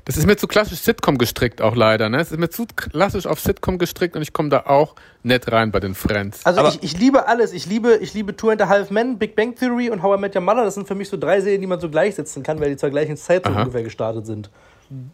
Das 0.06 0.18
ist 0.18 0.26
mir 0.26 0.36
zu 0.36 0.48
klassisch 0.48 0.80
Sitcom 0.80 1.18
gestrickt 1.18 1.62
auch 1.62 1.76
leider, 1.76 2.10
ne? 2.10 2.20
Es 2.20 2.32
ist 2.32 2.40
mir 2.40 2.50
zu 2.50 2.66
klassisch 2.76 3.26
auf 3.28 3.40
Sitcom 3.40 3.78
gestrickt 3.78 4.16
und 4.16 4.22
ich 4.22 4.34
komme 4.34 4.50
da 4.50 4.62
auch 4.66 4.96
nett 5.24 5.52
rein 5.52 5.72
bei 5.72 5.80
den 5.80 5.94
Friends. 5.96 6.46
Also 6.46 6.68
ich, 6.68 6.82
ich 6.84 6.98
liebe 7.00 7.28
alles. 7.28 7.54
Ich 7.54 7.66
liebe, 7.66 7.98
ich 7.98 8.14
liebe 8.14 8.36
Two 8.36 8.50
and 8.50 8.62
a 8.62 8.68
Half 8.68 8.90
Men, 8.90 9.18
Big 9.18 9.36
Bang 9.36 9.56
Theory 9.56 9.90
und 9.90 10.02
How 10.02 10.18
I 10.18 10.22
Met 10.22 10.36
Your 10.36 10.42
Mother. 10.42 10.64
Das 10.64 10.74
sind 10.74 10.88
für 10.88 10.96
mich 10.96 11.10
so 11.10 11.18
drei 11.18 11.42
Serien, 11.42 11.62
die 11.62 11.68
man 11.68 11.80
so 11.80 11.90
gleichsetzen 11.90 12.42
kann, 12.44 12.60
weil 12.60 12.70
die 12.70 12.78
zur 12.78 12.90
gleichen 12.90 13.18
Zeit 13.18 13.46
so 13.46 13.52
Aha. 13.52 13.62
ungefähr 13.62 13.84
gestartet 13.84 14.26
sind. 14.26 14.50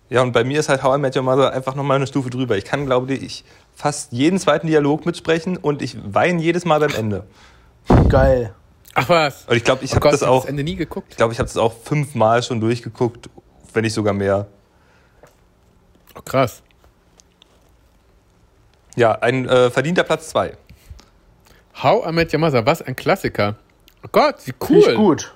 Ja, 0.09 0.21
und 0.23 0.31
bei 0.31 0.43
mir 0.43 0.59
ist 0.59 0.69
halt 0.69 0.81
How 0.81 0.97
I 0.97 0.99
Met 0.99 1.15
Your 1.15 1.23
Mother 1.23 1.53
einfach 1.53 1.75
nochmal 1.75 1.97
eine 1.97 2.07
Stufe 2.07 2.29
drüber. 2.29 2.57
Ich 2.57 2.65
kann, 2.65 2.85
glaube 2.85 3.13
ich, 3.13 3.43
fast 3.75 4.11
jeden 4.11 4.39
zweiten 4.39 4.67
Dialog 4.67 5.05
mitsprechen 5.05 5.57
und 5.57 5.81
ich 5.81 5.97
weine 6.03 6.41
jedes 6.41 6.65
Mal 6.65 6.79
beim 6.79 6.93
Ende. 6.95 7.23
Geil. 8.09 8.53
Ach 8.95 9.09
was? 9.09 9.45
Und 9.47 9.55
ich 9.55 9.63
glaube, 9.63 9.85
ich 9.85 9.91
Oh 9.91 9.95
habe 9.97 10.09
das 10.09 10.23
auch, 10.23 10.41
das 10.41 10.49
Ende 10.49 10.63
nie 10.63 10.75
geguckt. 10.75 11.07
ich 11.11 11.17
glaube, 11.17 11.31
ich 11.33 11.39
habe 11.39 11.47
das 11.47 11.57
auch 11.57 11.73
fünfmal 11.83 12.41
schon 12.41 12.59
durchgeguckt, 12.59 13.29
wenn 13.73 13.83
nicht 13.83 13.93
sogar 13.93 14.13
mehr. 14.13 14.47
Oh, 16.17 16.21
krass. 16.23 16.63
Ja, 18.95 19.13
ein 19.19 19.47
äh, 19.47 19.69
verdienter 19.69 20.03
Platz 20.03 20.30
zwei. 20.30 20.53
How 21.84 22.08
I 22.08 22.12
Met 22.12 22.34
Your 22.34 22.39
Mother, 22.39 22.65
was 22.65 22.82
ein 22.82 22.95
Klassiker. 22.95 23.56
Oh 24.03 24.10
Gott, 24.12 24.36
wie 24.45 24.53
cool. 24.69 24.77
ich 24.80 24.95
gut. 24.95 25.36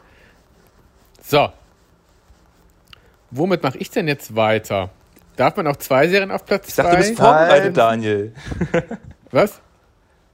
So. 1.23 1.49
Womit 3.29 3.61
mache 3.63 3.77
ich 3.77 3.89
denn 3.91 4.07
jetzt 4.07 4.35
weiter? 4.35 4.89
Darf 5.35 5.55
man 5.55 5.67
auch 5.67 5.77
zwei 5.77 6.07
Serien 6.07 6.31
auf 6.31 6.45
Platz 6.45 6.69
Ich 6.69 6.75
dachte, 6.75 6.91
du 6.91 6.97
bist 6.97 7.15
vorbereitet, 7.17 7.65
Nein. 7.65 7.73
Daniel. 7.73 8.33
Was? 9.31 9.61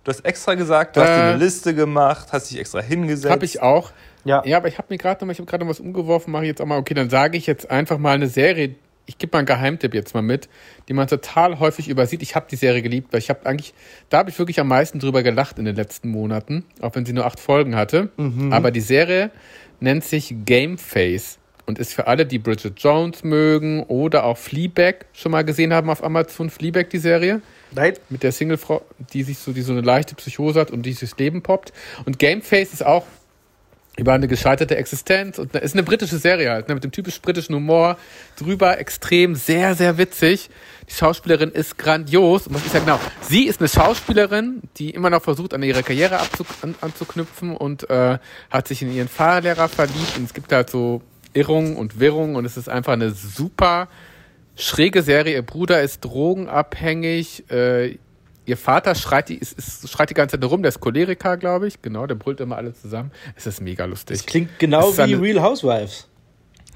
Du 0.03 0.11
hast 0.11 0.21
extra 0.25 0.55
gesagt, 0.55 0.95
du 0.95 1.01
hast 1.01 1.09
dir 1.09 1.13
Äh. 1.13 1.21
eine 1.29 1.37
Liste 1.37 1.75
gemacht, 1.75 2.29
hast 2.31 2.49
dich 2.49 2.59
extra 2.59 2.79
hingesetzt. 2.81 3.29
Habe 3.31 3.45
ich 3.45 3.61
auch. 3.61 3.91
Ja. 4.23 4.41
Ja, 4.45 4.57
aber 4.57 4.69
ich 4.69 4.77
habe 4.77 4.87
mir 4.89 4.97
gerade 4.97 5.19
noch 5.21 5.27
mal, 5.27 5.33
ich 5.33 5.39
habe 5.39 5.49
gerade 5.49 5.65
noch 5.65 5.69
was 5.69 5.79
umgeworfen, 5.81 6.31
mache 6.31 6.43
ich 6.43 6.47
jetzt 6.49 6.61
auch 6.61 6.65
mal, 6.65 6.77
okay, 6.77 6.93
dann 6.93 7.09
sage 7.09 7.37
ich 7.37 7.45
jetzt 7.45 7.69
einfach 7.69 7.97
mal 7.97 8.15
eine 8.15 8.27
Serie, 8.27 8.75
ich 9.07 9.17
gebe 9.17 9.31
mal 9.35 9.39
einen 9.39 9.47
Geheimtipp 9.47 9.93
jetzt 9.93 10.13
mal 10.13 10.21
mit, 10.21 10.47
die 10.87 10.93
man 10.93 11.07
total 11.07 11.59
häufig 11.59 11.89
übersieht. 11.89 12.21
Ich 12.21 12.35
habe 12.35 12.45
die 12.51 12.55
Serie 12.55 12.81
geliebt, 12.83 13.11
weil 13.11 13.19
ich 13.19 13.29
habe 13.29 13.45
eigentlich, 13.45 13.73
da 14.09 14.19
habe 14.19 14.29
ich 14.29 14.37
wirklich 14.37 14.59
am 14.59 14.67
meisten 14.67 14.99
drüber 14.99 15.23
gelacht 15.23 15.57
in 15.57 15.65
den 15.65 15.75
letzten 15.75 16.09
Monaten, 16.09 16.65
auch 16.81 16.93
wenn 16.93 17.05
sie 17.05 17.13
nur 17.13 17.25
acht 17.25 17.39
Folgen 17.39 17.75
hatte. 17.75 18.09
Aber 18.51 18.69
die 18.71 18.81
Serie 18.81 19.31
nennt 19.79 20.03
sich 20.03 20.35
Game 20.45 20.77
Face 20.77 21.39
und 21.65 21.79
ist 21.79 21.93
für 21.93 22.07
alle, 22.07 22.25
die 22.25 22.39
Bridget 22.39 22.79
Jones 22.79 23.23
mögen 23.23 23.83
oder 23.83 24.23
auch 24.23 24.37
Fleabag 24.37 25.05
schon 25.13 25.31
mal 25.33 25.43
gesehen 25.43 25.73
haben 25.73 25.89
auf 25.89 26.03
Amazon. 26.03 26.49
Fleabag, 26.49 26.89
die 26.89 26.97
Serie. 26.97 27.41
Nein. 27.75 27.93
Mit 28.09 28.23
der 28.23 28.31
Singlefrau, 28.31 28.81
die 29.13 29.23
sich 29.23 29.37
so, 29.37 29.51
die 29.51 29.61
so 29.61 29.73
eine 29.73 29.81
leichte 29.81 30.15
Psychose 30.15 30.59
hat 30.59 30.71
und 30.71 30.83
die 30.83 30.91
sich 30.91 30.99
durchs 30.99 31.17
Leben 31.17 31.43
poppt. 31.43 31.73
Und 32.05 32.19
Gameface 32.19 32.73
ist 32.73 32.85
auch 32.85 33.05
über 33.97 34.13
eine 34.13 34.27
gescheiterte 34.27 34.77
Existenz 34.77 35.39
und 35.39 35.55
ist 35.55 35.73
eine 35.73 35.83
britische 35.83 36.17
Serie 36.17 36.51
halt, 36.51 36.67
ne, 36.67 36.75
mit 36.75 36.83
dem 36.83 36.91
typisch 36.91 37.19
britischen 37.19 37.55
Humor 37.55 37.97
drüber, 38.37 38.79
extrem, 38.79 39.35
sehr, 39.35 39.73
sehr 39.73 39.97
witzig. 39.97 40.49
Die 40.87 40.93
Schauspielerin 40.93 41.51
ist 41.51 41.77
grandios. 41.77 42.47
Und 42.47 42.53
was 42.53 42.65
ich 42.65 42.71
sage 42.71 42.85
genau, 42.85 42.99
sie 43.21 43.45
ist 43.45 43.59
eine 43.59 43.67
Schauspielerin, 43.67 44.61
die 44.77 44.91
immer 44.91 45.09
noch 45.09 45.23
versucht, 45.23 45.53
an 45.53 45.63
ihre 45.63 45.81
Karriere 45.81 46.19
an, 46.61 46.75
anzuknüpfen 46.79 47.57
und 47.57 47.89
äh, 47.89 48.19
hat 48.51 48.67
sich 48.67 48.83
in 48.83 48.93
ihren 48.93 49.07
Fahrlehrer 49.07 49.67
verliebt 49.67 50.15
und 50.15 50.25
es 50.25 50.33
gibt 50.33 50.53
halt 50.53 50.69
so 50.69 51.01
Irrungen 51.33 51.75
und 51.75 51.99
Wirrungen 51.99 52.35
und 52.35 52.45
es 52.45 52.55
ist 52.55 52.69
einfach 52.69 52.93
eine 52.93 53.11
super 53.11 53.89
schräge 54.55 55.01
Serie. 55.01 55.35
Ihr 55.35 55.41
Bruder 55.41 55.81
ist 55.81 56.01
drogenabhängig, 56.01 57.49
äh, 57.49 57.97
Ihr 58.47 58.55
Vater 58.55 58.95
schreit 58.95 59.27
die, 59.27 59.35
ist, 59.37 59.59
ist, 59.59 59.89
schreit 59.89 60.09
die 60.09 60.13
ganze 60.13 60.39
Zeit 60.39 60.49
rum, 60.49 60.63
der 60.63 60.69
ist 60.69 60.79
Choleriker, 60.79 61.35
glaube 61.35 61.67
ich. 61.67 61.81
Genau, 61.81 62.07
der 62.07 62.15
brüllt 62.15 62.39
immer 62.39 62.55
alle 62.55 62.73
zusammen. 62.73 63.11
Es 63.35 63.45
ist 63.45 63.59
mega 63.59 63.83
lustig. 63.83 64.19
Das 64.19 64.25
klingt 64.25 64.57
genau 64.57 64.95
wie 64.95 65.01
eine... 65.01 65.21
Real 65.21 65.41
Housewives. 65.41 66.07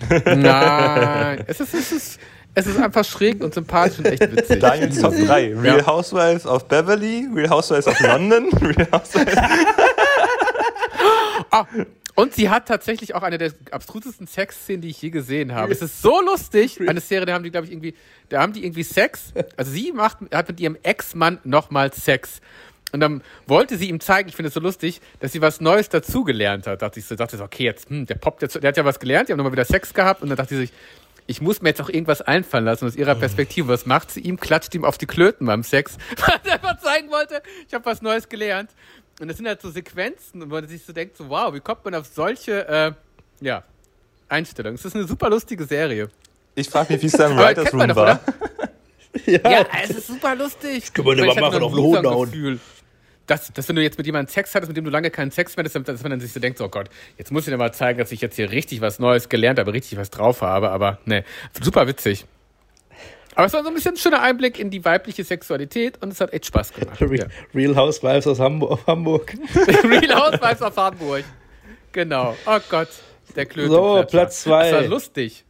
Nein, 0.10 1.46
es 1.48 1.62
ist, 1.62 1.74
es, 1.74 1.92
ist, 1.94 2.20
es 2.56 2.68
ist 2.68 2.78
einfach 2.78 3.06
schräg 3.06 3.42
und 3.42 3.54
sympathisch 3.54 4.00
und 4.00 4.06
echt 4.08 4.36
witzig. 4.36 4.60
Daniels 4.60 5.00
Top 5.00 5.14
3. 5.16 5.56
Real 5.56 5.78
ja. 5.78 5.86
Housewives 5.86 6.46
of 6.46 6.66
Beverly, 6.68 7.30
Real 7.34 7.50
Housewives 7.50 7.88
of 7.88 7.98
London, 8.02 8.50
Real 8.62 8.88
Housewives... 8.92 9.38
ah, 11.52 11.66
und 12.16 12.34
sie 12.34 12.50
hat 12.50 12.68
tatsächlich 12.68 13.16
auch 13.16 13.24
eine 13.24 13.38
der 13.38 13.54
abstrusesten 13.72 14.28
Sexszenen, 14.28 14.82
die 14.82 14.90
ich 14.90 15.02
je 15.02 15.10
gesehen 15.10 15.54
habe. 15.54 15.72
Es 15.72 15.82
ist 15.82 16.02
so 16.02 16.22
lustig. 16.22 16.80
Eine 16.88 17.00
Serie, 17.00 17.26
da 17.26 17.34
haben 17.34 17.44
die, 17.44 17.52
glaube 17.52 17.66
ich, 17.68 17.72
irgendwie, 17.72 17.94
da 18.30 18.42
haben 18.42 18.54
die 18.54 18.64
irgendwie 18.64 18.84
Sex. 18.84 19.34
Also 19.56 19.72
sie 19.72 19.92
macht, 19.92 20.18
hat 20.34 20.48
mit 20.50 20.60
ihrem 20.60 20.78
Ex-Mann 20.84 21.40
nochmal 21.44 21.94
Sex. 21.94 22.42
Und 22.92 23.00
dann 23.00 23.22
wollte 23.48 23.78
sie 23.78 23.90
ihm 23.90 24.00
zeigen, 24.00 24.28
ich 24.30 24.36
finde 24.36 24.50
es 24.50 24.54
so 24.54 24.60
lustig, 24.60 25.00
dass 25.20 25.32
sie 25.32 25.42
was 25.42 25.62
Neues 25.62 25.90
dazugelernt 25.90 26.68
hat. 26.68 26.82
Da 26.82 26.88
dachte 26.88 27.00
ich 27.00 27.06
so, 27.06 27.16
dachte 27.16 27.38
so, 27.38 27.44
okay, 27.44 27.64
jetzt, 27.64 27.90
hm, 27.90 28.06
der 28.06 28.16
poppt 28.16 28.42
jetzt, 28.42 28.62
der 28.62 28.68
hat 28.68 28.78
ja 28.78 28.84
was 28.84 29.00
gelernt, 29.00 29.30
die 29.30 29.34
haben 29.34 29.38
nochmal 29.38 29.54
wieder 29.54 29.66
Sex 29.66 29.94
gehabt 29.94 30.22
und 30.22 30.30
dann 30.30 30.38
dachte 30.38 30.56
sie 30.56 30.62
sich, 30.62 30.74
ich 31.28 31.40
muss 31.40 31.62
mir 31.62 31.70
jetzt 31.70 31.82
auch 31.82 31.88
irgendwas 31.88 32.22
einfallen 32.22 32.66
lassen 32.66 32.86
aus 32.86 32.96
ihrer 32.96 33.16
Perspektive. 33.16 33.70
Was 33.70 33.86
macht 33.86 34.12
sie 34.12 34.20
ihm? 34.20 34.38
Klatscht 34.38 34.76
ihm 34.76 34.84
auf 34.84 34.98
die 34.98 35.06
Klöten 35.06 35.48
beim 35.48 35.64
Sex, 35.64 35.98
weil 36.18 36.40
sie 36.44 36.52
einfach 36.52 36.78
zeigen 36.80 37.10
wollte, 37.10 37.42
ich 37.68 37.74
habe 37.74 37.86
was 37.86 38.02
Neues 38.02 38.28
gelernt. 38.28 38.72
Und 39.22 39.28
das 39.28 39.38
sind 39.38 39.48
halt 39.48 39.62
so 39.62 39.70
Sequenzen, 39.70 40.42
wo 40.42 40.56
man 40.56 40.68
sich 40.68 40.84
so 40.84 40.94
denkt, 40.94 41.16
so, 41.16 41.30
wow, 41.30 41.54
wie 41.54 41.60
kommt 41.60 41.86
man 41.86 41.94
auf 41.94 42.08
solche 42.08 42.68
äh, 42.68 42.92
ja, 43.40 43.64
Einstellungen? 44.28 44.74
Es 44.74 44.84
ist 44.84 44.96
eine 44.96 45.06
super 45.06 45.30
lustige 45.30 45.64
Serie. 45.64 46.10
Ich 46.56 46.68
frage 46.68 46.94
mich, 46.94 47.04
wie 47.04 47.06
es 47.06 47.12
da 47.12 47.28
im 47.28 47.38
Writers 47.38 47.72
Room 47.72 47.96
war. 47.96 48.20
ja. 49.28 49.40
ja, 49.44 49.66
es 49.84 49.92
ist 49.92 50.08
super 50.08 50.36
lustig. 50.36 50.80
Das 50.80 50.94
können 50.94 51.06
wir 51.06 51.26
mal 51.28 51.40
machen, 51.40 51.62
auf 51.62 51.72
den 51.72 51.84
Hoden 51.84 52.08
hauen. 52.08 52.60
Dass, 53.28 53.54
dass 53.54 53.70
wenn 53.70 53.76
du 53.76 53.84
jetzt 53.84 54.00
mit 54.00 54.08
jemandem 54.08 54.34
Sex 54.34 54.56
hattest, 54.56 54.70
mit 54.70 54.78
dem 54.78 54.86
du 54.86 54.90
lange 54.90 55.12
keinen 55.12 55.30
Sex 55.30 55.56
mehr 55.56 55.66
hattest, 55.66 55.88
dass 55.88 56.02
man 56.02 56.10
dann 56.10 56.20
sich 56.20 56.34
so 56.34 56.40
denkt, 56.40 56.60
oh 56.60 56.70
Gott, 56.70 56.90
jetzt 57.20 57.32
muss 57.32 57.46
ich 57.46 57.54
dir 57.54 57.58
mal 57.58 57.72
zeigen, 57.72 58.00
dass 58.00 58.12
ich 58.12 58.22
jetzt 58.22 58.38
hier 58.38 58.50
richtig 58.50 58.82
was 58.82 58.98
Neues 58.98 59.30
gelernt 59.30 59.60
habe, 59.60 59.72
richtig 59.72 60.00
was 60.00 60.10
drauf 60.10 60.42
habe, 60.42 60.72
aber 60.72 60.98
ne, 61.06 61.24
super 61.62 61.86
witzig. 61.88 62.26
Aber 63.36 63.46
es 63.46 63.54
war 63.54 63.64
so 63.64 63.70
ein 63.70 63.74
bisschen 63.74 63.94
ein 63.94 63.98
schöner 63.98 64.22
Einblick 64.22 64.60
in 64.60 64.70
die 64.70 64.84
weibliche 64.84 65.24
Sexualität 65.24 66.02
und 66.02 66.12
es 66.12 66.20
hat 66.20 66.34
echt 66.34 66.46
Spaß 66.48 66.74
gemacht. 66.74 67.00
Real, 67.00 67.16
ja. 67.16 67.26
Real 67.56 67.76
Housewives 67.76 68.28
aus 68.28 68.40
Hamburg. 68.40 68.80
Hamburg. 68.88 69.34
Real 69.84 70.16
Housewives 70.16 70.62
aus 70.62 70.76
Hamburg. 70.76 71.24
Genau. 71.92 72.36
Oh 72.46 72.60
Gott, 72.70 72.90
der 73.36 73.46
Klöte. 73.46 73.70
So, 73.70 74.04
Platz 74.10 74.42
zwei. 74.42 74.72
Das 74.72 74.82
war 74.82 74.88
lustig. 74.90 75.46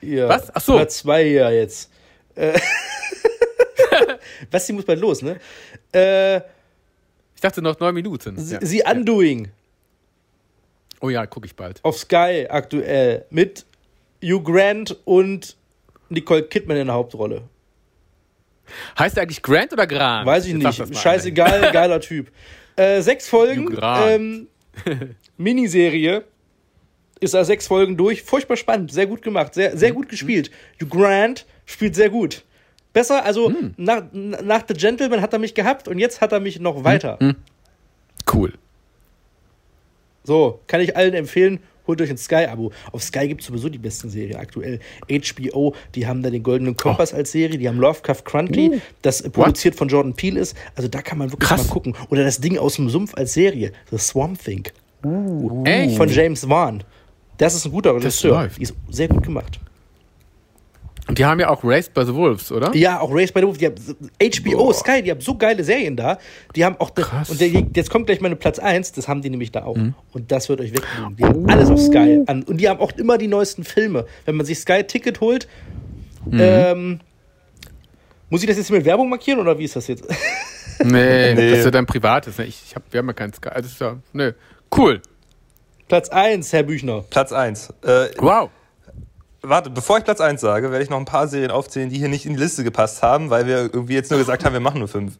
Ja. 0.00 0.28
Was? 0.28 0.54
Ach 0.54 0.60
so. 0.60 0.76
Platz 0.76 0.98
zwei 0.98 1.22
ja 1.22 1.50
jetzt. 1.50 1.90
Äh. 2.34 2.58
Was, 4.50 4.66
sie 4.66 4.72
muss 4.72 4.84
bald 4.84 5.00
los, 5.00 5.22
ne? 5.22 5.38
Äh, 5.94 6.38
ich 7.34 7.40
dachte 7.40 7.62
noch 7.62 7.78
neun 7.78 7.94
Minuten. 7.94 8.38
Sie, 8.38 8.54
ja. 8.54 8.60
sie 8.62 8.82
Undoing. 8.82 9.50
Oh 11.00 11.10
ja, 11.10 11.26
gucke 11.26 11.46
ich 11.46 11.56
bald. 11.56 11.80
Auf 11.82 11.98
Sky 11.98 12.46
aktuell 12.48 13.26
mit 13.30 13.66
Hugh 14.22 14.42
Grant 14.42 14.96
und 15.04 15.56
Nicole 16.12 16.44
Kidman 16.44 16.76
in 16.76 16.86
der 16.86 16.96
Hauptrolle. 16.96 17.42
Heißt 18.98 19.16
er 19.16 19.24
eigentlich 19.24 19.42
Grant 19.42 19.72
oder 19.72 19.86
Grant? 19.86 20.26
Weiß 20.26 20.46
ich 20.46 20.54
nicht. 20.54 20.96
Scheißegal, 20.96 21.72
geiler 21.72 22.00
Typ. 22.00 22.30
Äh, 22.76 23.02
sechs 23.02 23.28
Folgen. 23.28 23.76
Ähm, 23.82 24.48
Miniserie. 25.36 26.24
Ist 27.20 27.34
da 27.34 27.44
sechs 27.44 27.66
Folgen 27.66 27.96
durch. 27.96 28.22
Furchtbar 28.22 28.56
spannend. 28.56 28.92
Sehr 28.92 29.06
gut 29.06 29.22
gemacht. 29.22 29.54
Sehr, 29.54 29.76
sehr 29.76 29.92
gut 29.92 30.08
gespielt. 30.08 30.50
Hugh 30.80 30.88
Grant 30.88 31.46
spielt 31.66 31.94
sehr 31.94 32.10
gut. 32.10 32.44
Besser, 32.92 33.24
also 33.24 33.48
hm. 33.48 33.74
nach, 33.76 34.02
nach 34.12 34.64
The 34.68 34.74
Gentleman 34.74 35.22
hat 35.22 35.32
er 35.32 35.38
mich 35.38 35.54
gehabt 35.54 35.88
und 35.88 35.98
jetzt 35.98 36.20
hat 36.20 36.32
er 36.32 36.40
mich 36.40 36.60
noch 36.60 36.84
weiter. 36.84 37.18
Hm. 37.20 37.36
Cool. 38.32 38.52
So, 40.24 40.60
kann 40.66 40.80
ich 40.80 40.96
allen 40.96 41.14
empfehlen 41.14 41.60
holt 41.86 42.00
euch 42.00 42.10
ein 42.10 42.16
Sky-Abo. 42.16 42.72
Auf 42.92 43.02
Sky 43.02 43.28
gibt 43.28 43.40
es 43.40 43.46
sowieso 43.46 43.68
die 43.68 43.78
besten 43.78 44.10
Serien 44.10 44.36
aktuell. 44.36 44.80
HBO, 45.08 45.74
die 45.94 46.06
haben 46.06 46.22
da 46.22 46.30
den 46.30 46.42
Goldenen 46.42 46.76
Kompass 46.76 47.12
oh. 47.12 47.16
als 47.16 47.32
Serie, 47.32 47.58
die 47.58 47.68
haben 47.68 47.78
Lovecraft 47.78 48.24
Country, 48.24 48.70
uh. 48.74 48.80
das 49.02 49.22
produziert 49.22 49.74
What? 49.74 49.78
von 49.78 49.88
Jordan 49.88 50.14
Peele 50.14 50.40
ist. 50.40 50.56
Also 50.74 50.88
da 50.88 51.02
kann 51.02 51.18
man 51.18 51.30
wirklich 51.32 51.48
Krass. 51.48 51.66
mal 51.66 51.72
gucken. 51.72 51.94
Oder 52.10 52.24
das 52.24 52.40
Ding 52.40 52.58
aus 52.58 52.76
dem 52.76 52.88
Sumpf 52.88 53.14
als 53.14 53.34
Serie, 53.34 53.72
The 53.90 53.98
Swamp 53.98 54.42
Thing. 54.42 54.64
Uh. 55.04 55.64
Von 55.96 56.08
James 56.08 56.48
Wan. 56.48 56.84
Das 57.38 57.54
ist 57.54 57.64
ein 57.64 57.72
guter 57.72 57.94
Regisseur. 57.94 58.48
Die 58.56 58.62
ist 58.62 58.74
sehr 58.90 59.08
gut 59.08 59.24
gemacht. 59.24 59.58
Und 61.08 61.18
die 61.18 61.24
haben 61.24 61.40
ja 61.40 61.48
auch 61.50 61.64
Raised 61.64 61.94
by 61.94 62.04
the 62.04 62.14
Wolves, 62.14 62.52
oder? 62.52 62.74
Ja, 62.76 63.00
auch 63.00 63.12
Raised 63.12 63.34
by 63.34 63.40
the 63.40 63.46
Wolves. 63.46 63.58
Die 63.58 63.66
haben 63.66 63.74
HBO, 64.20 64.66
Boah. 64.66 64.74
Sky, 64.74 65.02
die 65.02 65.10
haben 65.10 65.20
so 65.20 65.36
geile 65.36 65.64
Serien 65.64 65.96
da. 65.96 66.18
Die 66.54 66.64
haben 66.64 66.76
auch. 66.78 66.94
Krass. 66.94 67.28
Und 67.28 67.40
der, 67.40 67.48
jetzt 67.48 67.90
kommt 67.90 68.06
gleich 68.06 68.20
meine 68.20 68.36
Platz 68.36 68.60
1, 68.60 68.92
das 68.92 69.08
haben 69.08 69.20
die 69.20 69.28
nämlich 69.28 69.50
da 69.50 69.64
auch. 69.64 69.76
Mhm. 69.76 69.94
Und 70.12 70.30
das 70.30 70.48
wird 70.48 70.60
euch 70.60 70.72
wegnehmen. 70.72 71.16
Die 71.16 71.24
haben 71.24 71.48
alles 71.50 71.70
auf 71.70 71.80
Sky 71.80 72.22
an. 72.26 72.44
Und 72.44 72.58
die 72.58 72.68
haben 72.68 72.78
auch 72.80 72.92
immer 72.92 73.18
die 73.18 73.26
neuesten 73.26 73.64
Filme. 73.64 74.06
Wenn 74.26 74.36
man 74.36 74.46
sich 74.46 74.60
Sky-Ticket 74.60 75.20
holt, 75.20 75.48
mhm. 76.24 76.38
ähm, 76.40 77.00
muss 78.30 78.42
ich 78.42 78.48
das 78.48 78.56
jetzt 78.56 78.70
mit 78.70 78.84
Werbung 78.84 79.08
markieren 79.08 79.40
oder 79.40 79.58
wie 79.58 79.64
ist 79.64 79.74
das 79.74 79.88
jetzt? 79.88 80.04
Nee, 80.84 81.34
nee. 81.34 81.34
das 81.50 81.58
ist 81.58 81.64
ja 81.64 81.70
dein 81.72 81.86
privates. 81.86 82.38
Ne? 82.38 82.44
Ich, 82.46 82.62
ich 82.64 82.76
hab, 82.76 82.84
wir 82.92 82.98
haben 82.98 83.08
ja 83.08 83.12
kein 83.12 83.32
Sky. 83.32 83.48
Also 83.48 83.68
ist 83.68 83.80
ja, 83.80 83.96
nee. 84.12 84.30
Cool. 84.74 85.02
Platz 85.88 86.08
1, 86.10 86.52
Herr 86.52 86.62
Büchner. 86.62 87.04
Platz 87.10 87.32
1. 87.32 87.74
Äh, 87.82 88.06
wow 88.18 88.48
warte, 89.42 89.70
bevor 89.70 89.98
ich 89.98 90.04
Platz 90.04 90.20
1 90.20 90.40
sage, 90.40 90.70
werde 90.70 90.82
ich 90.82 90.90
noch 90.90 90.98
ein 90.98 91.04
paar 91.04 91.28
Serien 91.28 91.50
aufzählen, 91.50 91.88
die 91.88 91.98
hier 91.98 92.08
nicht 92.08 92.26
in 92.26 92.34
die 92.34 92.40
Liste 92.40 92.64
gepasst 92.64 93.02
haben, 93.02 93.30
weil 93.30 93.46
wir 93.46 93.58
irgendwie 93.58 93.94
jetzt 93.94 94.10
nur 94.10 94.18
gesagt 94.18 94.44
haben, 94.44 94.52
wir 94.52 94.60
machen 94.60 94.78
nur 94.78 94.88
fünf. 94.88 95.18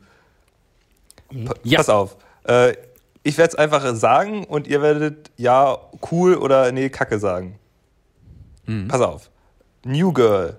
Ja. 1.62 1.78
Pass 1.78 1.88
auf. 1.88 2.16
Äh, 2.44 2.74
ich 3.22 3.38
werde 3.38 3.50
es 3.52 3.54
einfach 3.54 3.94
sagen 3.94 4.44
und 4.44 4.66
ihr 4.66 4.82
werdet 4.82 5.30
ja 5.36 5.78
cool 6.10 6.34
oder 6.34 6.72
nee, 6.72 6.88
Kacke 6.88 7.18
sagen. 7.18 7.58
Mhm. 8.66 8.88
Pass 8.88 9.00
auf. 9.00 9.30
New 9.84 10.12
Girl. 10.12 10.58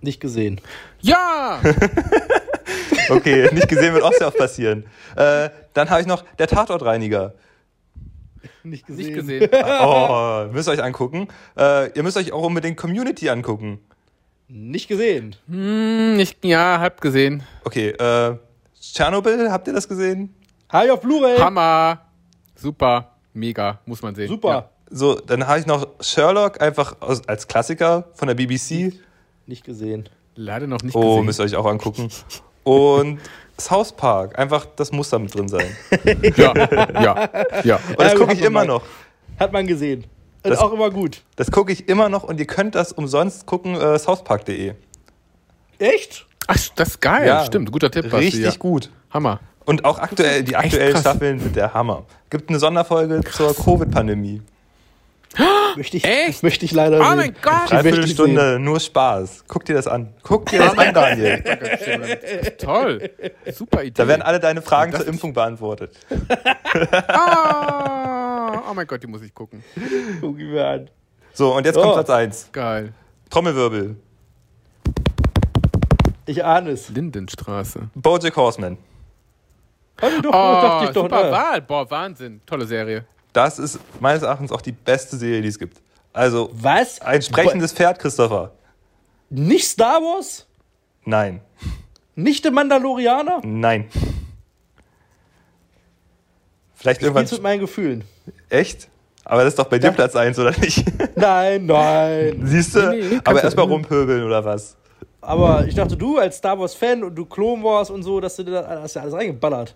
Nicht 0.00 0.20
gesehen. 0.20 0.60
Ja! 1.00 1.60
okay, 3.10 3.48
nicht 3.52 3.68
gesehen 3.68 3.94
wird 3.94 4.04
auch 4.04 4.12
sehr 4.12 4.28
oft 4.28 4.38
passieren. 4.38 4.84
Äh, 5.16 5.50
dann 5.74 5.90
habe 5.90 6.00
ich 6.00 6.06
noch 6.06 6.24
der 6.38 6.46
Tatortreiniger. 6.46 7.34
Nicht 8.70 8.86
gesehen. 8.86 9.14
Nicht 9.14 9.14
gesehen. 9.14 9.50
oh, 9.82 10.46
müsst 10.52 10.68
ihr 10.68 10.72
euch 10.72 10.82
angucken. 10.82 11.28
Äh, 11.56 11.92
ihr 11.92 12.02
müsst 12.02 12.16
euch 12.16 12.32
auch 12.32 12.42
unbedingt 12.44 12.76
Community 12.76 13.28
angucken. 13.28 13.80
Nicht 14.48 14.88
gesehen. 14.88 15.36
Hm, 15.48 16.16
nicht, 16.16 16.44
ja, 16.44 16.78
halb 16.80 17.00
gesehen. 17.00 17.42
Okay, 17.64 17.90
äh, 17.90 18.36
Tschernobyl, 18.80 19.50
habt 19.50 19.66
ihr 19.66 19.74
das 19.74 19.88
gesehen? 19.88 20.34
Hi 20.70 20.90
auf 20.90 21.00
Blu-ray. 21.00 21.38
Hammer. 21.38 22.00
Super. 22.54 23.16
Mega. 23.34 23.80
Muss 23.86 24.02
man 24.02 24.14
sehen. 24.14 24.28
Super. 24.28 24.50
Ja. 24.50 24.70
So, 24.90 25.14
dann 25.16 25.46
habe 25.46 25.60
ich 25.60 25.66
noch 25.66 25.86
Sherlock 26.00 26.62
einfach 26.62 26.96
als 27.00 27.46
Klassiker 27.46 28.08
von 28.14 28.28
der 28.28 28.34
BBC. 28.34 28.94
Nicht 29.46 29.64
gesehen. 29.64 30.08
Leider 30.34 30.66
noch 30.66 30.82
nicht 30.82 30.94
oh, 30.94 31.00
gesehen. 31.00 31.18
Oh, 31.18 31.22
müsst 31.22 31.40
ihr 31.40 31.44
euch 31.44 31.56
auch 31.56 31.66
angucken. 31.66 32.08
Und 32.64 33.20
South 33.60 33.92
Park, 33.92 34.38
einfach 34.38 34.66
das 34.76 34.92
muss 34.92 35.10
da 35.10 35.18
mit 35.18 35.34
drin 35.34 35.48
sein. 35.48 35.76
ja, 36.36 36.54
ja, 37.00 37.28
ja. 37.64 37.80
Und 37.88 38.00
das 38.00 38.14
gucke 38.14 38.32
ich 38.32 38.42
immer 38.42 38.64
noch. 38.64 38.82
Hat 39.38 39.52
man 39.52 39.66
gesehen. 39.66 40.04
Und 40.44 40.50
das, 40.50 40.60
auch 40.60 40.72
immer 40.72 40.90
gut. 40.90 41.22
Das 41.36 41.50
gucke 41.50 41.72
ich 41.72 41.88
immer 41.88 42.08
noch 42.08 42.24
und 42.24 42.38
ihr 42.38 42.46
könnt 42.46 42.74
das 42.74 42.92
umsonst 42.92 43.46
gucken, 43.46 43.74
äh, 43.74 43.98
southpark.de. 43.98 44.74
Echt? 45.78 46.26
Ach, 46.46 46.56
das 46.76 46.88
ist 46.88 47.00
geil. 47.00 47.26
Ja, 47.26 47.44
Stimmt, 47.44 47.70
guter 47.72 47.90
Tipp. 47.90 48.12
Richtig 48.12 48.44
ja. 48.44 48.52
gut. 48.58 48.90
Hammer. 49.10 49.40
Und 49.64 49.84
auch 49.84 49.98
aktuell, 49.98 50.42
die 50.44 50.56
aktuellen 50.56 50.96
Staffeln 50.96 51.40
sind 51.40 51.56
der 51.56 51.74
Hammer. 51.74 52.04
Gibt 52.30 52.48
eine 52.48 52.58
Sonderfolge 52.58 53.20
krass. 53.20 53.36
zur 53.36 53.54
Covid-Pandemie. 53.54 54.40
Möchte 55.76 55.98
ich, 55.98 56.04
Echt? 56.04 56.42
möchte 56.42 56.64
ich 56.64 56.72
leider 56.72 56.98
Oh 56.98 57.14
mein 57.14 57.34
Gott! 57.40 57.70
Dreiviertelstunde, 57.70 58.58
nur 58.58 58.80
Spaß. 58.80 59.44
Guck 59.46 59.64
dir 59.66 59.74
das 59.74 59.86
an. 59.86 60.12
Guck 60.22 60.46
dir 60.46 60.58
das 60.58 60.76
an, 60.76 60.92
Daniel. 60.94 61.42
Toll. 62.58 63.10
Super 63.52 63.82
Idee. 63.82 63.92
Da 64.02 64.08
werden 64.08 64.22
alle 64.22 64.40
deine 64.40 64.62
Fragen 64.62 64.92
zur 64.94 65.06
Impfung 65.06 65.32
beantwortet. 65.34 65.92
oh, 66.10 66.14
oh 68.70 68.74
mein 68.74 68.86
Gott, 68.86 69.02
die 69.02 69.06
muss 69.06 69.22
ich 69.22 69.34
gucken. 69.34 69.62
Guck 70.20 70.38
ihn 70.38 70.50
mir 70.50 70.66
an. 70.66 70.90
So, 71.34 71.54
und 71.54 71.66
jetzt 71.66 71.76
Oh. 71.76 71.82
kommt 71.82 71.94
Platz 71.94 72.10
1. 72.10 72.48
Geil. 72.52 72.92
Trommelwirbel. 73.30 73.96
Ich 76.26 76.44
ahne 76.44 76.70
es. 76.70 76.88
Lindenstraße. 76.88 77.90
Bojack 77.94 78.36
Horseman. 78.36 78.76
Ich 80.00 80.22
doch, 80.22 80.30
Oh, 80.30 80.60
dachte 80.62 80.84
ich 80.86 80.90
doch, 80.90 81.02
super 81.04 81.24
ne? 81.24 81.30
Wahl. 81.32 81.60
Boah, 81.62 81.90
Wahnsinn. 81.90 82.40
Tolle 82.46 82.66
Serie. 82.66 83.04
Das 83.32 83.58
ist 83.58 83.78
meines 84.00 84.22
Erachtens 84.22 84.52
auch 84.52 84.60
die 84.62 84.72
beste 84.72 85.16
Serie, 85.16 85.42
die 85.42 85.48
es 85.48 85.58
gibt. 85.58 85.80
Also, 86.12 86.50
Was? 86.54 87.00
ein 87.00 87.22
sprechendes 87.22 87.72
Pferd, 87.72 87.98
Christopher. 87.98 88.52
Nicht 89.30 89.66
Star 89.68 90.00
Wars? 90.00 90.46
Nein. 91.04 91.40
Nicht 92.14 92.44
der 92.44 92.50
Mandalorianer? 92.52 93.40
Nein. 93.44 93.88
Vielleicht 96.74 97.00
Spielst 97.00 97.16
irgendwann. 97.16 97.24
mit 97.36 97.42
meinen 97.42 97.60
Gefühlen. 97.60 98.04
Echt? 98.48 98.88
Aber 99.24 99.42
das 99.44 99.52
ist 99.52 99.58
doch 99.58 99.66
bei 99.66 99.78
dir 99.78 99.88
Ja. 99.88 99.92
Platz 99.92 100.16
1, 100.16 100.38
oder 100.38 100.50
nicht? 100.58 100.84
Nein, 101.16 101.66
nein. 101.66 102.40
Siehst 102.44 102.74
du? 102.74 102.88
Nee, 102.90 103.02
nee, 103.02 103.20
Aber 103.24 103.42
erstmal 103.42 103.66
rumpöbeln, 103.66 104.22
oder 104.24 104.42
was? 104.44 104.76
Aber 105.20 105.66
ich 105.66 105.74
dachte, 105.74 105.96
du 105.96 106.16
als 106.18 106.36
Star 106.38 106.58
Wars-Fan 106.58 107.04
und 107.04 107.14
du 107.14 107.26
Clone 107.26 107.62
Wars 107.62 107.90
und 107.90 108.02
so, 108.04 108.20
dass 108.20 108.36
du 108.36 108.44
dir 108.44 108.52
das 108.52 108.66
hast 108.68 108.94
ja 108.94 109.02
alles 109.02 109.14
reingeballert. 109.14 109.74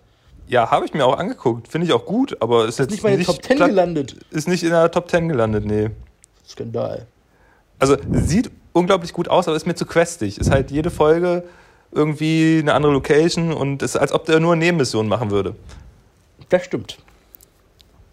Ja, 0.53 0.69
habe 0.69 0.85
ich 0.85 0.93
mir 0.93 1.03
auch 1.05 1.17
angeguckt. 1.17 1.67
Finde 1.67 1.87
ich 1.87 1.93
auch 1.93 2.05
gut, 2.05 2.37
aber 2.39 2.67
ist 2.67 2.77
jetzt 2.77 2.91
Nicht 2.91 3.01
mal 3.01 3.09
in 3.13 3.17
den 3.17 3.25
Top 3.25 3.43
10 3.43 3.57
Pla- 3.57 3.67
gelandet. 3.67 4.15
Ist 4.29 4.47
nicht 4.47 4.61
in 4.61 4.69
der 4.69 4.91
Top 4.91 5.09
10 5.09 5.27
gelandet, 5.29 5.65
nee. 5.65 5.89
Skandal. 6.47 7.07
Also 7.79 7.97
sieht 8.11 8.51
unglaublich 8.71 9.13
gut 9.13 9.27
aus, 9.27 9.47
aber 9.47 9.57
ist 9.57 9.65
mir 9.65 9.73
zu 9.73 9.87
questig. 9.87 10.37
Ist 10.39 10.51
halt 10.51 10.69
jede 10.69 10.91
Folge 10.91 11.43
irgendwie 11.91 12.59
eine 12.61 12.75
andere 12.75 12.91
Location 12.93 13.51
und 13.51 13.81
ist 13.81 13.95
als 13.95 14.11
ob 14.11 14.25
der 14.25 14.39
nur 14.39 14.55
Nebenmissionen 14.55 15.09
machen 15.09 15.31
würde. 15.31 15.55
Das 16.49 16.63
stimmt. 16.65 16.99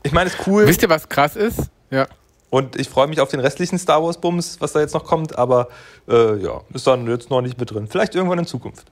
Ich 0.03 0.13
meine, 0.13 0.31
ist 0.31 0.39
cool 0.47 0.67
Wisst 0.67 0.81
ihr, 0.83 0.89
was 0.89 1.09
krass 1.11 1.37
ist? 1.37 1.69
Ja. 1.91 2.07
und 2.49 2.77
ich 2.77 2.89
freue 2.89 3.07
mich 3.07 3.21
auf 3.21 3.29
den 3.29 3.41
restlichen 3.41 3.79
Star 3.79 4.03
Wars 4.03 4.17
Bums, 4.19 4.57
was 4.61 4.73
da 4.73 4.81
jetzt 4.81 4.95
noch 4.95 5.05
kommt, 5.05 5.37
aber 5.37 5.69
äh, 6.09 6.37
ja, 6.39 6.63
ist 6.73 6.87
dann 6.87 7.07
jetzt 7.07 7.29
noch 7.29 7.43
nicht 7.43 7.61
mit 7.61 7.71
drin. 7.71 7.87
Vielleicht 7.87 8.15
irgendwann 8.15 8.39
in 8.39 8.47
Zukunft. 8.47 8.87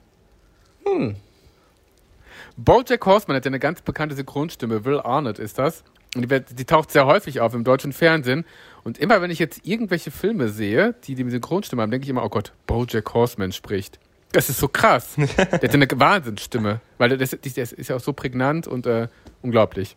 Bojack 2.63 3.05
Horseman 3.05 3.37
hat 3.37 3.45
ja 3.45 3.49
eine 3.49 3.59
ganz 3.59 3.81
bekannte 3.81 4.15
Synchronstimme. 4.15 4.83
Will 4.85 4.99
Arnett 4.99 5.39
ist 5.39 5.57
das. 5.57 5.83
Und 6.15 6.29
die, 6.29 6.41
die 6.55 6.65
taucht 6.65 6.91
sehr 6.91 7.05
häufig 7.05 7.39
auf 7.39 7.53
im 7.53 7.63
deutschen 7.63 7.93
Fernsehen. 7.93 8.45
Und 8.83 8.97
immer, 8.97 9.21
wenn 9.21 9.31
ich 9.31 9.39
jetzt 9.39 9.65
irgendwelche 9.65 10.11
Filme 10.11 10.49
sehe, 10.49 10.95
die 11.05 11.15
die 11.15 11.29
Synchronstimme 11.29 11.81
haben, 11.81 11.91
denke 11.91 12.03
ich 12.05 12.09
immer, 12.09 12.23
oh 12.23 12.29
Gott, 12.29 12.53
Bojack 12.65 13.13
Horseman 13.13 13.51
spricht. 13.51 13.99
Das 14.31 14.49
ist 14.49 14.59
so 14.59 14.67
krass. 14.67 15.15
der 15.37 15.47
hat 15.51 15.73
eine 15.73 15.87
Wahnsinnsstimme. 15.91 16.81
Weil 16.97 17.17
das, 17.17 17.29
das 17.31 17.71
ist 17.71 17.87
ja 17.89 17.95
auch 17.95 17.99
so 18.01 18.13
prägnant 18.13 18.67
und 18.67 18.85
äh, 18.85 19.07
unglaublich. 19.41 19.95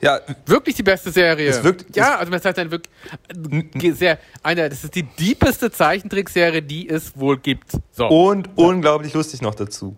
Ja, 0.00 0.20
Wirklich 0.46 0.76
die 0.76 0.84
beste 0.84 1.10
Serie. 1.10 1.48
Es 1.50 1.64
wirkt- 1.64 1.96
ja, 1.96 2.16
also 2.18 2.30
das 2.30 2.44
heißt 2.44 2.58
eine 2.58 2.70
wirklich 2.70 3.96
sehr, 3.96 4.18
eine, 4.44 4.68
das 4.68 4.84
ist 4.84 4.94
die 4.94 5.02
deepeste 5.02 5.72
Zeichentrickserie, 5.72 6.62
die 6.62 6.88
es 6.88 7.16
wohl 7.16 7.36
gibt. 7.38 7.72
So. 7.90 8.06
und 8.08 8.48
unglaublich 8.56 9.12
lustig 9.14 9.42
noch 9.42 9.56
dazu. 9.56 9.96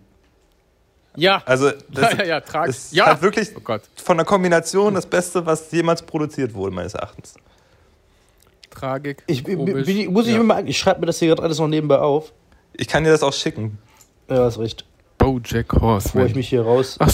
Ja. 1.15 1.41
Also 1.45 1.67
ja, 1.69 1.73
das 1.89 2.13
ja, 2.17 2.23
ja, 2.23 2.41
tragisch. 2.41 2.75
ist 2.77 2.93
Ja. 2.93 3.05
halt 3.07 3.21
wirklich 3.21 3.49
Oh 3.55 3.59
Gott, 3.61 3.81
von 3.95 4.17
der 4.17 4.25
Kombination 4.25 4.93
das 4.93 5.05
Beste, 5.05 5.45
was 5.45 5.71
jemals 5.71 6.01
produziert 6.01 6.53
wurde, 6.53 6.73
meines 6.75 6.93
Erachtens. 6.93 7.35
Tragik. 8.69 9.23
Ich, 9.27 9.43
komisch. 9.43 9.87
ich- 9.87 10.09
muss 10.09 10.25
ich 10.27 10.31
Ja. 10.33 10.37
mir 10.39 10.43
mal, 10.45 10.67
ich 10.67 10.77
schreibe 10.77 11.01
mir 11.01 11.05
das 11.07 11.19
hier 11.19 11.27
gerade 11.29 11.43
alles 11.43 11.59
noch 11.59 11.67
nebenbei 11.67 11.99
auf. 11.99 12.31
Ich 12.73 12.87
kann 12.87 13.03
dir 13.03 13.09
das 13.11 13.21
auch 13.23 13.33
schicken. 13.33 13.77
Ja, 14.29 14.45
hast 14.45 14.57
recht. 14.59 14.85
Bojack 15.17 15.67
Bevor 15.67 15.81
Horseman. 15.95 16.27
ich 16.27 16.35
mich 16.35 16.49
hier 16.49 16.61
raus, 16.63 16.95
Ach, 16.99 17.13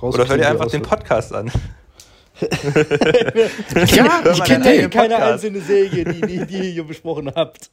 raus 0.00 0.14
Oder 0.14 0.28
hör 0.28 0.36
dir 0.36 0.48
einfach 0.48 0.66
den 0.70 0.82
Podcast 0.82 1.32
an. 1.34 1.50
ja, 2.40 4.30
ich 4.32 4.44
kenne 4.44 4.88
keine 4.88 5.16
einzelne 5.16 5.60
Serie, 5.60 6.04
die, 6.04 6.20
die, 6.20 6.46
die 6.46 6.56
ihr 6.56 6.62
hier 6.72 6.84
besprochen 6.84 7.32
habt. 7.34 7.70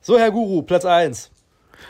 So, 0.00 0.18
Herr 0.18 0.30
Guru, 0.30 0.62
Platz 0.62 0.84
1. 0.84 1.30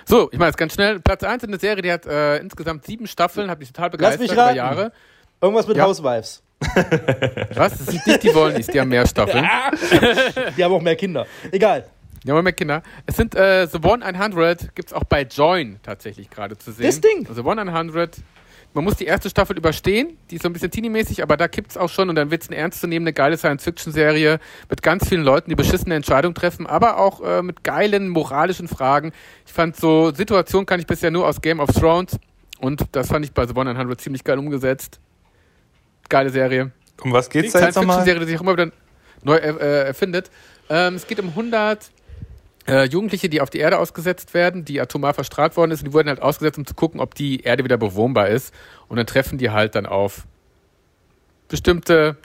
So, 0.07 0.29
ich 0.33 0.39
mache 0.39 0.49
jetzt 0.49 0.57
ganz 0.59 0.75
schnell. 0.75 1.01
Platz 1.01 1.23
1 1.25 1.45
in 1.45 1.51
der 1.51 1.61
Serie, 1.61 1.83
die 1.83 1.93
hat 1.93 2.07
äh, 2.07 2.39
insgesamt 2.39 2.85
sieben 2.87 3.07
Staffeln, 3.07 3.51
hat 3.51 3.59
mich 3.59 3.73
total 3.73 3.91
Lass 3.91 3.93
begeistert 3.93 4.21
mich 4.21 4.33
über 4.33 4.43
raten. 4.43 4.57
Jahre. 4.57 4.93
Irgendwas 5.41 5.67
mit 5.67 5.77
Ja. 5.77 5.85
Housewives. 5.87 6.43
Was? 7.55 7.79
Das 7.79 7.87
sind 7.87 8.07
nicht 8.07 8.23
die 8.23 8.35
Wollnies, 8.35 8.69
die 8.69 8.81
haben 8.81 8.89
mehr 8.89 9.07
Staffeln. 9.07 9.45
Die 10.57 10.63
haben 10.63 10.73
auch 10.73 10.81
mehr 10.81 10.95
Kinder. 10.97 11.27
Egal. 11.51 11.87
Die 12.25 12.31
haben 12.31 12.45
mehr 12.45 12.53
Kinder. 12.53 12.83
Es 13.05 13.17
sind 13.17 13.35
äh, 13.35 13.67
The 13.67 13.79
One 13.83 14.05
100, 14.05 14.75
gibt 14.77 14.89
es 14.89 14.93
auch 14.93 15.03
bei 15.05 15.23
Join 15.23 15.81
tatsächlich 15.83 16.31
gerade 16.31 16.57
zu 16.57 16.71
sehen. 16.71 16.87
Das 16.87 17.01
Ding? 17.01 17.27
The 17.35 17.41
One 17.41 17.61
100. 17.61 18.17
Man 18.75 18.85
muss 18.85 18.97
die 18.97 19.05
erste 19.05 19.29
Staffel 19.29 19.57
überstehen, 19.59 20.17
die 20.31 20.37
ist 20.37 20.43
so 20.43 20.49
ein 20.49 20.53
bisschen 20.55 20.71
teenie-mäßig, 20.71 21.23
aber 21.23 21.37
da 21.37 21.47
kippt 21.47 21.73
es 21.73 21.77
auch 21.77 21.91
schon 21.91 22.09
und 22.09 22.15
dann 22.15 22.31
wird 22.31 22.43
es 22.43 22.49
eine 22.49 22.57
ernstzunehmende, 22.57 23.13
geile 23.13 23.37
Science-Fiction-Serie 23.37 24.41
mit 24.71 24.83
ganz 24.83 25.09
vielen 25.09 25.23
Leuten, 25.23 25.51
die 25.51 25.57
beschissene 25.57 25.95
Entscheidungen 25.95 26.35
treffen, 26.35 26.67
aber 26.67 26.99
auch 26.99 27.21
äh, 27.23 27.43
mit 27.43 27.65
geilen 27.65 28.09
moralischen 28.09 28.69
Fragen. 28.69 29.13
Ich 29.47 29.53
fand 29.53 29.77
so, 29.77 30.11
Situation 30.13 30.65
kann 30.65 30.81
ich 30.81 30.87
bisher 30.87 31.11
nur 31.11 31.27
aus 31.27 31.43
Game 31.43 31.61
of 31.61 31.71
Thrones 31.71 32.19
und 32.61 32.83
das 32.93 33.09
fand 33.09 33.27
ich 33.27 33.33
bei 33.33 33.47
The 33.47 33.55
One 33.55 33.71
100 33.71 34.01
ziemlich 34.01 34.25
geil 34.25 34.39
umgesetzt. 34.39 35.01
Geile 36.09 36.31
Serie. 36.31 36.73
Um 37.03 37.13
was 37.13 37.29
geht's 37.29 37.53
da 37.53 37.61
jetzt 37.61 37.75
nochmal? 37.75 38.03
Science-Fiction-Serie, 38.03 38.21
die 38.21 38.27
sich 38.27 38.37
auch 38.39 38.43
immer 38.43 38.53
wieder 38.53 38.73
neu 39.23 39.37
äh, 39.37 39.51
äh, 39.51 39.87
erfindet. 39.89 40.31
Ähm, 40.71 40.95
es 40.95 41.07
geht 41.07 41.21
um 41.21 41.29
100 41.29 41.91
äh, 42.69 42.85
Jugendliche, 42.85 43.29
die 43.29 43.41
auf 43.41 43.51
die 43.51 43.59
Erde 43.59 43.79
ausgesetzt 43.79 44.35
werden, 44.35 44.65
die 44.65 44.81
atomar 44.81 45.15
verstrahlt 45.15 45.57
worden 45.57 45.71
ist. 45.71 45.87
Die 45.87 45.93
wurden 45.93 46.09
halt 46.09 46.23
ausgesetzt, 46.23 46.59
um 46.59 46.67
zu 46.67 46.75
gucken, 46.75 47.01
ob 47.01 47.15
die 47.15 47.41
Erde 47.41 47.65
wieder 47.65 47.79
bewohnbar 47.79 48.29
ist. 48.29 48.55
Und 48.89 48.97
dann 48.97 49.07
treffen 49.07 49.39
die 49.39 49.51
halt 49.51 49.75
dann 49.75 49.87
auf 49.87 50.27
bestimmte, 51.49 52.17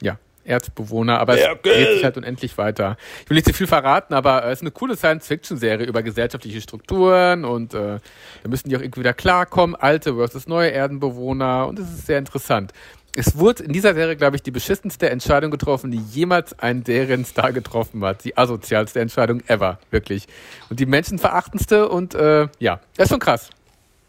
ja, 0.00 0.18
Erdbewohner, 0.46 1.18
aber 1.18 1.36
es 1.36 1.44
dreht 1.62 1.88
sich 1.94 2.04
halt 2.04 2.16
unendlich 2.16 2.56
weiter. 2.56 2.96
Ich 3.24 3.30
will 3.30 3.34
nicht 3.34 3.46
zu 3.46 3.52
viel 3.52 3.66
verraten, 3.66 4.14
aber 4.14 4.44
äh, 4.44 4.52
es 4.52 4.58
ist 4.58 4.62
eine 4.62 4.70
coole 4.70 4.96
Science-Fiction-Serie 4.96 5.86
über 5.86 6.02
gesellschaftliche 6.02 6.60
Strukturen 6.60 7.44
und 7.44 7.74
äh, 7.74 7.98
da 8.42 8.48
müssen 8.48 8.68
die 8.68 8.76
auch 8.76 8.80
irgendwie 8.80 9.00
wieder 9.00 9.14
klarkommen, 9.14 9.74
alte 9.76 10.14
versus 10.14 10.46
neue 10.46 10.70
Erdenbewohner 10.70 11.66
und 11.66 11.78
es 11.78 11.88
ist 11.88 12.06
sehr 12.06 12.18
interessant. 12.18 12.72
Es 13.18 13.38
wurde 13.38 13.64
in 13.64 13.72
dieser 13.72 13.94
Serie, 13.94 14.14
glaube 14.14 14.36
ich, 14.36 14.42
die 14.42 14.50
beschissenste 14.50 15.08
Entscheidung 15.08 15.50
getroffen, 15.50 15.90
die 15.90 16.02
jemals 16.12 16.58
ein 16.58 16.84
Serienstar 16.84 17.52
getroffen 17.52 18.04
hat. 18.04 18.24
Die 18.24 18.36
asozialste 18.36 19.00
Entscheidung 19.00 19.42
ever, 19.46 19.78
wirklich. 19.90 20.26
Und 20.68 20.80
die 20.80 20.86
menschenverachtendste 20.86 21.88
und 21.88 22.14
äh, 22.14 22.48
ja, 22.58 22.80
das 22.94 23.06
ist 23.06 23.10
schon 23.10 23.20
krass. 23.20 23.48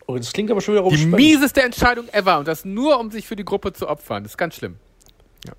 Oh, 0.07 0.17
das 0.17 0.33
klingt 0.33 0.51
aber 0.51 0.59
schon 0.59 0.73
wiederum 0.73 0.93
Die 0.93 1.05
mieseste 1.05 1.63
Entscheidung 1.63 2.09
ever 2.09 2.39
und 2.39 2.49
das 2.49 2.65
nur, 2.65 2.99
um 2.99 3.09
sich 3.09 3.25
für 3.25 3.37
die 3.37 3.45
Gruppe 3.45 3.71
zu 3.71 3.87
opfern. 3.87 4.23
Das 4.23 4.33
ist 4.33 4.37
ganz 4.37 4.55
schlimm. 4.55 4.75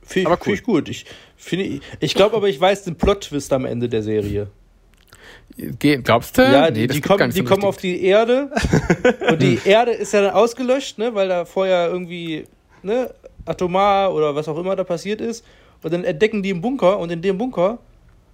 Finde 0.02 0.20
ich, 0.20 0.26
aber 0.26 0.36
cool. 0.36 0.44
find 0.44 0.58
ich 0.58 0.62
gut. 0.64 0.88
Ich, 0.90 1.06
finde- 1.36 1.80
ich 2.00 2.14
glaube 2.14 2.36
aber, 2.36 2.48
ich 2.48 2.60
weiß 2.60 2.84
den 2.84 2.96
Plot-Twist 2.96 3.50
am 3.54 3.64
Ende 3.64 3.88
der 3.88 4.02
Serie. 4.02 4.48
Glaubst 5.78 6.36
du? 6.36 6.42
Ja, 6.42 6.70
die, 6.70 6.86
das 6.86 6.96
die 6.96 7.00
kommen, 7.00 7.30
die 7.30 7.38
so 7.38 7.44
kommen 7.44 7.64
auf 7.64 7.78
die 7.78 8.02
Erde 8.02 8.50
und 9.30 9.40
die 9.40 9.58
Erde 9.64 9.92
ist 9.92 10.12
ja 10.12 10.20
dann 10.20 10.34
ausgelöscht, 10.34 10.98
ne, 10.98 11.14
weil 11.14 11.28
da 11.28 11.46
vorher 11.46 11.88
irgendwie 11.88 12.44
ne, 12.82 13.12
atomar 13.48 14.12
oder 14.14 14.34
was 14.34 14.48
auch 14.48 14.58
immer 14.58 14.76
da 14.76 14.84
passiert 14.84 15.20
ist. 15.20 15.44
Und 15.82 15.92
dann 15.92 16.04
entdecken 16.04 16.42
die 16.42 16.52
einen 16.52 16.60
Bunker 16.60 16.98
und 16.98 17.10
in 17.10 17.22
dem 17.22 17.38
Bunker 17.38 17.78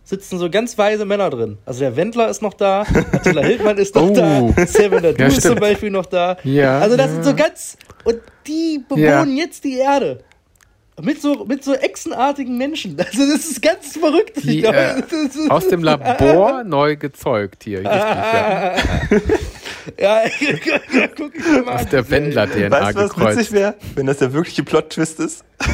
sitzen 0.02 0.38
so 0.38 0.50
ganz 0.50 0.76
weise 0.76 1.04
Männer 1.06 1.30
drin. 1.30 1.56
Also 1.64 1.80
der 1.80 1.96
Wendler 1.96 2.28
ist 2.28 2.42
noch 2.42 2.54
da, 2.54 2.82
Attila 3.12 3.42
Hildmann 3.42 3.78
ist 3.78 3.94
noch 3.94 4.10
Oh. 4.10 4.52
da, 4.54 4.66
Seven 4.66 5.02
Nadu 5.02 5.18
Ja, 5.22 5.26
ist 5.28 5.42
zum. 5.42 5.54
Beispiel 5.56 5.90
noch 5.90 6.06
da. 6.06 6.36
Ja, 6.44 6.78
also 6.80 6.96
das 6.96 7.06
ja. 7.08 7.12
sind 7.14 7.24
so 7.24 7.34
ganz 7.34 7.76
und 8.04 8.18
die 8.46 8.82
bewohnen 8.88 9.36
jetzt 9.36 9.64
die 9.64 9.78
Erde. 9.78 10.20
Mit 11.02 11.20
so, 11.20 11.44
mit 11.44 11.64
so 11.64 11.74
echsenartigen 11.74 12.56
Menschen. 12.56 12.96
Also 12.98 13.26
das 13.32 13.46
ist 13.46 13.60
ganz 13.62 13.96
verrückt. 13.96 14.36
Die, 14.44 14.58
Ich 14.58 14.62
glaube, 14.62 14.78
äh, 14.78 15.48
Aus 15.50 15.66
dem 15.68 15.82
Labor 15.82 16.62
neu 16.64 16.96
gezeugt 16.96 17.64
hier. 17.64 17.78
Richtig, 17.78 17.92
ja. 17.92 18.74
Ja, 19.99 20.22
guck 21.16 21.35
ich 21.35 21.45
mir 21.45 21.62
mal 21.62 21.76
an. 21.76 21.89
der 21.91 22.09
Wendler-DNA 22.11 22.70
Weißt 22.70 22.97
du, 22.97 23.03
was 23.03 23.11
gekreuzt. 23.14 23.39
witzig 23.39 23.53
wäre? 23.53 23.74
Wenn 23.95 24.07
das 24.07 24.18
der 24.18 24.32
wirkliche 24.32 24.62
Plot-Twist 24.62 25.20
ist? 25.20 25.45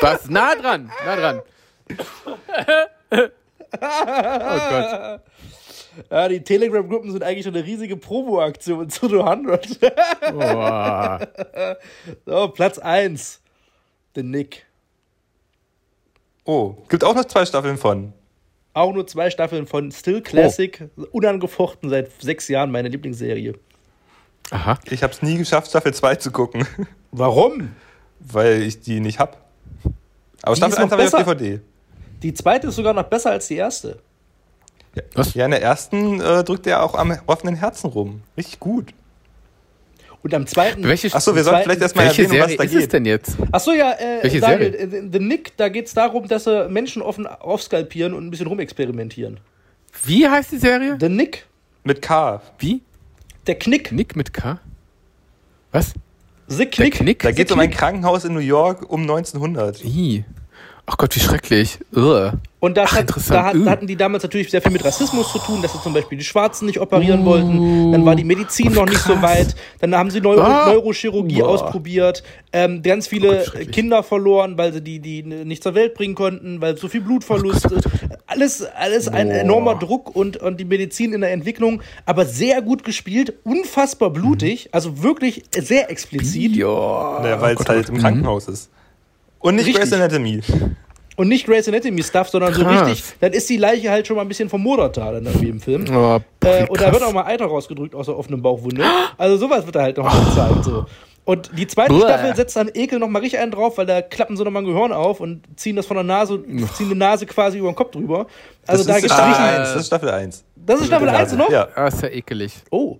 Was? 0.00 0.28
Nah 0.28 0.54
dran, 0.54 0.90
nah 1.06 1.16
dran. 1.16 1.40
oh 3.10 3.18
Gott. 3.80 5.20
Ja, 6.10 6.28
die 6.28 6.42
Telegram-Gruppen 6.42 7.12
sind 7.12 7.22
eigentlich 7.22 7.44
schon 7.44 7.54
eine 7.54 7.64
riesige 7.64 7.96
Promo-Aktion 7.96 8.90
zu 8.90 9.08
The 9.08 9.20
100. 9.20 9.78
Boah. 10.32 11.20
so, 12.26 12.48
Platz 12.48 12.78
1. 12.78 13.40
The 14.16 14.22
Nick. 14.22 14.66
Oh, 16.44 16.74
gibt 16.88 17.04
auch 17.04 17.14
noch 17.14 17.24
zwei 17.26 17.46
Staffeln 17.46 17.78
von. 17.78 18.12
Auch 18.74 18.92
nur 18.92 19.06
zwei 19.06 19.30
Staffeln 19.30 19.66
von 19.66 19.90
Still 19.92 20.20
Classic. 20.20 20.88
Unangefochten 21.12 21.88
seit 21.90 22.10
sechs 22.20 22.48
Jahren 22.48 22.70
meine 22.70 22.88
Lieblingsserie. 22.88 23.54
Aha. 24.50 24.78
Ich 24.90 25.02
habe 25.02 25.12
es 25.12 25.22
nie 25.22 25.38
geschafft, 25.38 25.68
Staffel 25.70 25.94
2 25.94 26.16
zu 26.16 26.30
gucken, 26.30 26.66
Warum? 27.12 27.70
weil 28.20 28.62
ich 28.62 28.80
die 28.80 29.00
nicht 29.00 29.18
hab. 29.18 29.40
Aber 30.42 30.54
Die 30.54 30.58
Staffel 30.58 30.72
ist 30.72 30.78
1 30.80 30.90
noch 30.90 30.90
habe 30.92 31.02
ich 31.02 31.14
auf 31.14 31.18
besser. 31.24 31.34
DVD. 31.34 31.60
Die 32.22 32.34
zweite 32.34 32.66
ist 32.66 32.76
sogar 32.76 32.92
noch 32.92 33.04
besser 33.04 33.30
als 33.30 33.48
die 33.48 33.56
erste. 33.56 33.98
Was? 35.14 35.34
Ja, 35.34 35.44
in 35.46 35.50
der 35.52 35.62
ersten 35.62 36.20
äh, 36.20 36.44
drückt 36.44 36.66
er 36.66 36.82
auch 36.82 36.94
am 36.94 37.16
offenen 37.26 37.54
Herzen 37.56 37.88
rum. 37.90 38.22
Richtig 38.36 38.60
gut. 38.60 38.92
Und 40.24 40.34
am 40.34 40.46
zweiten. 40.46 40.82
Welche, 40.82 41.14
Achso, 41.14 41.36
wir 41.36 41.44
sollten 41.44 41.62
vielleicht 41.64 41.82
erstmal 41.82 42.06
erwähnen, 42.06 42.30
um 42.32 42.38
was 42.38 42.46
Serie 42.46 42.56
da 42.56 42.64
ist 42.64 42.74
es 42.74 42.80
geht. 42.80 42.92
denn 42.94 43.04
jetzt? 43.04 43.36
Achso, 43.52 43.72
ja, 43.72 43.92
äh, 43.92 44.22
Welche 44.22 44.40
Daniel, 44.40 44.72
Serie? 44.72 44.98
äh, 45.04 45.08
The 45.12 45.18
Nick, 45.20 45.56
da 45.58 45.68
geht 45.68 45.86
es 45.86 45.94
darum, 45.94 46.26
dass 46.26 46.44
sie 46.44 46.66
Menschen 46.70 47.02
offen 47.02 47.26
aufskalpieren 47.26 48.14
und 48.14 48.26
ein 48.26 48.30
bisschen 48.30 48.46
rumexperimentieren. 48.46 49.38
Wie 50.04 50.26
heißt 50.28 50.50
die 50.52 50.56
Serie? 50.58 50.96
The 50.98 51.08
Nick, 51.08 51.46
Mit 51.84 52.02
K. 52.02 52.40
Wie? 52.58 52.80
der 53.46 53.56
Knick, 53.58 53.92
Nick 53.92 54.16
mit 54.16 54.32
K? 54.32 54.58
Was? 55.72 55.92
The 56.46 56.56
Der 56.56 56.66
Knick. 56.70 56.94
Knick? 56.94 57.18
Da 57.22 57.30
geht 57.30 57.48
es 57.48 57.52
um 57.52 57.60
ein. 57.60 57.70
Krankenhaus 57.70 58.24
in 58.24 58.32
New 58.32 58.40
York 58.40 58.90
um 58.90 59.02
1900. 59.02 59.84
Ih. 59.84 60.24
Ach 60.86 60.96
Gott, 60.96 61.14
wie 61.16 61.20
schrecklich. 61.20 61.78
Ugh. 61.94 62.32
Und 62.64 62.78
das 62.78 62.92
Ach, 62.94 62.96
hat, 63.00 63.10
da, 63.28 63.44
hat, 63.44 63.56
da 63.62 63.70
hatten 63.70 63.86
die 63.86 63.94
damals 63.94 64.22
natürlich 64.22 64.50
sehr 64.50 64.62
viel 64.62 64.72
mit 64.72 64.82
Rassismus 64.82 65.30
zu 65.30 65.38
tun, 65.38 65.60
dass 65.60 65.74
sie 65.74 65.82
zum 65.82 65.92
Beispiel 65.92 66.16
die 66.16 66.24
Schwarzen 66.24 66.64
nicht 66.64 66.80
operieren 66.80 67.26
wollten. 67.26 67.92
Dann 67.92 68.06
war 68.06 68.16
die 68.16 68.24
Medizin 68.24 68.72
noch 68.72 68.86
nicht 68.86 69.02
so 69.02 69.20
weit. 69.20 69.54
Dann 69.80 69.94
haben 69.94 70.10
sie 70.10 70.22
Neuro 70.22 70.40
Ah. 70.40 70.72
Neurochirurgie 70.72 71.42
ausprobiert. 71.42 72.22
Ähm, 72.54 72.80
ganz 72.80 73.06
viele 73.06 73.28
Gott, 73.28 73.44
schrecklich. 73.48 73.70
Kinder 73.70 74.02
verloren, 74.02 74.56
weil 74.56 74.72
sie 74.72 74.80
die, 74.80 74.98
die 74.98 75.22
nicht 75.22 75.62
zur 75.62 75.74
Welt 75.74 75.92
bringen 75.92 76.14
konnten, 76.14 76.62
weil 76.62 76.78
so 76.78 76.88
viel 76.88 77.02
Blutverlust. 77.02 77.66
Alles, 78.26 78.64
alles 78.64 79.08
ein 79.08 79.30
enormer 79.30 79.74
Druck 79.74 80.16
und, 80.16 80.38
und 80.38 80.58
die 80.58 80.64
Medizin 80.64 81.12
in 81.12 81.20
der 81.20 81.32
Entwicklung. 81.32 81.82
Aber 82.06 82.24
sehr 82.24 82.62
gut 82.62 82.82
gespielt, 82.82 83.34
unfassbar 83.44 84.08
blutig, 84.08 84.70
also 84.72 85.02
wirklich 85.02 85.44
sehr 85.54 85.90
explizit. 85.90 86.56
Ja. 86.56 87.18
Naja, 87.22 87.42
weil 87.42 87.52
es 87.52 87.58
Gott, 87.58 87.68
halt 87.68 87.86
Gott. 87.88 87.94
im 87.94 88.00
Krankenhaus 88.00 88.48
ist. 88.48 88.70
Und 89.38 89.56
nicht 89.56 89.66
Richtig. 89.66 89.82
Grey's 89.82 89.92
Anatomy. 89.92 90.40
Und 91.16 91.28
nicht 91.28 91.46
Grey's 91.46 91.68
Anatomy 91.68 92.02
Stuff, 92.02 92.28
sondern 92.28 92.52
so 92.54 92.64
Krass. 92.64 92.86
richtig, 92.88 93.04
dann 93.20 93.32
ist 93.32 93.48
die 93.48 93.56
Leiche 93.56 93.90
halt 93.90 94.06
schon 94.06 94.16
mal 94.16 94.22
ein 94.22 94.28
bisschen 94.28 94.48
vermodert 94.48 94.96
da 94.96 95.12
dann 95.12 95.24
irgendwie 95.26 95.48
im 95.48 95.60
Film. 95.60 95.84
Oh, 95.94 96.18
Äh, 96.44 96.66
und 96.66 96.80
da 96.80 96.92
wird 96.92 97.02
auch 97.04 97.12
mal 97.12 97.24
Eiter 97.24 97.46
rausgedrückt 97.46 97.94
aus 97.94 98.06
der 98.06 98.18
offenen 98.18 98.42
Bauchwunde. 98.42 98.84
Also 99.16 99.36
sowas 99.36 99.64
wird 99.64 99.76
da 99.76 99.82
halt 99.82 99.96
noch 99.96 100.04
mal 100.04 100.24
gezeigt. 100.24 100.64
So. 100.64 100.86
Und 101.24 101.50
die 101.56 101.66
zweite 101.66 101.94
Bäh. 101.94 102.00
Staffel 102.00 102.34
setzt 102.36 102.56
dann 102.56 102.68
Ekel 102.74 102.98
noch 102.98 103.08
mal 103.08 103.20
richtig 103.20 103.38
einen 103.38 103.52
drauf, 103.52 103.78
weil 103.78 103.86
da 103.86 104.02
klappen 104.02 104.36
sie 104.36 104.44
noch 104.44 104.50
mal 104.50 104.58
ein 104.60 104.66
Gehirn 104.66 104.92
auf 104.92 105.20
und 105.20 105.42
ziehen 105.56 105.76
das 105.76 105.86
von 105.86 105.96
der 105.96 106.04
Nase, 106.04 106.42
ziehen 106.74 106.88
die 106.90 106.94
Nase 106.94 107.24
quasi 107.26 107.58
über 107.58 107.68
den 107.70 107.76
Kopf 107.76 107.92
drüber. 107.92 108.26
Also 108.66 108.82
Das 108.84 108.86
da 108.88 108.94
ist 108.96 109.02
gibt's 109.02 109.14
Staffel 109.14 109.32
richtig. 109.44 109.58
1. 109.60 109.68
Das 109.72 109.80
ist 109.80 109.86
Staffel 109.86 110.08
1. 110.10 110.44
Das 110.66 110.80
ist 110.80 110.86
Staffel 110.88 111.08
1 111.08 111.32
noch? 111.34 111.50
Ja. 111.50 111.68
Ah, 111.76 111.86
ist 111.86 112.02
ja 112.02 112.08
ekelig. 112.08 112.54
Oh. 112.70 112.98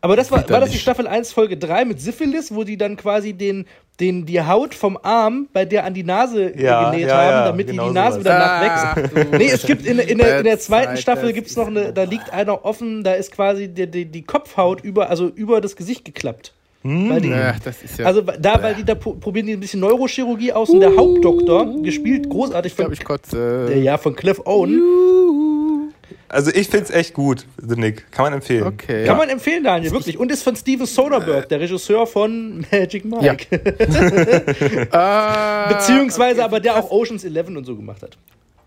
Aber 0.00 0.16
das 0.16 0.30
war, 0.32 0.48
war 0.48 0.60
das 0.60 0.70
die. 0.70 0.78
Staffel 0.78 1.06
1, 1.06 1.32
Folge 1.32 1.56
3 1.56 1.84
mit 1.84 2.00
Syphilis, 2.00 2.54
wo 2.54 2.64
die 2.64 2.76
dann 2.76 2.96
quasi 2.96 3.34
den, 3.34 3.66
den, 4.02 4.26
die 4.26 4.40
Haut 4.42 4.74
vom 4.74 4.98
Arm 5.02 5.48
bei 5.52 5.64
der 5.64 5.84
an 5.84 5.94
die 5.94 6.02
Nase 6.02 6.52
äh, 6.54 6.62
Ja, 6.62 6.90
genäht 6.90 7.06
ja, 7.08 7.16
haben, 7.16 7.30
ja, 7.30 7.44
damit 7.46 7.68
die 7.68 7.72
genau 7.72 7.88
die 7.88 7.94
Nase 7.94 8.20
sowas. 8.20 8.24
wieder 8.24 8.52
Ah, 8.52 8.94
nachwächst. 8.96 9.32
Nee, 9.32 9.50
es 9.50 9.62
gibt 9.66 9.86
in, 9.86 9.98
in, 9.98 10.18
der, 10.18 10.38
in 10.38 10.44
der 10.44 10.58
zweiten 10.58 10.96
Staffel 10.96 11.26
das 11.28 11.34
gibt's 11.34 11.56
noch 11.56 11.68
eine, 11.68 11.92
da 11.92 12.02
liegt 12.02 12.32
einer 12.32 12.64
offen, 12.64 13.02
da 13.04 13.12
ist 13.14 13.32
quasi 13.32 13.68
die, 13.68 13.86
die, 13.90 14.04
die 14.04 14.22
Kopfhaut 14.22 14.82
über, 14.84 15.08
also 15.08 15.28
über 15.28 15.60
das 15.60 15.76
Gesicht 15.76 16.04
geklappt. 16.04 16.52
Weil 16.84 17.20
die, 17.20 17.28
ist 17.84 18.00
ja. 18.00 18.06
also 18.06 18.22
da, 18.22 18.60
weil 18.60 18.74
die 18.74 18.82
da 18.84 18.96
pro- 18.96 19.12
probieren 19.12 19.46
die 19.46 19.52
ein 19.52 19.60
bisschen 19.60 19.78
Neurochirurgie 19.78 20.52
aus 20.52 20.68
und 20.68 20.80
der 20.80 20.96
Hauptdoktor, 20.96 21.80
gespielt 21.80 22.28
großartig 22.28 22.72
ich 22.72 22.76
glaube, 22.76 22.96
von, 22.96 23.00
ich 23.00 23.04
kotze. 23.04 23.66
der, 23.68 23.78
ja, 23.78 23.98
von 23.98 24.16
Cliff 24.16 24.40
Owen. 24.46 24.82
Also 26.32 26.50
ich 26.50 26.68
find's 26.68 26.88
echt 26.90 27.12
gut, 27.12 27.46
The 27.58 27.76
Nick. 27.76 28.10
Kann 28.10 28.24
man 28.24 28.32
empfehlen. 28.32 28.62
Okay. 28.64 29.04
Kann 29.04 29.18
man 29.18 29.28
empfehlen, 29.28 29.62
Daniel, 29.62 29.92
wirklich. 29.92 30.16
Und 30.18 30.32
ist 30.32 30.42
von 30.42 30.56
Steven 30.56 30.86
Soderbergh, 30.86 31.46
der 31.46 31.60
Regisseur 31.60 32.06
von 32.06 32.64
Magic 32.72 33.04
Mike. 33.04 34.88
Ah, 34.90 35.68
Beziehungsweise 35.74 36.36
okay. 36.40 36.44
aber 36.44 36.60
der 36.60 36.76
auch 36.76 36.90
Oceans 36.90 37.22
11 37.24 37.48
und 37.48 37.64
so 37.66 37.76
gemacht 37.76 38.02
hat. 38.02 38.16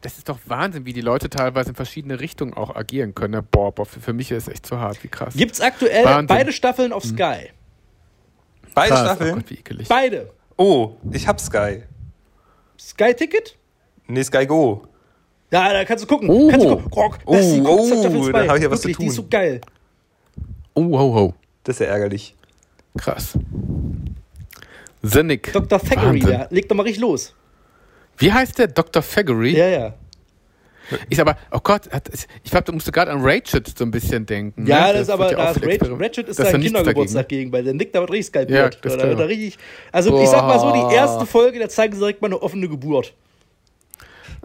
Das 0.01 0.19
ist 0.19 0.29
doch 0.29 0.37
Wahnsinn, 0.45 0.85
wie 0.85 0.93
die 0.93 1.01
Leute 1.01 1.27
teilweise 1.27 1.69
in 1.69 1.75
verschiedene 1.75 2.19
Richtungen 2.19 2.53
auch 2.53 2.75
agieren 2.75 3.15
können. 3.15 3.31
ne? 3.31 3.41
Boah, 3.41 3.71
boah 3.73 3.87
für, 3.87 3.99
für 3.99 4.13
mich 4.13 4.29
ist 4.29 4.43
es 4.47 4.53
echt 4.53 4.67
zu 4.67 4.79
hart. 4.79 5.03
Wie 5.03 5.07
krass. 5.07 5.33
Gibt's 5.35 5.59
aktuell 5.59 6.05
Wahnsinn. 6.05 6.27
beide 6.27 6.51
Staffeln 6.51 6.93
auf 6.93 7.03
Sky. 7.03 7.49
Beide 8.75 8.89
krass. 8.89 9.01
Oh 9.01 9.05
Staffeln? 9.05 9.35
Gott, 9.37 9.49
wie 9.49 9.55
ekelig. 9.55 9.87
Beide. 9.87 10.29
Oh, 10.57 10.91
ich 11.11 11.27
hab 11.27 11.41
Sky. 11.41 11.81
Sky-Ticket? 12.79 13.57
Nee, 14.07 14.23
Sky 14.23 14.45
Go. 14.45 14.85
Ja, 15.55 15.71
da 15.73 15.85
kannst 15.85 16.03
du 16.03 16.07
gucken. 16.07 16.29
Oh. 16.29 16.49
Kannst 16.49 16.65
du 16.65 16.75
gucken. 16.75 16.91
Rock, 16.93 17.19
Oh, 17.25 17.33
das 17.33 17.45
ist 17.45 17.55
die 17.55 17.61
oh, 17.61 17.87
Staffel 17.87 18.31
da 18.33 18.39
2. 18.41 18.47
hab 18.49 18.57
ich 18.57 18.63
ja 18.63 18.71
was 18.71 18.81
zu 18.81 18.87
Wirklich, 18.89 18.97
die 18.97 19.05
ist 19.07 19.15
tun. 19.15 19.23
so 19.25 19.29
geil. 19.29 19.61
Oh, 20.73 20.83
ho, 20.99 21.13
ho. 21.15 21.33
Das 21.63 21.75
ist 21.77 21.79
ja 21.79 21.85
ärgerlich. 21.93 22.35
Krass. 22.97 23.37
Sinnig. 25.01 25.51
Dr. 25.53 25.79
Thackeray, 25.79 26.05
Wahnsinn. 26.21 26.27
der 26.29 26.47
legt 26.49 26.69
doch 26.71 26.75
mal 26.75 26.83
richtig 26.83 27.01
los. 27.01 27.33
Wie 28.17 28.31
heißt 28.33 28.57
der? 28.59 28.67
Dr. 28.67 29.01
Faggery? 29.01 29.55
Ja, 29.57 29.67
ja. 29.67 29.93
Ist 31.09 31.19
aber, 31.19 31.35
oh 31.51 31.59
Gott, 31.63 31.83
ich 32.43 32.51
glaube, 32.51 32.65
du 32.65 32.73
musst 32.73 32.91
gerade 32.93 33.11
an 33.11 33.21
Ratchet 33.21 33.75
so 33.77 33.83
ein 33.85 33.91
bisschen 33.91 34.25
denken. 34.25 34.67
Ja, 34.67 34.87
ne? 34.87 34.93
das 34.93 35.01
ist 35.03 35.09
aber, 35.09 35.31
ja 35.31 35.37
da 35.37 35.53
viel 35.53 35.63
Ratchet, 35.71 35.99
Ratchet 35.99 36.27
ist 36.29 36.37
Das 36.39 36.45
sein 36.45 36.53
ja 36.55 36.57
nichts 36.59 36.73
Kindergeburtstag 36.75 37.27
gegen, 37.27 37.51
weil 37.51 37.63
der 37.63 37.73
Nick 37.73 37.91
da 37.91 38.01
wird 38.01 38.11
richtig 38.11 38.49
Ja, 38.51 38.69
das 38.69 38.81
da 38.81 38.89
wird 38.89 38.99
kann 38.99 39.09
er 39.11 39.19
er. 39.19 39.27
richtig, 39.27 39.57
also 39.91 40.21
ich 40.21 40.29
sag 40.29 40.43
mal 40.43 40.59
so, 40.59 40.71
die 40.71 40.79
Boah. 40.79 40.93
erste 40.93 41.25
Folge, 41.25 41.57
da 41.59 41.67
zeigen 41.69 41.93
sie 41.93 41.99
direkt 41.99 42.21
mal 42.21 42.27
eine 42.27 42.39
offene 42.41 42.69
Geburt. 42.69 43.13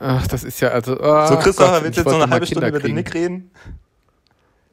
Ach, 0.03 0.27
das 0.27 0.45
ist 0.45 0.61
ja 0.61 0.69
also. 0.71 0.93
Oh, 0.99 1.27
So, 1.27 1.37
Christopher, 1.37 1.73
Gott, 1.75 1.85
willst 1.85 1.99
ich 1.99 2.05
du 2.05 2.11
jetzt 2.11 2.17
noch 2.19 2.23
eine 2.25 2.33
halbe 2.33 2.47
Stunde 2.47 2.69
über 2.69 2.81
den. 2.81 2.95
Nick 2.95 3.15
reden? 3.15 3.51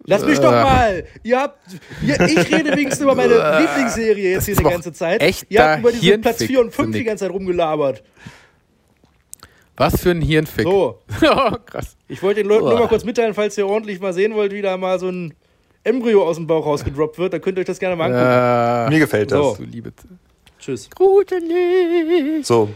Lass 0.05 0.23
mich 0.25 0.39
doch 0.39 0.53
Äh. 0.53 0.63
mal! 0.63 1.03
Ihr 1.23 1.38
habt. 1.41 1.59
Ich 2.01 2.17
rede 2.51 2.71
wenigstens 2.71 3.01
über 3.01 3.13
meine 3.13 3.34
Lieblingsserie 3.59 4.32
jetzt 4.32 4.45
hier 4.45 4.55
die 4.55 4.63
ganze 4.63 4.93
Zeit. 4.93 5.21
echter 5.21 5.45
Ihr 5.49 5.63
habt 5.63 5.80
über 5.82 5.91
diese 5.91 6.17
Platz 6.19 6.38
Hirnfick, 6.38 6.47
4 6.47 6.59
und 6.61 6.65
5 6.71 6.75
finde 6.75 6.97
die 6.99 7.03
ganze 7.03 7.25
Zeit 7.25 7.34
rumgelabert. 7.34 8.03
Was 9.75 9.99
für 10.01 10.11
ein 10.11 10.21
Hirnfick. 10.21 10.63
So, 10.63 10.99
oh, 11.23 11.51
krass. 11.65 11.97
ich 12.07 12.23
wollte 12.23 12.41
den 12.41 12.47
Leuten 12.47 12.65
nur 12.69 12.80
mal 12.80 12.88
kurz 12.88 13.03
mitteilen, 13.03 13.34
falls 13.34 13.57
ihr 13.57 13.67
ordentlich 13.67 13.99
mal 13.99 14.13
sehen 14.13 14.34
wollt, 14.34 14.53
wie 14.53 14.61
da 14.61 14.78
mal 14.78 14.97
so 14.97 15.09
ein 15.09 15.34
Embryo 15.84 16.25
aus 16.25 16.38
dem 16.38 16.47
Bauch 16.47 16.65
rausgedroppt 16.65 17.17
wird, 17.17 17.34
dann 17.34 17.41
könnt 17.41 17.57
ihr 17.57 17.61
euch 17.61 17.67
das 17.67 17.78
gerne 17.80 17.95
mal 17.97 18.05
angucken. 18.05 18.88
Äh, 18.93 18.95
Mir 18.95 18.99
gefällt 18.99 19.32
das. 19.32 19.39
So. 19.39 19.55
du 19.57 19.63
liebe. 19.63 19.91
Tschüss. 20.59 20.89
Gute 20.95 21.36
Nacht. 21.41 22.45
So. 22.45 22.69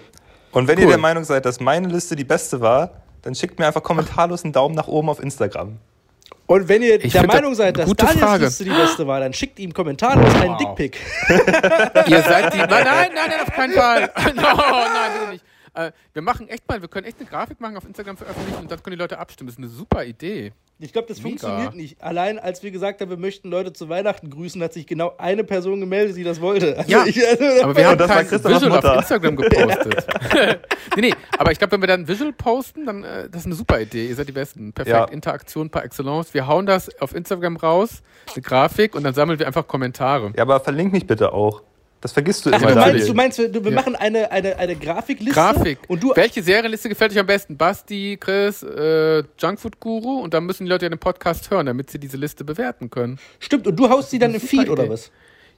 Und 0.51 0.67
wenn 0.67 0.77
ihr 0.77 0.85
Cool. 0.85 0.91
der 0.91 0.99
Meinung 0.99 1.23
seid, 1.23 1.45
dass 1.45 1.59
meine 1.59 1.87
Liste 1.87 2.15
die 2.15 2.23
beste 2.23 2.61
war, 2.61 2.91
dann 3.21 3.35
schickt 3.35 3.59
mir 3.59 3.67
einfach 3.67 3.83
kommentarlos 3.83 4.43
einen 4.43 4.53
Daumen 4.53 4.75
nach 4.75 4.87
oeben 4.87 5.09
auf 5.09 5.21
Instagram. 5.21 5.77
Und 6.47 6.67
wenn 6.67 6.81
ihr 6.81 7.03
Ich 7.03 7.13
der 7.13 7.25
Meinung 7.27 7.55
seid, 7.55 7.77
dass 7.77 7.89
Daniels 7.93 8.19
Frage. 8.19 8.45
Liste 8.45 8.63
die 8.65 8.71
beste 8.71 9.07
war, 9.07 9.21
dann 9.21 9.31
schickt 9.33 9.57
ihm 9.59 9.73
kommentarlos 9.73 10.33
einen 10.35 10.49
Wow. 10.51 10.57
Dickpick. 10.57 10.97
Ihr 12.07 12.21
seid 12.23 12.53
die. 12.53 12.57
Nein, 12.57 12.67
nein, 12.69 12.85
nein, 12.85 13.09
nein, 13.29 13.39
auf 13.41 13.53
keinen 13.53 13.73
Fall. 13.73 14.11
No, 14.35 14.41
nein, 14.41 15.11
bitte 15.19 15.31
nicht. 15.31 15.45
Äh, 15.73 15.91
wir 16.13 16.21
machen 16.21 16.47
echt 16.49 16.67
mal, 16.67 16.81
wir 16.81 16.89
können 16.89 17.07
echt 17.07 17.19
eine 17.19 17.29
Grafik 17.29 17.61
machen, 17.61 17.77
auf 17.77 17.85
Instagram 17.85 18.17
veröffentlichen 18.17 18.59
und 18.59 18.71
dann 18.71 18.81
können 18.83 18.95
die 18.95 19.01
Leute 19.01 19.19
abstimmen. 19.19 19.47
Das 19.47 19.55
ist 19.55 19.59
eine 19.59 19.69
super 19.69 20.03
Idee. 20.03 20.51
Ich 20.83 20.93
glaube, 20.93 21.07
das 21.07 21.17
Mega. 21.17 21.29
funktioniert 21.29 21.75
nicht. 21.75 22.01
Allein 22.01 22.39
als 22.39 22.63
wir 22.63 22.71
gesagt 22.71 23.01
haben, 23.01 23.09
wir 23.09 23.17
möchten 23.17 23.49
Leute 23.49 23.71
zu 23.71 23.87
Weihnachten 23.87 24.31
grüßen, 24.31 24.61
hat 24.63 24.73
sich 24.73 24.87
genau 24.87 25.13
eine 25.19 25.43
Person 25.43 25.79
gemeldet, 25.79 26.17
die 26.17 26.23
das 26.23 26.41
wollte. 26.41 26.75
Also 26.77 26.91
Ja, 26.91 27.05
ich, 27.05 27.25
also, 27.25 27.63
Aber 27.63 27.75
wir 27.77 27.87
haben 27.87 27.99
das 27.99 28.09
kein 28.09 28.31
Visual 28.31 28.69
Mutter. 28.69 28.91
auf 28.93 28.97
Instagram 28.97 29.35
gepostet. 29.35 30.07
nee, 30.95 31.01
nee, 31.01 31.13
aber 31.37 31.51
ich 31.51 31.59
glaube, 31.59 31.73
wenn 31.73 31.81
wir 31.81 31.87
dann 31.87 32.01
ein 32.01 32.07
Visual 32.07 32.33
posten, 32.33 32.85
dann 32.87 33.03
äh, 33.03 33.29
das 33.29 33.41
ist 33.41 33.45
eine 33.45 33.55
super 33.55 33.79
Idee. 33.79 34.07
Ihr 34.07 34.15
seid 34.15 34.27
die 34.27 34.31
Besten. 34.31 34.73
Perfekt. 34.73 34.95
Ja. 34.95 35.05
Interaktion 35.05 35.69
par 35.69 35.85
excellence. 35.85 36.33
Wir 36.33 36.47
hauen 36.47 36.65
das 36.65 36.89
auf 36.99 37.13
Instagram 37.13 37.57
raus, 37.57 38.01
eine 38.33 38.41
Grafik 38.41 38.95
und 38.95 39.03
dann 39.03 39.13
sammeln 39.13 39.37
wir 39.37 39.45
einfach 39.45 39.67
Kommentare. 39.67 40.33
Ja, 40.35 40.41
aber 40.41 40.59
verlink 40.59 40.91
mich 40.93 41.05
bitte 41.05 41.31
auch. 41.31 41.61
Das 42.01 42.11
vergisst 42.13 42.45
du 42.45 42.49
Ach, 42.51 42.59
immer. 42.61 42.71
du 42.71 42.75
meinst, 42.79 43.09
du 43.09 43.13
meinst, 43.13 43.37
wir, 43.37 43.53
wir 43.53 43.71
Ja. 43.71 43.75
machen 43.75 43.95
eine, 43.95 44.31
eine, 44.31 44.57
eine 44.57 44.75
Grafikliste 44.75 45.33
Grafik. 45.33 45.77
und 45.87 46.01
du 46.01 46.11
Welche 46.15 46.41
Serienliste 46.41 46.89
gefällt 46.89 47.11
euch 47.11 47.19
am 47.19 47.27
besten? 47.27 47.55
Basti, 47.57 48.17
Chris, 48.19 48.63
äh, 48.63 49.23
Junkfood 49.37 49.79
Guru 49.79 50.19
und 50.21 50.33
dann 50.33 50.45
müssen 50.45 50.65
die 50.65 50.69
Leute 50.71 50.85
ja 50.85 50.89
den 50.89 50.97
Podcast 50.99 51.51
hören, 51.51 51.67
damit 51.67 51.91
sie 51.91 51.99
diese 51.99 52.17
Liste 52.17 52.43
bewerten 52.43 52.89
können. 52.89 53.19
stimmt 53.39 53.67
und 53.67 53.75
du 53.75 53.87
haust 53.89 54.09
sie 54.09 54.17
dann 54.19 54.33
im 54.33 54.41
Feed 54.41 54.67
oder 54.69 54.83
Idee. 54.83 54.91
was? 54.93 55.11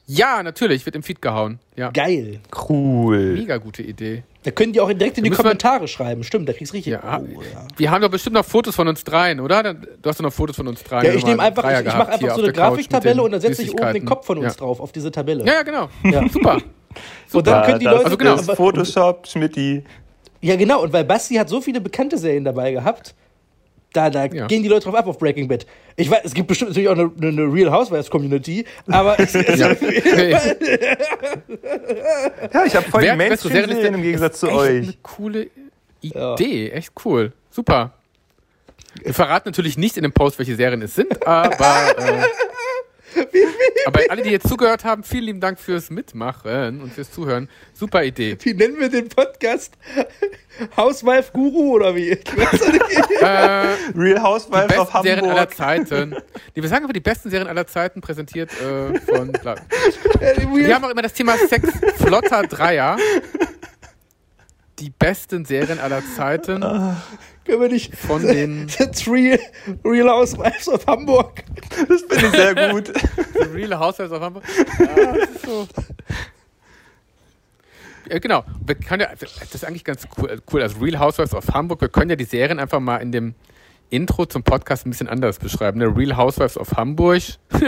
Ja, 0.06 0.44
natürlich, 0.44 0.86
wird 0.86 0.98
im 0.98 1.04
Feed 1.04 1.22
gehauen. 1.22 1.60
Ja. 1.78 1.90
Geil. 1.92 2.42
Cool. 2.68 3.36
Mega 3.36 3.56
gute 3.56 3.82
Idee. 3.84 4.24
Da 4.44 4.52
können 4.52 4.74
die 4.74 4.82
auch 4.82 4.92
direkt 4.92 5.18
in 5.18 5.24
die 5.24 5.30
Kommentare 5.30 5.88
schreiben. 5.88 6.24
Stimmt, 6.24 6.50
da 6.50 6.54
kriegst 6.54 6.74
du 6.74 6.76
richtig. 6.76 6.94
Ja. 6.94 7.22
Oh, 7.22 7.42
ja. 7.42 7.66
Wir 7.78 7.92
haben 7.92 8.02
doch 8.02 8.10
bestimmt 8.10 8.36
noch 8.36 8.46
Fotos 8.46 8.76
von 8.76 8.88
uns 8.88 9.04
dreien, 9.04 9.40
oder? 9.40 9.64
Dann- 9.64 9.88
Du 10.02 10.10
hast 10.10 10.20
doch 10.20 10.24
noch 10.24 10.34
Fotos 10.34 10.58
von 10.58 10.68
uns 10.68 10.84
dreien. 10.84 11.06
Ja, 11.06 11.14
ich 11.14 11.26
nehme 11.26 11.42
einfach, 11.42 11.64
ich, 11.64 11.80
ich 11.80 11.94
mache 11.94 12.12
einfach 12.12 12.20
so 12.20 12.34
auf 12.34 12.40
eine 12.40 12.52
Grafiktabelle 12.54 13.24
und 13.24 13.32
dann 13.32 13.42
setze 13.42 13.64
ich 13.64 13.72
oben 13.72 13.94
den. 13.94 14.06
Kopf 14.06 14.26
von 14.26 14.38
uns 14.38 14.54
ja. 14.54 14.60
drauf 14.60 14.80
auf 14.82 14.92
diese 14.92 15.12
Tabelle. 15.12 15.46
Ja, 15.46 15.54
ja, 15.54 15.64
genau. 15.64 15.90
Ja. 16.04 16.28
Super. 16.32 16.58
und 17.32 17.48
dann 17.48 17.66
können 17.66 17.80
die 17.80 17.86
das 17.86 17.94
Leute. 17.94 18.06
Also 18.06 18.18
genau. 18.18 18.38
Photoshop, 18.38 19.28
Schmidti. 19.28 19.84
Ja, 20.42 20.58
genau. 20.58 20.84
Und 20.84 20.92
weil 20.92 21.06
Basti 21.06 21.36
hat 21.36 21.48
so 21.48 21.62
viele 21.62 21.80
bekannte 21.80 22.18
Serien 22.18 22.44
dabei 22.44 22.74
gehabt, 22.74 23.16
da, 23.94 24.10
da 24.10 24.26
Ja. 24.26 24.48
gehen 24.48 24.64
die 24.64 24.70
Leute 24.70 24.86
drauf 24.86 24.96
ab 24.96 25.08
auf 25.08 25.18
Breaking 25.18 25.48
Bad. 25.48 25.66
Ich 25.96 26.10
weiß, 26.10 26.22
es 26.24 26.34
gibt 26.34 26.48
bestimmt 26.48 26.72
natürlich 26.72 26.90
auch 26.90 26.94
eine, 26.98 27.12
eine 27.22 27.44
Real 27.54 27.72
Housewives 27.72 28.10
Community, 28.10 28.66
aber 28.88 29.20
es, 29.20 29.34
es, 29.36 29.60
Ja. 29.60 29.70
Ja, 32.52 32.66
ich 32.66 32.76
habe 32.76 32.90
voll 32.90 33.02
die 33.02 33.08
Serienliste 33.08 33.16
Mainstream-Serien 33.50 33.94
im 33.94 34.02
Gegensatz 34.02 34.40
zu 34.40 34.52
euch. 34.52 34.84
Eine 34.84 34.94
coole 35.02 35.48
Idee, 36.02 36.70
echt 36.72 36.92
cool. 37.06 37.32
Super. 37.50 37.92
Wir 39.04 39.14
verraten 39.14 39.50
natürlich 39.50 39.78
nicht 39.78 39.98
in 39.98 40.04
dem 40.04 40.12
Post, 40.14 40.38
welche 40.38 40.56
Serien 40.56 40.82
es 40.82 40.94
sind, 40.96 41.26
aber 41.26 41.98
äh, 41.98 42.24
Aber 43.86 44.00
alle, 44.10 44.22
die 44.24 44.30
jetzt 44.30 44.48
zugehört 44.48 44.84
haben, 44.84 45.04
vielen 45.04 45.26
lieben 45.26 45.40
Dank 45.40 45.60
fürs 45.60 45.90
Mitmachen 45.90 46.82
und 46.82 46.94
fürs 46.94 47.12
Zuhören. 47.12 47.50
Super 47.74 48.04
Idee. 48.04 48.38
Wie 48.42 48.54
nennen 48.54 48.80
wir 48.80 48.90
den 48.90 49.10
Podcast? 49.10 49.74
Housewife 50.78 51.32
Guru 51.34 51.74
oder 51.74 51.96
wie? 51.96 52.12
Ich 52.12 52.38
weiß 52.38 52.62
auch 52.62 52.72
nicht. 52.72 53.22
Äh, 53.22 53.26
Real 53.26 54.16
die 54.16 54.20
Housewives 54.20 54.78
of 54.78 54.92
besten 54.92 55.04
Serien 55.04 55.26
aller 55.26 55.40
Hamburg. 55.42 55.56
Zeiten. 55.56 56.16
Die, 56.56 56.62
wir 56.62 56.70
sagen 56.70 56.84
einfach 56.84 56.94
die 56.94 57.00
besten 57.00 57.30
Serien 57.30 57.48
aller 57.48 57.68
Zeiten, 57.68 58.02
präsentiert 58.02 58.52
äh, 58.62 59.00
von. 59.00 59.32
Bla. 59.32 59.56
Äh, 60.20 60.46
Wir 60.54 60.76
haben 60.76 60.86
auch 60.86 60.90
immer 60.90 61.02
das 61.02 61.14
Thema 61.14 61.36
Sex 61.38 61.70
flotter 61.98 62.44
Dreier. 62.44 62.98
Die 64.80 64.90
besten 64.90 65.46
Serien 65.46 65.80
aller 65.80 66.02
Zeiten 66.16 66.64
Können 67.46 67.62
wir 67.62 67.70
nicht. 67.70 67.96
von 67.96 68.22
den 68.26 68.68
That's 68.78 69.08
real, 69.08 69.40
real 69.84 70.10
Housewives 70.10 70.70
of 70.70 70.86
Hamburg. 70.88 71.44
Das 71.88 72.02
finde 72.02 72.26
ich 72.28 72.32
sehr 72.32 72.72
gut. 72.72 72.88
The 73.34 73.50
Real 73.54 73.78
Housewives 73.78 74.12
of 74.12 74.22
Hamburg. 74.22 74.44
Ja, 74.80 75.14
das 75.14 75.30
ist 75.30 75.46
so. 75.46 75.68
Ja, 78.10 78.20
genau. 78.20 78.44
Wir 78.66 78.76
können 78.76 79.02
ja, 79.02 79.08
das 79.20 79.56
ist 79.56 79.66
eigentlich 79.66 79.84
ganz 79.84 80.08
cool, 80.18 80.42
cool. 80.52 80.62
Also 80.62 80.80
Real 80.80 81.00
Housewives 81.00 81.34
of 81.34 81.48
Hamburg. 81.50 81.82
Wir 81.82 81.90
können 81.90 82.10
ja 82.10 82.16
die 82.16 82.26
Serien 82.26 82.60
einfach 82.60 82.80
mal 82.80 82.98
in 82.98 83.12
dem 83.12 83.36
Intro 83.90 84.26
zum 84.26 84.44
Podcast 84.44 84.86
ein 84.86 84.90
bisschen 84.90 85.08
anders 85.10 85.40
beschreiben. 85.40 85.80
Ne? 85.80 85.86
Real 85.96 86.16
Housewives 86.18 86.58
of 86.58 86.72
Hamburg. 86.76 87.22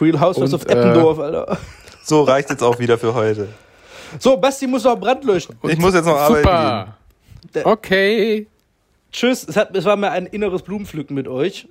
Real 0.00 0.20
Housewives 0.20 0.52
Und, 0.52 0.54
of 0.54 0.64
Eppendorf, 0.66 1.18
Alter. 1.18 1.58
So 2.02 2.22
reicht 2.22 2.50
jetzt 2.50 2.62
auch 2.62 2.78
wieder 2.78 2.98
für 2.98 3.14
heute. 3.14 3.48
So, 4.18 4.36
Basti 4.36 4.66
muss 4.66 4.84
noch 4.84 4.98
Brand 4.98 5.24
löschen. 5.24 5.56
Ich 5.64 5.78
muss 5.78 5.94
jetzt 5.94 6.06
noch 6.06 6.16
arbeiten 6.16 6.46
gehen. 6.46 6.94
Super. 7.52 7.66
Okay. 7.66 8.46
Tschüss. 9.12 9.46
Es, 9.48 9.56
hat, 9.56 9.74
es 9.76 9.84
war 9.84 9.96
mir 9.96 10.10
ein 10.10 10.26
inneres 10.26 10.62
Blumenpflücken 10.62 11.14
mit 11.14 11.28
euch. 11.28 11.68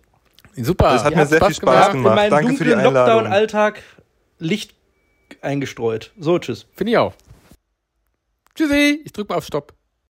Super. 0.55 0.93
Das 0.93 1.03
hat 1.03 1.11
Ihr 1.11 1.17
mir 1.17 1.26
sehr 1.26 1.43
viel 1.45 1.55
Spaß 1.55 1.76
Spaß 1.76 1.88
In 1.89 1.93
gemacht. 2.03 2.15
meinen 2.15 2.32
Danke 2.32 2.53
für 2.53 2.63
die 2.63 2.73
Einladung. 2.73 2.93
Lockdown-Alltag 2.93 3.84
Licht 4.39 4.76
eingestreut. 5.41 6.11
So, 6.17 6.39
tschüss. 6.39 6.65
Finde 6.76 6.91
ich 6.91 6.97
auch. 6.97 7.13
Tschüssi. 8.55 9.01
Ich 9.03 9.11
drück 9.11 9.30
mal 9.30 9.36
auf 9.36 9.45
Stopp. 9.45 9.73